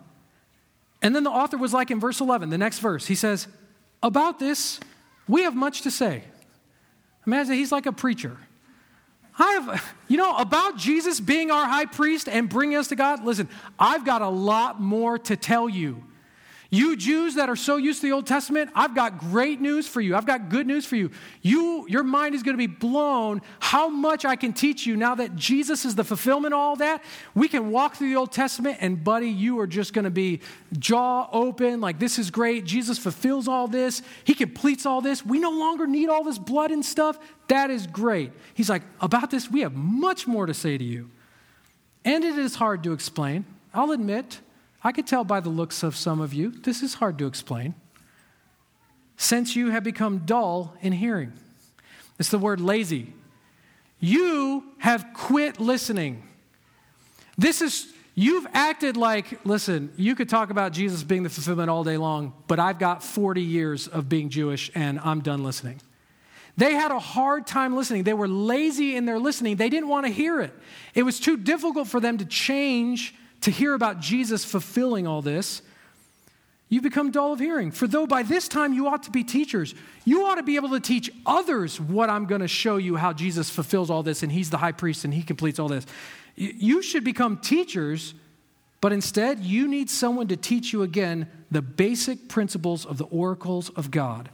And 1.02 1.16
then 1.16 1.24
the 1.24 1.32
author 1.32 1.58
was 1.58 1.74
like 1.74 1.92
in 1.92 2.00
verse 2.00 2.22
11, 2.22 2.50
the 2.50 2.58
next 2.58 2.80
verse, 2.80 3.08
he 3.08 3.16
says, 3.16 3.48
About 4.04 4.39
this, 4.39 4.80
we 5.28 5.44
have 5.44 5.56
much 5.56 5.82
to 5.82 5.92
say. 5.92 6.24
Imagine 7.26 7.54
he's 7.54 7.72
like 7.72 7.86
a 7.86 7.92
preacher. 7.92 8.38
I 9.38 9.54
have, 9.54 9.96
you 10.08 10.18
know, 10.18 10.36
about 10.38 10.78
Jesus 10.78 11.20
being 11.20 11.52
our 11.52 11.66
high 11.66 11.86
priest 11.86 12.28
and 12.28 12.50
bringing 12.50 12.78
us 12.78 12.89
to 12.89 12.96
God, 12.96 13.24
listen, 13.24 13.48
I've 13.80 14.06
got 14.06 14.22
a 14.22 14.30
lot 14.30 14.82
more 14.82 15.18
to 15.20 15.36
tell 15.36 15.70
you. 15.70 16.04
You 16.74 16.95
Jews 16.95 17.36
that 17.36 17.49
are 17.49 17.57
so 17.57 17.76
used 17.76 17.99
to 17.99 18.07
the 18.07 18.13
Old 18.13 18.26
Testament, 18.26 18.72
I've 18.74 18.95
got 18.95 19.19
great 19.19 19.59
news 19.59 19.89
for 19.89 19.99
you. 19.99 20.15
I've 20.15 20.26
got 20.26 20.47
good 20.47 20.65
news 20.65 20.86
for 20.86 20.95
you. 20.95 21.11
You 21.41 21.86
your 21.89 22.03
mind 22.03 22.34
is 22.34 22.43
going 22.43 22.53
to 22.53 22.57
be 22.57 22.74
blown 22.74 23.41
how 23.59 23.89
much 23.89 24.24
I 24.24 24.38
can 24.38 24.53
teach 24.53 24.86
you 24.86 24.95
now 24.95 25.15
that 25.15 25.36
Jesus 25.36 25.84
is 25.84 25.95
the 25.95 26.05
fulfillment 26.05 26.53
of 26.53 26.59
all 26.61 26.78
that. 26.78 27.03
We 27.36 27.49
can 27.49 27.72
walk 27.72 27.97
through 27.97 28.07
the 28.07 28.15
Old 28.15 28.32
Testament 28.32 28.78
and 28.80 29.03
buddy, 29.03 29.30
you 29.30 29.59
are 29.59 29.67
just 29.67 29.91
going 29.91 30.05
to 30.05 30.11
be 30.11 30.39
jaw 30.80 31.28
open 31.34 31.82
like 31.82 31.99
this 31.99 32.17
is 32.17 32.32
great. 32.32 32.63
Jesus 32.63 32.97
fulfills 32.97 33.49
all 33.49 33.67
this. 33.67 34.01
He 34.24 34.34
completes 34.34 34.86
all 34.86 35.01
this. 35.01 35.26
We 35.26 35.39
no 35.39 35.51
longer 35.51 35.86
need 35.86 36.07
all 36.07 36.24
this 36.24 36.39
blood 36.39 36.72
and 36.72 36.86
stuff. 36.86 37.19
That 37.49 37.69
is 37.69 37.86
great. 37.86 38.32
He's 38.53 38.69
like, 38.69 38.84
about 39.01 39.30
this 39.30 39.51
we 39.51 39.59
have 39.59 39.74
much 39.74 40.26
more 40.26 40.45
to 40.45 40.53
say 40.53 40.78
to 40.78 40.86
you. 40.86 41.09
And 42.05 42.24
it 42.24 42.38
is 42.38 42.55
hard 42.55 42.82
to 42.84 42.93
explain. 42.93 43.43
I'll 43.74 43.91
admit 43.91 44.39
I 44.84 44.91
could 44.91 45.05
tell 45.05 45.23
by 45.23 45.39
the 45.39 45.49
looks 45.49 45.84
of 45.84 45.95
some 45.95 46.19
of 46.19 46.34
you, 46.34 46.51
this 46.51 46.82
is 46.82 46.95
hard 46.95 47.17
to 47.19 47.27
explain. 47.27 47.75
Since 49.15 49.55
you 49.55 49.69
have 49.69 49.84
become 49.84 50.19
dull 50.19 50.75
in 50.82 50.93
hearing, 50.93 51.34
it's 52.17 52.29
the 52.29 52.39
word 52.39 52.59
lazy. 52.59 53.13
You 53.99 54.63
have 54.79 55.05
quit 55.13 55.59
listening. 55.59 56.23
This 57.38 57.61
is, 57.61 57.93
you've 58.15 58.47
acted 58.53 58.97
like, 58.97 59.45
listen, 59.45 59.93
you 59.95 60.15
could 60.15 60.27
talk 60.27 60.49
about 60.49 60.73
Jesus 60.73 61.03
being 61.03 61.21
the 61.21 61.29
fulfillment 61.29 61.69
all 61.69 61.84
day 61.84 61.97
long, 61.97 62.34
but 62.47 62.59
I've 62.59 62.79
got 62.79 63.03
40 63.03 63.43
years 63.43 63.88
of 63.88 64.09
being 64.09 64.29
Jewish 64.29 64.71
and 64.73 64.99
I'm 64.99 65.21
done 65.21 65.43
listening. 65.43 65.79
They 66.57 66.73
had 66.73 66.91
a 66.91 66.99
hard 66.99 67.47
time 67.47 67.75
listening. 67.75 68.03
They 68.03 68.13
were 68.13 68.27
lazy 68.27 68.95
in 68.95 69.05
their 69.05 69.19
listening. 69.19 69.55
They 69.55 69.69
didn't 69.69 69.88
want 69.89 70.07
to 70.07 70.11
hear 70.11 70.41
it. 70.41 70.53
It 70.95 71.03
was 71.03 71.19
too 71.19 71.38
difficult 71.38 71.88
for 71.88 71.99
them 71.99 72.17
to 72.17 72.25
change 72.25 73.15
to 73.42 73.52
hear 73.52 73.74
about 73.74 74.00
Jesus 74.00 74.46
fulfilling 74.46 75.08
all 75.08 75.22
this, 75.22 75.62
you 76.70 76.80
become 76.80 77.12
dull 77.12 77.34
of 77.34 77.39
hearing. 77.39 77.70
For 77.70 77.86
though 77.86 78.08
by 78.08 78.24
this 78.24 78.48
time 78.48 78.74
you 78.74 78.88
ought 78.88 79.04
to 79.04 79.12
be 79.12 79.26
teachers, 79.26 79.76
you 80.06 80.26
ought 80.26 80.36
to 80.36 80.44
be 80.44 80.56
able 80.56 80.70
to 80.70 80.80
teach 80.80 81.12
others 81.26 81.82
what 81.82 82.10
I'm 82.10 82.26
going 82.26 82.42
to 82.42 82.48
show 82.48 82.78
you 82.78 82.96
how 82.96 83.12
Jesus 83.12 83.50
fulfills 83.50 83.89
all 83.89 84.04
this 84.04 84.24
and 84.24 84.32
he's 84.32 84.50
the 84.50 84.58
high 84.58 84.72
priest 84.72 85.04
and 85.04 85.14
he 85.14 85.22
completes 85.22 85.60
all 85.60 85.68
this. 85.68 85.86
You 86.36 86.82
should 86.82 87.04
become 87.04 87.39
teachers, 87.39 88.14
but 88.80 88.94
instead 88.94 89.42
you 89.42 89.68
need 89.68 89.89
someone 89.89 90.30
to 90.30 90.38
teach 90.38 90.72
you 90.72 90.82
again 90.82 91.28
the 91.52 91.62
basic 91.62 92.30
principles 92.30 92.86
of 92.86 92.98
the 92.98 93.06
oracles 93.06 93.70
of 93.72 93.92
God. 93.92 94.30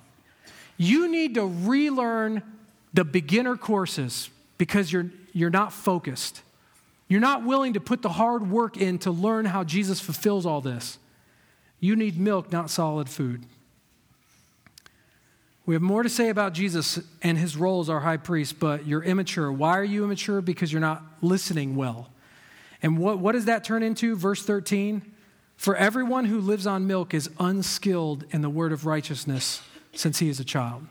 You 0.78 1.12
need 1.12 1.34
to 1.36 1.46
relearn 1.46 2.44
the 2.94 3.04
beginner 3.04 3.58
courses 3.58 4.30
because 4.60 4.92
you're, 4.92 5.10
you're 5.34 5.50
not 5.50 5.74
focused. 5.74 6.44
You're 7.08 7.22
not 7.22 7.46
willing 7.46 7.74
to 7.74 7.80
put 7.80 8.02
the 8.02 8.10
hard 8.10 8.50
work 8.50 8.78
in 8.78 9.00
to 9.00 9.12
learn 9.12 9.46
how 9.46 9.64
Jesus 9.64 10.00
fulfills 10.00 10.46
all 10.46 10.62
this. 10.62 10.98
You 11.80 11.96
need 11.96 12.20
milk, 12.20 12.52
not 12.52 12.70
solid 12.70 13.08
food. 13.08 13.46
We 15.66 15.76
have 15.76 15.82
more 15.82 16.02
to 16.02 16.10
say 16.10 16.30
about 16.30 16.54
Jesus 16.54 17.00
and 17.22 17.38
his 17.38 17.58
role 17.58 17.82
as 17.82 17.90
our 17.90 18.00
high 18.00 18.18
priest, 18.18 18.58
but 18.60 18.88
you're 18.88 19.04
immature. 19.04 19.52
Why 19.52 19.78
are 19.78 19.84
you 19.84 20.04
immature? 20.04 20.42
Because 20.42 20.72
you're 20.72 20.82
not 20.82 21.04
listening 21.22 21.76
well. 21.76 22.10
And 22.82 22.98
what, 22.98 23.20
what 23.20 23.34
does 23.34 23.46
that 23.46 23.64
turn 23.64 23.84
into? 23.84 24.16
Verse 24.16 24.44
13 24.44 25.02
For 25.58 25.76
everyone 25.76 26.26
who 26.26 26.40
lives 26.40 26.66
on 26.66 26.88
milk 26.88 27.14
is 27.14 27.30
unskilled 27.40 28.24
in 28.32 28.42
the 28.42 28.50
word 28.50 28.72
of 28.72 28.86
righteousness 28.86 29.62
since 29.94 30.20
he 30.20 30.30
is 30.30 30.40
a 30.40 30.46
child. 30.46 30.88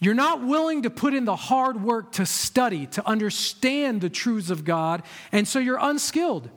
You're 0.00 0.14
not 0.14 0.42
willing 0.42 0.82
to 0.82 0.90
put 0.90 1.12
in 1.12 1.26
the 1.26 1.36
hard 1.36 1.82
work 1.82 2.12
to 2.12 2.24
study, 2.24 2.86
to 2.86 3.06
understand 3.06 4.00
the 4.00 4.08
truths 4.08 4.48
of 4.48 4.64
God, 4.64 5.02
and 5.30 5.46
so 5.46 5.58
you're 5.58 5.78
unskilled. 5.80 6.48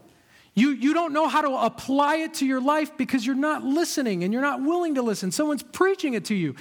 You, 0.55 0.69
you 0.69 0.93
don't 0.93 1.13
know 1.13 1.27
how 1.27 1.41
to 1.41 1.51
apply 1.65 2.17
it 2.17 2.35
to 2.35 2.45
your 2.45 2.61
life 2.61 2.95
because 2.95 3.25
you're 3.25 3.35
not 3.35 3.63
listening 3.63 4.23
and 4.23 4.31
you're 4.31 4.41
not 4.41 4.61
willing 4.61 4.95
to 4.95 5.01
listen. 5.01 5.31
Someone's 5.31 5.63
preaching 5.63 6.13
it 6.13 6.25
to 6.25 6.35
you. 6.35 6.55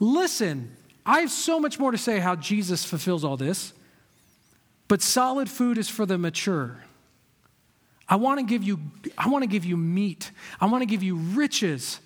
Listen, 0.00 0.74
I 1.06 1.20
have 1.20 1.30
so 1.30 1.60
much 1.60 1.78
more 1.78 1.90
to 1.90 1.98
say 1.98 2.18
how 2.18 2.36
Jesus 2.36 2.84
fulfills 2.84 3.22
all 3.22 3.36
this, 3.36 3.72
but 4.88 5.02
solid 5.02 5.48
food 5.48 5.78
is 5.78 5.88
for 5.88 6.06
the 6.06 6.18
mature. 6.18 6.84
I 8.08 8.16
want 8.16 8.40
to 8.40 8.44
give 8.44 8.62
you 8.62 8.80
I 9.16 9.28
want 9.28 9.42
to 9.42 9.48
give 9.48 9.64
you 9.64 9.76
meat. 9.76 10.30
I 10.60 10.66
want 10.66 10.82
to 10.82 10.86
give 10.86 11.02
you 11.02 11.16
riches. 11.16 12.00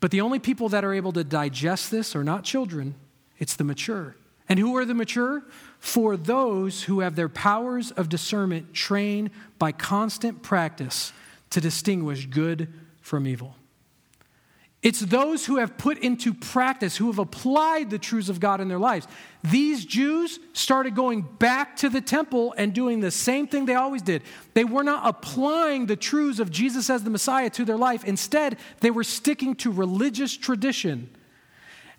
But 0.00 0.10
the 0.10 0.20
only 0.20 0.38
people 0.38 0.68
that 0.70 0.84
are 0.84 0.94
able 0.94 1.12
to 1.12 1.24
digest 1.24 1.90
this 1.90 2.14
are 2.14 2.24
not 2.24 2.44
children, 2.44 2.94
it's 3.38 3.56
the 3.56 3.64
mature. 3.64 4.16
And 4.48 4.58
who 4.58 4.76
are 4.76 4.84
the 4.84 4.94
mature? 4.94 5.42
For 5.78 6.16
those 6.16 6.84
who 6.84 7.00
have 7.00 7.16
their 7.16 7.28
powers 7.28 7.90
of 7.90 8.08
discernment 8.08 8.74
trained 8.74 9.30
by 9.58 9.72
constant 9.72 10.42
practice 10.42 11.12
to 11.50 11.60
distinguish 11.60 12.26
good 12.26 12.72
from 13.00 13.26
evil. 13.26 13.56
It's 14.82 15.00
those 15.00 15.46
who 15.46 15.56
have 15.56 15.76
put 15.78 15.98
into 15.98 16.32
practice, 16.32 16.96
who 16.96 17.06
have 17.06 17.18
applied 17.18 17.90
the 17.90 17.98
truths 17.98 18.28
of 18.28 18.38
God 18.38 18.60
in 18.60 18.68
their 18.68 18.78
lives. 18.78 19.08
These 19.42 19.84
Jews 19.84 20.38
started 20.52 20.94
going 20.94 21.22
back 21.22 21.76
to 21.78 21.88
the 21.88 22.00
temple 22.00 22.54
and 22.56 22.72
doing 22.72 23.00
the 23.00 23.10
same 23.10 23.48
thing 23.48 23.66
they 23.66 23.74
always 23.74 24.02
did. 24.02 24.22
They 24.54 24.62
were 24.62 24.84
not 24.84 25.02
applying 25.04 25.86
the 25.86 25.96
truths 25.96 26.38
of 26.38 26.52
Jesus 26.52 26.88
as 26.88 27.02
the 27.02 27.10
Messiah 27.10 27.50
to 27.50 27.64
their 27.64 27.76
life. 27.76 28.04
Instead, 28.04 28.58
they 28.80 28.92
were 28.92 29.02
sticking 29.02 29.56
to 29.56 29.72
religious 29.72 30.36
tradition 30.36 31.10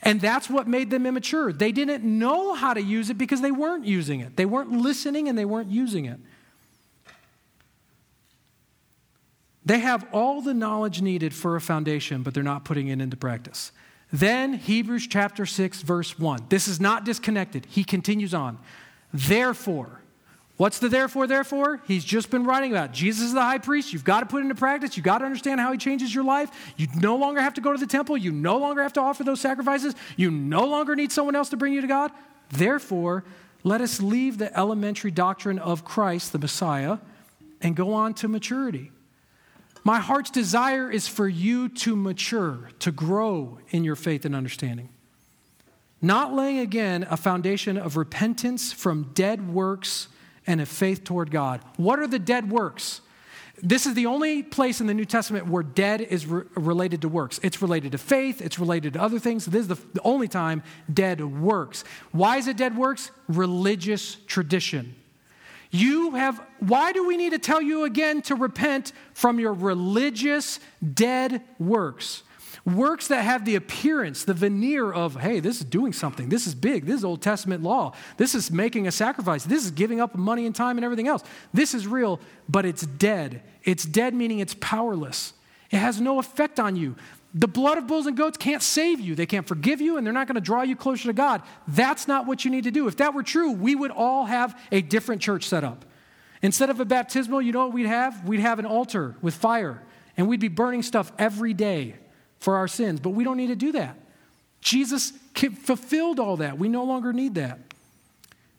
and 0.02 0.22
that's 0.22 0.50
what 0.50 0.68
made 0.68 0.90
them 0.90 1.06
immature. 1.06 1.52
They 1.52 1.72
didn't 1.72 2.04
know 2.04 2.54
how 2.54 2.74
to 2.74 2.82
use 2.82 3.10
it 3.10 3.18
because 3.18 3.42
they 3.42 3.52
weren't 3.52 3.86
using 3.86 4.20
it. 4.20 4.38
They 4.38 4.46
weren't 4.46 4.72
listening 4.72 5.28
and 5.28 5.38
they 5.38 5.46
weren't 5.46 5.72
using 5.72 6.06
it. 6.06 6.20
They 9.66 9.80
have 9.80 10.08
all 10.14 10.42
the 10.42 10.54
knowledge 10.54 11.02
needed 11.02 11.34
for 11.34 11.58
a 11.58 11.62
foundation, 11.62 12.24
but 12.24 12.34
they're 12.34 12.44
not 12.44 12.64
putting 12.64 12.88
it 12.88 13.02
into 13.02 13.18
practice. 13.18 13.74
Then, 14.14 14.54
Hebrews 14.54 15.08
chapter 15.08 15.46
6, 15.46 15.82
verse 15.82 16.18
1. 16.18 16.46
This 16.48 16.70
is 16.70 16.80
not 16.80 17.04
disconnected. 17.04 17.66
He 17.70 17.84
continues 17.84 18.34
on. 18.34 18.60
Therefore, 19.14 20.02
What's 20.58 20.80
the 20.80 20.90
therefore, 20.90 21.28
therefore? 21.28 21.82
He's 21.86 22.04
just 22.04 22.32
been 22.32 22.44
writing 22.44 22.72
about 22.72 22.92
Jesus 22.92 23.28
is 23.28 23.34
the 23.34 23.42
high 23.42 23.60
priest. 23.60 23.94
You've 23.94 24.04
got 24.04 24.22
to 24.22 24.26
put 24.26 24.40
it 24.40 24.42
into 24.42 24.56
practice. 24.56 24.98
You've 24.98 25.04
got 25.04 25.20
to 25.20 25.26
understand 25.26 25.60
how 25.60 25.72
he 25.72 25.78
changes 25.78 26.14
your 26.14 26.24
life. 26.24 26.50
You 26.78 26.88
no 26.96 27.16
longer 27.16 27.40
have 27.40 27.54
to 27.56 27.62
go 27.62 27.72
to 27.72 27.78
the 27.78 27.86
temple. 27.86 28.18
You 28.18 28.32
no 28.32 28.58
longer 28.58 28.82
have 28.82 28.94
to 28.94 29.02
offer 29.02 29.24
those 29.24 29.40
sacrifices. 29.40 29.94
You 30.16 30.32
no 30.32 30.66
longer 30.66 30.96
need 30.96 31.12
someone 31.12 31.36
else 31.36 31.50
to 31.50 31.58
bring 31.58 31.74
you 31.74 31.82
to 31.82 31.88
God. 31.88 32.12
Therefore, 32.50 33.24
let 33.64 33.82
us 33.82 34.02
leave 34.02 34.40
the 34.40 34.58
elementary 34.58 35.12
doctrine 35.12 35.60
of 35.60 35.86
Christ, 35.86 36.32
the 36.32 36.40
Messiah, 36.40 36.98
and 37.62 37.76
go 37.76 37.94
on 37.94 38.16
to 38.16 38.28
maturity. 38.28 38.92
My 39.84 40.00
heart's 40.00 40.32
desire 40.32 40.90
is 40.92 41.08
for 41.08 41.28
you 41.28 41.70
to 41.70 41.96
mature, 41.96 42.72
to 42.80 42.92
grow 42.92 43.60
in 43.70 43.84
your 43.84 43.96
faith 43.96 44.26
and 44.26 44.36
understanding. 44.36 44.90
Not 46.02 46.34
laying 46.34 46.60
again 46.60 47.06
a 47.10 47.18
foundation 47.18 47.78
of 47.78 47.96
repentance 47.96 48.74
from 48.74 49.12
dead 49.14 49.54
works 49.54 50.08
and 50.48 50.62
a 50.62 50.66
faith 50.66 51.04
toward 51.04 51.30
God. 51.30 51.62
What 51.76 52.00
are 52.00 52.08
the 52.08 52.20
dead 52.20 52.50
works? 52.50 53.02
This 53.62 53.86
is 53.88 53.96
the 53.96 54.06
only 54.06 54.44
place 54.44 54.82
in 54.82 54.88
the 54.88 54.94
New 54.94 55.06
Testament 55.06 55.48
where 55.48 55.64
dead 55.64 56.02
is 56.02 56.28
re- 56.28 56.44
related 56.56 57.02
to 57.02 57.10
works. 57.10 57.40
It's 57.42 57.62
related 57.62 57.92
to 57.94 57.98
faith, 57.98 58.42
it's 58.42 58.60
related 58.60 58.94
to 58.94 59.02
other 59.02 59.20
things. 59.20 59.46
This 59.46 59.62
is 59.62 59.68
the, 59.68 59.80
the 59.94 60.02
only 60.04 60.28
time 60.28 60.62
dead 60.92 61.22
works. 61.22 61.84
Why 62.12 62.38
is 62.38 62.48
it 62.48 62.56
dead 62.56 62.78
works? 62.78 63.12
Religious 63.28 64.16
tradition. 64.28 64.96
You 65.72 66.12
have, 66.12 66.42
why 66.60 66.94
do 66.94 67.06
we 67.06 67.18
need 67.18 67.32
to 67.32 67.40
tell 67.40 67.62
you 67.62 67.84
again 67.84 68.22
to 68.24 68.36
repent 68.36 68.94
from 69.14 69.40
your 69.40 69.54
religious 69.54 70.60
dead 70.94 71.42
works? 71.60 72.24
Works 72.68 73.08
that 73.08 73.24
have 73.24 73.46
the 73.46 73.56
appearance, 73.56 74.26
the 74.26 74.34
veneer 74.34 74.92
of, 74.92 75.16
hey, 75.16 75.40
this 75.40 75.60
is 75.60 75.64
doing 75.64 75.94
something. 75.94 76.28
This 76.28 76.46
is 76.46 76.54
big. 76.54 76.86
This 76.86 76.98
is 76.98 77.06
Old 77.06 77.22
Testament 77.22 77.64
law. 77.64 77.94
This 78.18 78.36
is 78.36 78.52
making 78.52 78.88
a 78.88 78.92
sacrifice. 78.92 79.46
This 79.46 79.64
is 79.64 79.72
giving 79.72 80.02
up 80.02 80.16
money 80.16 80.46
and 80.46 80.54
time 80.54 80.78
and 80.78 80.84
everything 80.84 81.08
else. 81.08 81.24
This 81.54 81.74
is 81.74 81.88
real, 81.88 82.20
but 82.50 82.66
it's 82.66 82.86
dead. 82.86 83.42
It's 83.64 83.86
dead, 83.86 84.14
meaning 84.14 84.40
it's 84.40 84.54
powerless. 84.60 85.32
It 85.72 85.78
has 85.78 86.02
no 86.02 86.20
effect 86.20 86.60
on 86.60 86.76
you. 86.76 86.98
The 87.34 87.48
blood 87.48 87.78
of 87.78 87.88
bulls 87.88 88.06
and 88.06 88.18
goats 88.18 88.38
can't 88.38 88.62
save 88.62 89.00
you. 89.00 89.16
They 89.16 89.26
can't 89.26 89.48
forgive 89.48 89.80
you, 89.80 89.96
and 89.96 90.06
they're 90.06 90.14
not 90.14 90.28
going 90.28 90.36
to 90.36 90.42
draw 90.42 90.64
you 90.64 90.76
closer 90.76 91.06
to 91.06 91.14
God. 91.14 91.44
That's 91.70 92.06
not 92.06 92.28
what 92.28 92.44
you 92.44 92.52
need 92.52 92.66
to 92.66 92.72
do. 92.72 92.90
If 92.90 92.98
that 92.98 93.14
were 93.14 93.24
true, 93.24 93.54
we 93.54 93.76
would 93.76 93.92
all 93.92 94.26
have 94.26 94.60
a 94.74 94.82
different 94.82 95.22
church 95.22 95.46
set 95.46 95.64
up. 95.64 95.86
Instead 96.42 96.70
of 96.70 96.82
a 96.82 96.86
baptismal, 96.86 97.42
you 97.42 97.54
know 97.54 97.64
what 97.68 97.74
we'd 97.74 97.86
have? 97.86 98.28
We'd 98.28 98.42
have 98.42 98.60
an 98.60 98.66
altar 98.66 99.16
with 99.22 99.36
fire, 99.36 99.82
and 100.18 100.28
we'd 100.28 100.42
be 100.42 100.50
burning 100.50 100.84
stuff 100.84 101.14
every 101.18 101.54
day 101.54 101.96
for 102.40 102.56
our 102.56 102.68
sins, 102.68 103.00
but 103.00 103.10
we 103.12 103.24
don't 103.24 103.38
need 103.38 103.48
to 103.48 103.56
do 103.56 103.72
that. 103.74 103.98
Jesus 104.62 105.12
fulfilled 105.34 106.20
all 106.20 106.38
that. 106.38 106.58
We 106.58 106.68
no 106.68 106.84
longer 106.84 107.14
need 107.14 107.36
that. 107.36 107.60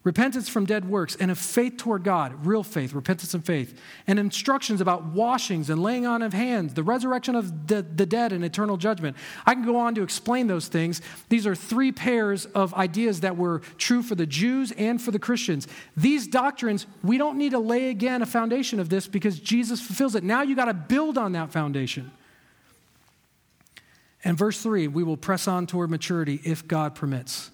Repentance 0.05 0.47
from 0.47 0.65
dead 0.65 0.89
works 0.89 1.17
and 1.19 1.29
a 1.29 1.35
faith 1.35 1.75
toward 1.75 2.03
God, 2.03 2.45
real 2.45 2.63
faith, 2.63 2.93
repentance 2.93 3.33
and 3.33 3.45
faith, 3.45 3.79
and 4.07 4.17
instructions 4.17 4.79
about 4.79 5.07
washings 5.07 5.69
and 5.69 5.83
laying 5.83 6.05
on 6.05 6.21
of 6.21 6.31
hands, 6.31 6.73
the 6.73 6.83
resurrection 6.83 7.35
of 7.35 7.67
the, 7.67 7.81
the 7.81 8.05
dead 8.05 8.31
and 8.31 8.45
eternal 8.45 8.77
judgment. 8.77 9.17
I 9.45 9.53
can 9.53 9.65
go 9.65 9.75
on 9.75 9.95
to 9.95 10.01
explain 10.01 10.47
those 10.47 10.69
things. 10.69 11.01
These 11.27 11.45
are 11.45 11.53
three 11.53 11.91
pairs 11.91 12.45
of 12.45 12.73
ideas 12.75 13.19
that 13.21 13.35
were 13.35 13.59
true 13.77 14.01
for 14.01 14.15
the 14.15 14.25
Jews 14.25 14.71
and 14.71 15.01
for 15.01 15.11
the 15.11 15.19
Christians. 15.19 15.67
These 15.97 16.27
doctrines, 16.27 16.87
we 17.03 17.17
don't 17.17 17.37
need 17.37 17.51
to 17.51 17.59
lay 17.59 17.89
again 17.89 18.21
a 18.21 18.25
foundation 18.25 18.79
of 18.79 18.87
this 18.87 19.05
because 19.05 19.37
Jesus 19.37 19.81
fulfills 19.81 20.15
it. 20.15 20.23
Now 20.23 20.43
you 20.43 20.55
got 20.55 20.65
to 20.65 20.73
build 20.73 21.17
on 21.17 21.33
that 21.33 21.51
foundation. 21.51 22.09
And 24.23 24.37
verse 24.37 24.61
3 24.61 24.87
we 24.87 25.03
will 25.03 25.17
press 25.17 25.47
on 25.47 25.67
toward 25.67 25.89
maturity 25.89 26.41
if 26.43 26.67
God 26.67 26.95
permits. 26.95 27.51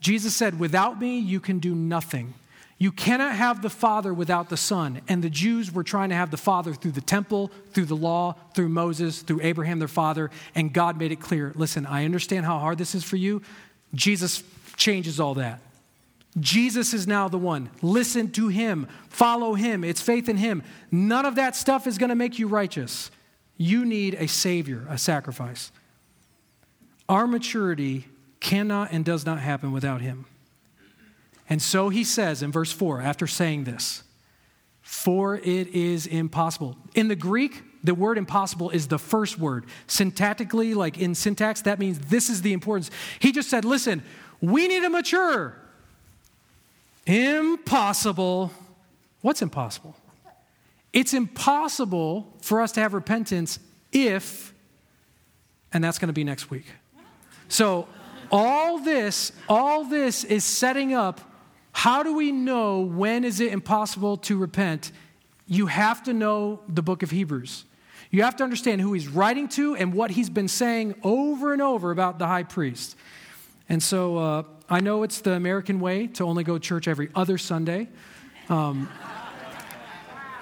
Jesus 0.00 0.36
said, 0.36 0.58
Without 0.58 1.00
me, 1.00 1.18
you 1.18 1.40
can 1.40 1.58
do 1.58 1.74
nothing. 1.74 2.34
You 2.76 2.90
cannot 2.92 3.36
have 3.36 3.62
the 3.62 3.70
Father 3.70 4.12
without 4.12 4.48
the 4.48 4.56
Son. 4.56 5.00
And 5.08 5.22
the 5.22 5.30
Jews 5.30 5.72
were 5.72 5.84
trying 5.84 6.08
to 6.08 6.14
have 6.14 6.30
the 6.30 6.36
Father 6.36 6.74
through 6.74 6.90
the 6.90 7.00
temple, 7.00 7.50
through 7.72 7.86
the 7.86 7.96
law, 7.96 8.34
through 8.54 8.68
Moses, 8.68 9.22
through 9.22 9.40
Abraham, 9.42 9.78
their 9.78 9.88
father. 9.88 10.30
And 10.54 10.72
God 10.72 10.98
made 10.98 11.12
it 11.12 11.20
clear 11.20 11.52
listen, 11.54 11.86
I 11.86 12.04
understand 12.04 12.44
how 12.44 12.58
hard 12.58 12.78
this 12.78 12.94
is 12.94 13.04
for 13.04 13.16
you. 13.16 13.42
Jesus 13.94 14.42
changes 14.76 15.20
all 15.20 15.34
that. 15.34 15.60
Jesus 16.40 16.92
is 16.92 17.06
now 17.06 17.28
the 17.28 17.38
one. 17.38 17.70
Listen 17.80 18.30
to 18.32 18.48
him, 18.48 18.88
follow 19.08 19.54
him. 19.54 19.84
It's 19.84 20.00
faith 20.00 20.28
in 20.28 20.36
him. 20.36 20.64
None 20.90 21.24
of 21.24 21.36
that 21.36 21.54
stuff 21.54 21.86
is 21.86 21.96
going 21.96 22.10
to 22.10 22.16
make 22.16 22.38
you 22.40 22.48
righteous. 22.48 23.10
You 23.56 23.84
need 23.84 24.14
a 24.14 24.26
Savior, 24.26 24.86
a 24.88 24.98
sacrifice. 24.98 25.70
Our 27.08 27.26
maturity 27.26 28.06
cannot 28.40 28.92
and 28.92 29.04
does 29.04 29.24
not 29.24 29.38
happen 29.40 29.72
without 29.72 30.00
Him. 30.00 30.26
And 31.48 31.60
so 31.60 31.88
he 31.90 32.04
says 32.04 32.42
in 32.42 32.50
verse 32.50 32.72
4, 32.72 33.00
after 33.00 33.26
saying 33.26 33.64
this, 33.64 34.02
for 34.80 35.36
it 35.36 35.68
is 35.68 36.06
impossible. 36.06 36.76
In 36.94 37.08
the 37.08 37.16
Greek, 37.16 37.62
the 37.82 37.94
word 37.94 38.18
impossible 38.18 38.70
is 38.70 38.88
the 38.88 38.98
first 38.98 39.38
word. 39.38 39.66
Syntactically, 39.88 40.74
like 40.74 40.98
in 40.98 41.14
syntax, 41.14 41.62
that 41.62 41.78
means 41.78 41.98
this 41.98 42.30
is 42.30 42.42
the 42.42 42.52
importance. 42.52 42.90
He 43.18 43.32
just 43.32 43.50
said, 43.50 43.64
listen, 43.64 44.02
we 44.40 44.68
need 44.68 44.80
to 44.80 44.90
mature. 44.90 45.56
Impossible. 47.06 48.52
What's 49.20 49.42
impossible? 49.42 49.96
It's 50.94 51.12
impossible 51.12 52.32
for 52.40 52.60
us 52.60 52.72
to 52.72 52.80
have 52.80 52.94
repentance 52.94 53.58
if, 53.92 54.54
and 55.72 55.82
that's 55.82 55.98
going 55.98 56.06
to 56.06 56.14
be 56.14 56.24
next 56.24 56.50
week. 56.50 56.66
So, 57.48 57.88
all 58.32 58.78
this, 58.78 59.32
all 59.48 59.84
this 59.84 60.24
is 60.24 60.44
setting 60.44 60.94
up 60.94 61.20
how 61.72 62.04
do 62.04 62.14
we 62.14 62.30
know 62.30 62.80
when 62.80 63.24
is 63.24 63.40
it 63.40 63.52
impossible 63.52 64.16
to 64.18 64.38
repent? 64.38 64.92
You 65.46 65.66
have 65.66 66.04
to 66.04 66.14
know 66.14 66.60
the 66.68 66.82
book 66.82 67.02
of 67.02 67.10
Hebrews. 67.10 67.64
You 68.12 68.22
have 68.22 68.36
to 68.36 68.44
understand 68.44 68.80
who 68.80 68.92
he's 68.92 69.08
writing 69.08 69.48
to 69.48 69.74
and 69.74 69.92
what 69.92 70.12
he's 70.12 70.30
been 70.30 70.46
saying 70.46 70.94
over 71.02 71.52
and 71.52 71.60
over 71.60 71.90
about 71.90 72.20
the 72.20 72.28
high 72.28 72.44
priest. 72.44 72.96
And 73.68 73.82
so 73.82 74.18
uh, 74.18 74.42
I 74.70 74.78
know 74.78 75.02
it's 75.02 75.20
the 75.20 75.32
American 75.32 75.80
way 75.80 76.06
to 76.06 76.24
only 76.24 76.44
go 76.44 76.54
to 76.54 76.60
church 76.60 76.86
every 76.86 77.10
other 77.16 77.38
Sunday. 77.38 77.88
Um, 78.48 78.88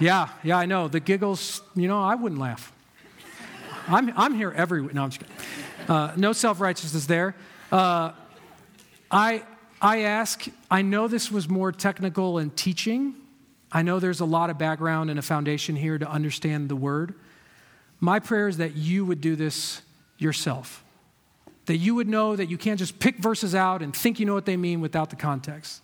yeah, 0.03 0.29
yeah, 0.43 0.59
I 0.59 0.67
know. 0.67 0.89
The 0.89 0.99
giggles, 0.99 1.63
you 1.77 1.87
know, 1.87 2.03
I 2.03 2.17
wouldn't 2.17 2.41
laugh. 2.41 2.73
I'm, 3.87 4.13
I'm 4.17 4.35
here 4.35 4.51
every 4.51 4.83
week. 4.83 4.95
No, 4.95 5.05
I'm 5.05 5.11
just 5.11 5.21
kidding. 5.21 5.37
Uh, 5.89 6.13
no 6.17 6.33
self 6.33 6.61
righteousness 6.61 7.07
there. 7.07 7.37
Uh, 7.71 8.11
I, 9.11 9.45
I 9.81 10.01
ask, 10.01 10.45
I 10.69 10.83
know 10.83 11.07
this 11.07 11.31
was 11.31 11.49
more 11.49 11.71
technical 11.71 12.39
and 12.39 12.55
teaching. 12.57 13.15
I 13.71 13.83
know 13.83 14.01
there's 14.01 14.19
a 14.19 14.25
lot 14.25 14.51
of 14.51 14.59
background 14.59 15.09
and 15.09 15.21
a 15.21 15.23
foundation 15.23 15.77
here 15.77 15.99
to 15.99 16.11
understand 16.11 16.69
the 16.69 16.77
word. 16.77 17.15
My 18.01 18.19
prayer 18.19 18.49
is 18.49 18.57
that 18.57 18.75
you 18.75 19.07
would 19.07 19.21
do 19.21 19.37
this 19.37 19.83
yourself. 20.19 20.83
That 21.67 21.77
you 21.77 21.95
would 21.95 22.09
know 22.09 22.35
that 22.35 22.51
you 22.51 22.59
can't 22.59 22.79
just 22.79 22.99
pick 22.99 23.19
verses 23.19 23.55
out 23.55 23.83
and 23.83 23.95
think 23.95 24.19
you 24.19 24.27
know 24.27 24.35
what 24.35 24.47
they 24.47 24.57
mean 24.57 24.81
without 24.81 25.11
the 25.11 25.17
context. 25.17 25.81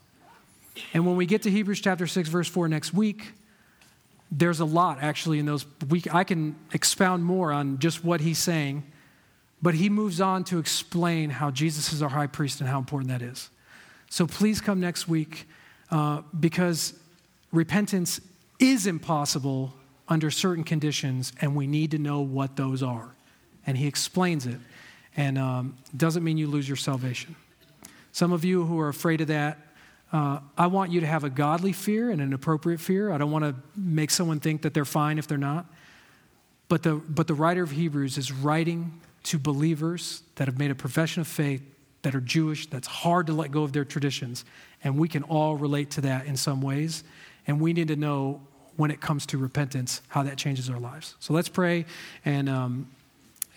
And 0.92 1.06
when 1.06 1.14
we 1.14 1.24
get 1.24 1.42
to 1.42 1.50
Hebrews 1.50 1.80
chapter 1.80 2.08
6, 2.08 2.28
verse 2.28 2.48
4 2.48 2.68
next 2.68 2.92
week, 2.92 3.32
there's 4.30 4.60
a 4.60 4.64
lot 4.64 4.98
actually 5.00 5.38
in 5.38 5.46
those. 5.46 5.64
We, 5.88 6.02
I 6.12 6.24
can 6.24 6.56
expound 6.72 7.24
more 7.24 7.52
on 7.52 7.78
just 7.78 8.04
what 8.04 8.20
he's 8.20 8.38
saying, 8.38 8.84
but 9.62 9.74
he 9.74 9.88
moves 9.88 10.20
on 10.20 10.44
to 10.44 10.58
explain 10.58 11.30
how 11.30 11.50
Jesus 11.50 11.92
is 11.92 12.02
our 12.02 12.08
high 12.10 12.26
priest 12.26 12.60
and 12.60 12.68
how 12.68 12.78
important 12.78 13.10
that 13.10 13.22
is. 13.22 13.50
So 14.10 14.26
please 14.26 14.60
come 14.60 14.80
next 14.80 15.08
week 15.08 15.46
uh, 15.90 16.22
because 16.38 16.94
repentance 17.52 18.20
is 18.58 18.86
impossible 18.86 19.74
under 20.08 20.30
certain 20.30 20.64
conditions, 20.64 21.32
and 21.40 21.54
we 21.54 21.66
need 21.66 21.90
to 21.90 21.98
know 21.98 22.20
what 22.20 22.56
those 22.56 22.82
are. 22.82 23.14
And 23.66 23.76
he 23.76 23.86
explains 23.86 24.46
it, 24.46 24.58
and 25.16 25.36
um, 25.36 25.76
doesn't 25.96 26.24
mean 26.24 26.38
you 26.38 26.46
lose 26.46 26.66
your 26.66 26.76
salvation. 26.76 27.36
Some 28.12 28.32
of 28.32 28.44
you 28.44 28.64
who 28.64 28.80
are 28.80 28.88
afraid 28.88 29.20
of 29.20 29.28
that, 29.28 29.58
uh, 30.12 30.40
I 30.56 30.68
want 30.68 30.90
you 30.90 31.00
to 31.00 31.06
have 31.06 31.24
a 31.24 31.30
godly 31.30 31.72
fear 31.72 32.10
and 32.10 32.20
an 32.20 32.32
appropriate 32.32 32.80
fear. 32.80 33.12
I 33.12 33.18
don't 33.18 33.30
want 33.30 33.44
to 33.44 33.54
make 33.76 34.10
someone 34.10 34.40
think 34.40 34.62
that 34.62 34.72
they're 34.72 34.84
fine 34.84 35.18
if 35.18 35.26
they're 35.26 35.36
not. 35.36 35.66
But 36.68 36.82
the, 36.82 36.94
but 36.94 37.26
the 37.26 37.34
writer 37.34 37.62
of 37.62 37.70
Hebrews 37.70 38.18
is 38.18 38.32
writing 38.32 39.00
to 39.24 39.38
believers 39.38 40.22
that 40.36 40.48
have 40.48 40.58
made 40.58 40.70
a 40.70 40.74
profession 40.74 41.20
of 41.20 41.28
faith, 41.28 41.62
that 42.02 42.14
are 42.14 42.20
Jewish, 42.20 42.66
that's 42.66 42.86
hard 42.86 43.26
to 43.26 43.32
let 43.32 43.50
go 43.50 43.62
of 43.62 43.72
their 43.72 43.84
traditions. 43.84 44.44
And 44.84 44.98
we 44.98 45.08
can 45.08 45.22
all 45.24 45.56
relate 45.56 45.90
to 45.92 46.00
that 46.02 46.26
in 46.26 46.36
some 46.36 46.62
ways. 46.62 47.04
And 47.46 47.60
we 47.60 47.72
need 47.72 47.88
to 47.88 47.96
know 47.96 48.40
when 48.76 48.90
it 48.90 49.00
comes 49.00 49.26
to 49.26 49.38
repentance 49.38 50.02
how 50.08 50.22
that 50.22 50.36
changes 50.38 50.70
our 50.70 50.78
lives. 50.78 51.16
So 51.18 51.34
let's 51.34 51.48
pray, 51.48 51.84
and, 52.24 52.48
um, 52.48 52.88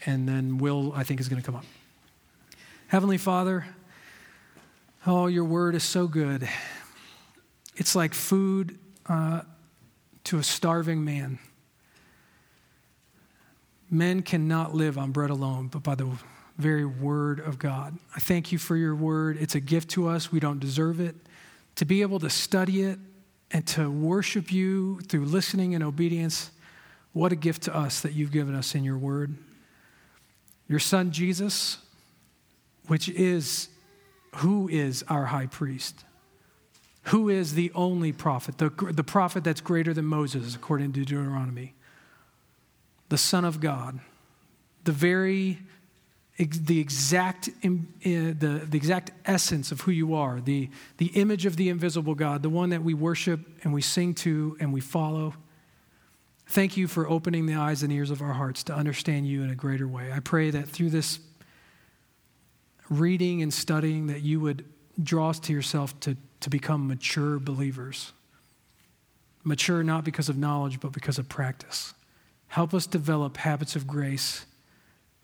and 0.06 0.28
then 0.28 0.58
Will, 0.58 0.94
I 0.96 1.04
think, 1.04 1.20
is 1.20 1.30
going 1.30 1.42
to 1.42 1.46
come 1.46 1.56
up. 1.56 1.66
Heavenly 2.88 3.20
Father, 3.20 3.66
Oh, 5.08 5.26
your 5.26 5.46
word 5.46 5.74
is 5.74 5.84
so 5.84 6.06
good. 6.06 6.48
It's 7.76 7.96
like 7.96 8.14
food 8.14 8.78
uh, 9.08 9.42
to 10.26 10.38
a 10.38 10.44
starving 10.44 11.04
man. 11.04 11.40
Men 13.90 14.22
cannot 14.22 14.76
live 14.76 15.00
on 15.00 15.12
bread 15.12 15.32
alone, 15.32 15.70
but 15.70 15.82
by 15.82 15.96
the 15.96 16.08
very 16.60 16.86
word 16.86 17.40
of 17.40 17.58
God. 17.58 17.98
I 18.16 18.20
thank 18.20 18.52
you 18.52 18.60
for 18.60 18.76
your 18.78 18.94
word. 18.94 19.38
It's 19.42 19.56
a 19.56 19.60
gift 19.60 19.90
to 19.92 20.08
us. 20.08 20.32
We 20.32 20.40
don't 20.40 20.60
deserve 20.60 21.00
it. 21.00 21.16
To 21.78 21.86
be 21.86 22.04
able 22.04 22.20
to 22.20 22.30
study 22.30 22.84
it 22.84 23.00
and 23.50 23.66
to 23.70 23.90
worship 23.90 24.52
you 24.52 25.00
through 25.08 25.26
listening 25.26 25.74
and 25.74 25.84
obedience, 25.84 26.52
what 27.14 27.32
a 27.32 27.36
gift 27.36 27.64
to 27.64 27.76
us 27.76 28.02
that 28.02 28.14
you've 28.14 28.32
given 28.32 28.54
us 28.54 28.76
in 28.76 28.84
your 28.84 29.00
word. 29.00 29.36
Your 30.68 30.80
son, 30.80 31.12
Jesus, 31.12 31.80
which 32.86 33.10
is 33.10 33.70
who 34.36 34.68
is 34.68 35.04
our 35.08 35.26
high 35.26 35.48
priest? 35.48 36.06
Who 37.06 37.30
is 37.30 37.56
the 37.56 37.72
only 37.74 38.12
prophet, 38.12 38.58
the, 38.58 38.70
the 38.70 39.04
prophet 39.04 39.44
that's 39.44 39.62
greater 39.62 39.94
than 39.94 40.06
Moses, 40.06 40.56
according 40.56 40.94
to 40.94 41.04
Deuteronomy? 41.04 41.74
The 43.10 43.18
Son 43.18 43.44
of 43.44 43.60
God, 43.60 44.00
the 44.84 44.92
very 44.92 45.60
the 46.50 46.80
exact, 46.80 47.50
uh, 47.64 47.70
the, 48.04 48.66
the 48.68 48.78
exact 48.78 49.12
essence 49.26 49.72
of 49.72 49.82
who 49.82 49.92
you 49.92 50.16
are, 50.16 50.42
the, 50.42 50.70
the 50.98 51.08
image 51.08 51.46
of 51.46 51.56
the 51.56 51.70
invisible 51.70 52.16
God, 52.16 52.42
the 52.42 52.50
one 52.50 52.70
that 52.70 52.84
we 52.84 52.94
worship 52.94 53.42
and 53.64 53.74
we 53.74 53.82
sing 53.82 54.16
to 54.16 54.58
and 54.60 54.74
we 54.74 54.82
follow. 54.82 55.36
Thank 56.48 56.78
you 56.78 56.88
for 56.88 57.08
opening 57.08 57.46
the 57.46 57.56
eyes 57.56 57.84
and 57.84 57.94
ears 57.94 58.10
of 58.10 58.22
our 58.22 58.34
hearts 58.34 58.64
to 58.64 58.74
understand 58.74 59.28
you 59.28 59.44
in 59.44 59.50
a 59.50 59.56
greater 59.56 59.88
way. 59.88 60.12
I 60.12 60.20
pray 60.20 60.50
that 60.52 60.68
through 60.68 60.90
this 60.90 61.20
reading 62.92 63.42
and 63.42 63.54
studying 63.54 64.08
that 64.08 64.22
you 64.22 64.40
would 64.42 64.66
draw 65.02 65.30
us 65.30 65.40
to 65.40 65.54
yourself 65.54 65.98
to, 66.02 66.18
to 66.42 66.50
become 66.50 66.88
mature 66.88 67.40
believers. 67.40 68.12
Mature 69.44 69.82
not 69.82 70.04
because 70.04 70.30
of 70.30 70.38
knowledge, 70.38 70.80
but 70.80 70.92
because 70.92 71.18
of 71.18 71.28
practice. 71.28 71.94
Help 72.50 72.74
us 72.74 72.86
develop 72.86 73.38
habits 73.38 73.76
of 73.76 73.88
grace 73.88 74.46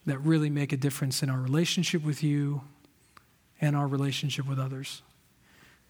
that 0.06 0.18
really 0.20 0.48
make 0.48 0.72
a 0.72 0.76
difference 0.76 1.22
in 1.22 1.28
our 1.28 1.38
relationship 1.38 2.02
with 2.02 2.22
you 2.22 2.62
and 3.60 3.76
our 3.76 3.86
relationship 3.86 4.48
with 4.48 4.58
others. 4.58 5.02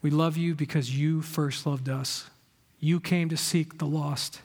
We 0.03 0.11
love 0.11 0.37
you 0.37 0.55
because 0.57 0.97
you 0.99 1.23
first 1.23 1.65
loved 1.65 1.89
us. 1.89 2.29
You 2.81 2.99
came 2.99 3.29
to 3.29 3.37
seek 3.37 3.79
the 3.79 3.87
lost, 3.87 4.41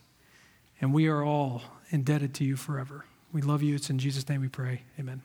and 0.79 0.93
we 0.93 1.07
are 1.07 1.23
all 1.23 1.63
indebted 1.89 2.36
to 2.36 2.43
you 2.43 2.55
forever. 2.55 3.05
We 3.31 3.41
love 3.41 3.63
you. 3.63 3.73
It's 3.73 3.89
in 3.89 3.97
Jesus' 3.97 4.29
name 4.29 4.41
we 4.41 4.47
pray. 4.47 4.84
Amen. 4.99 5.23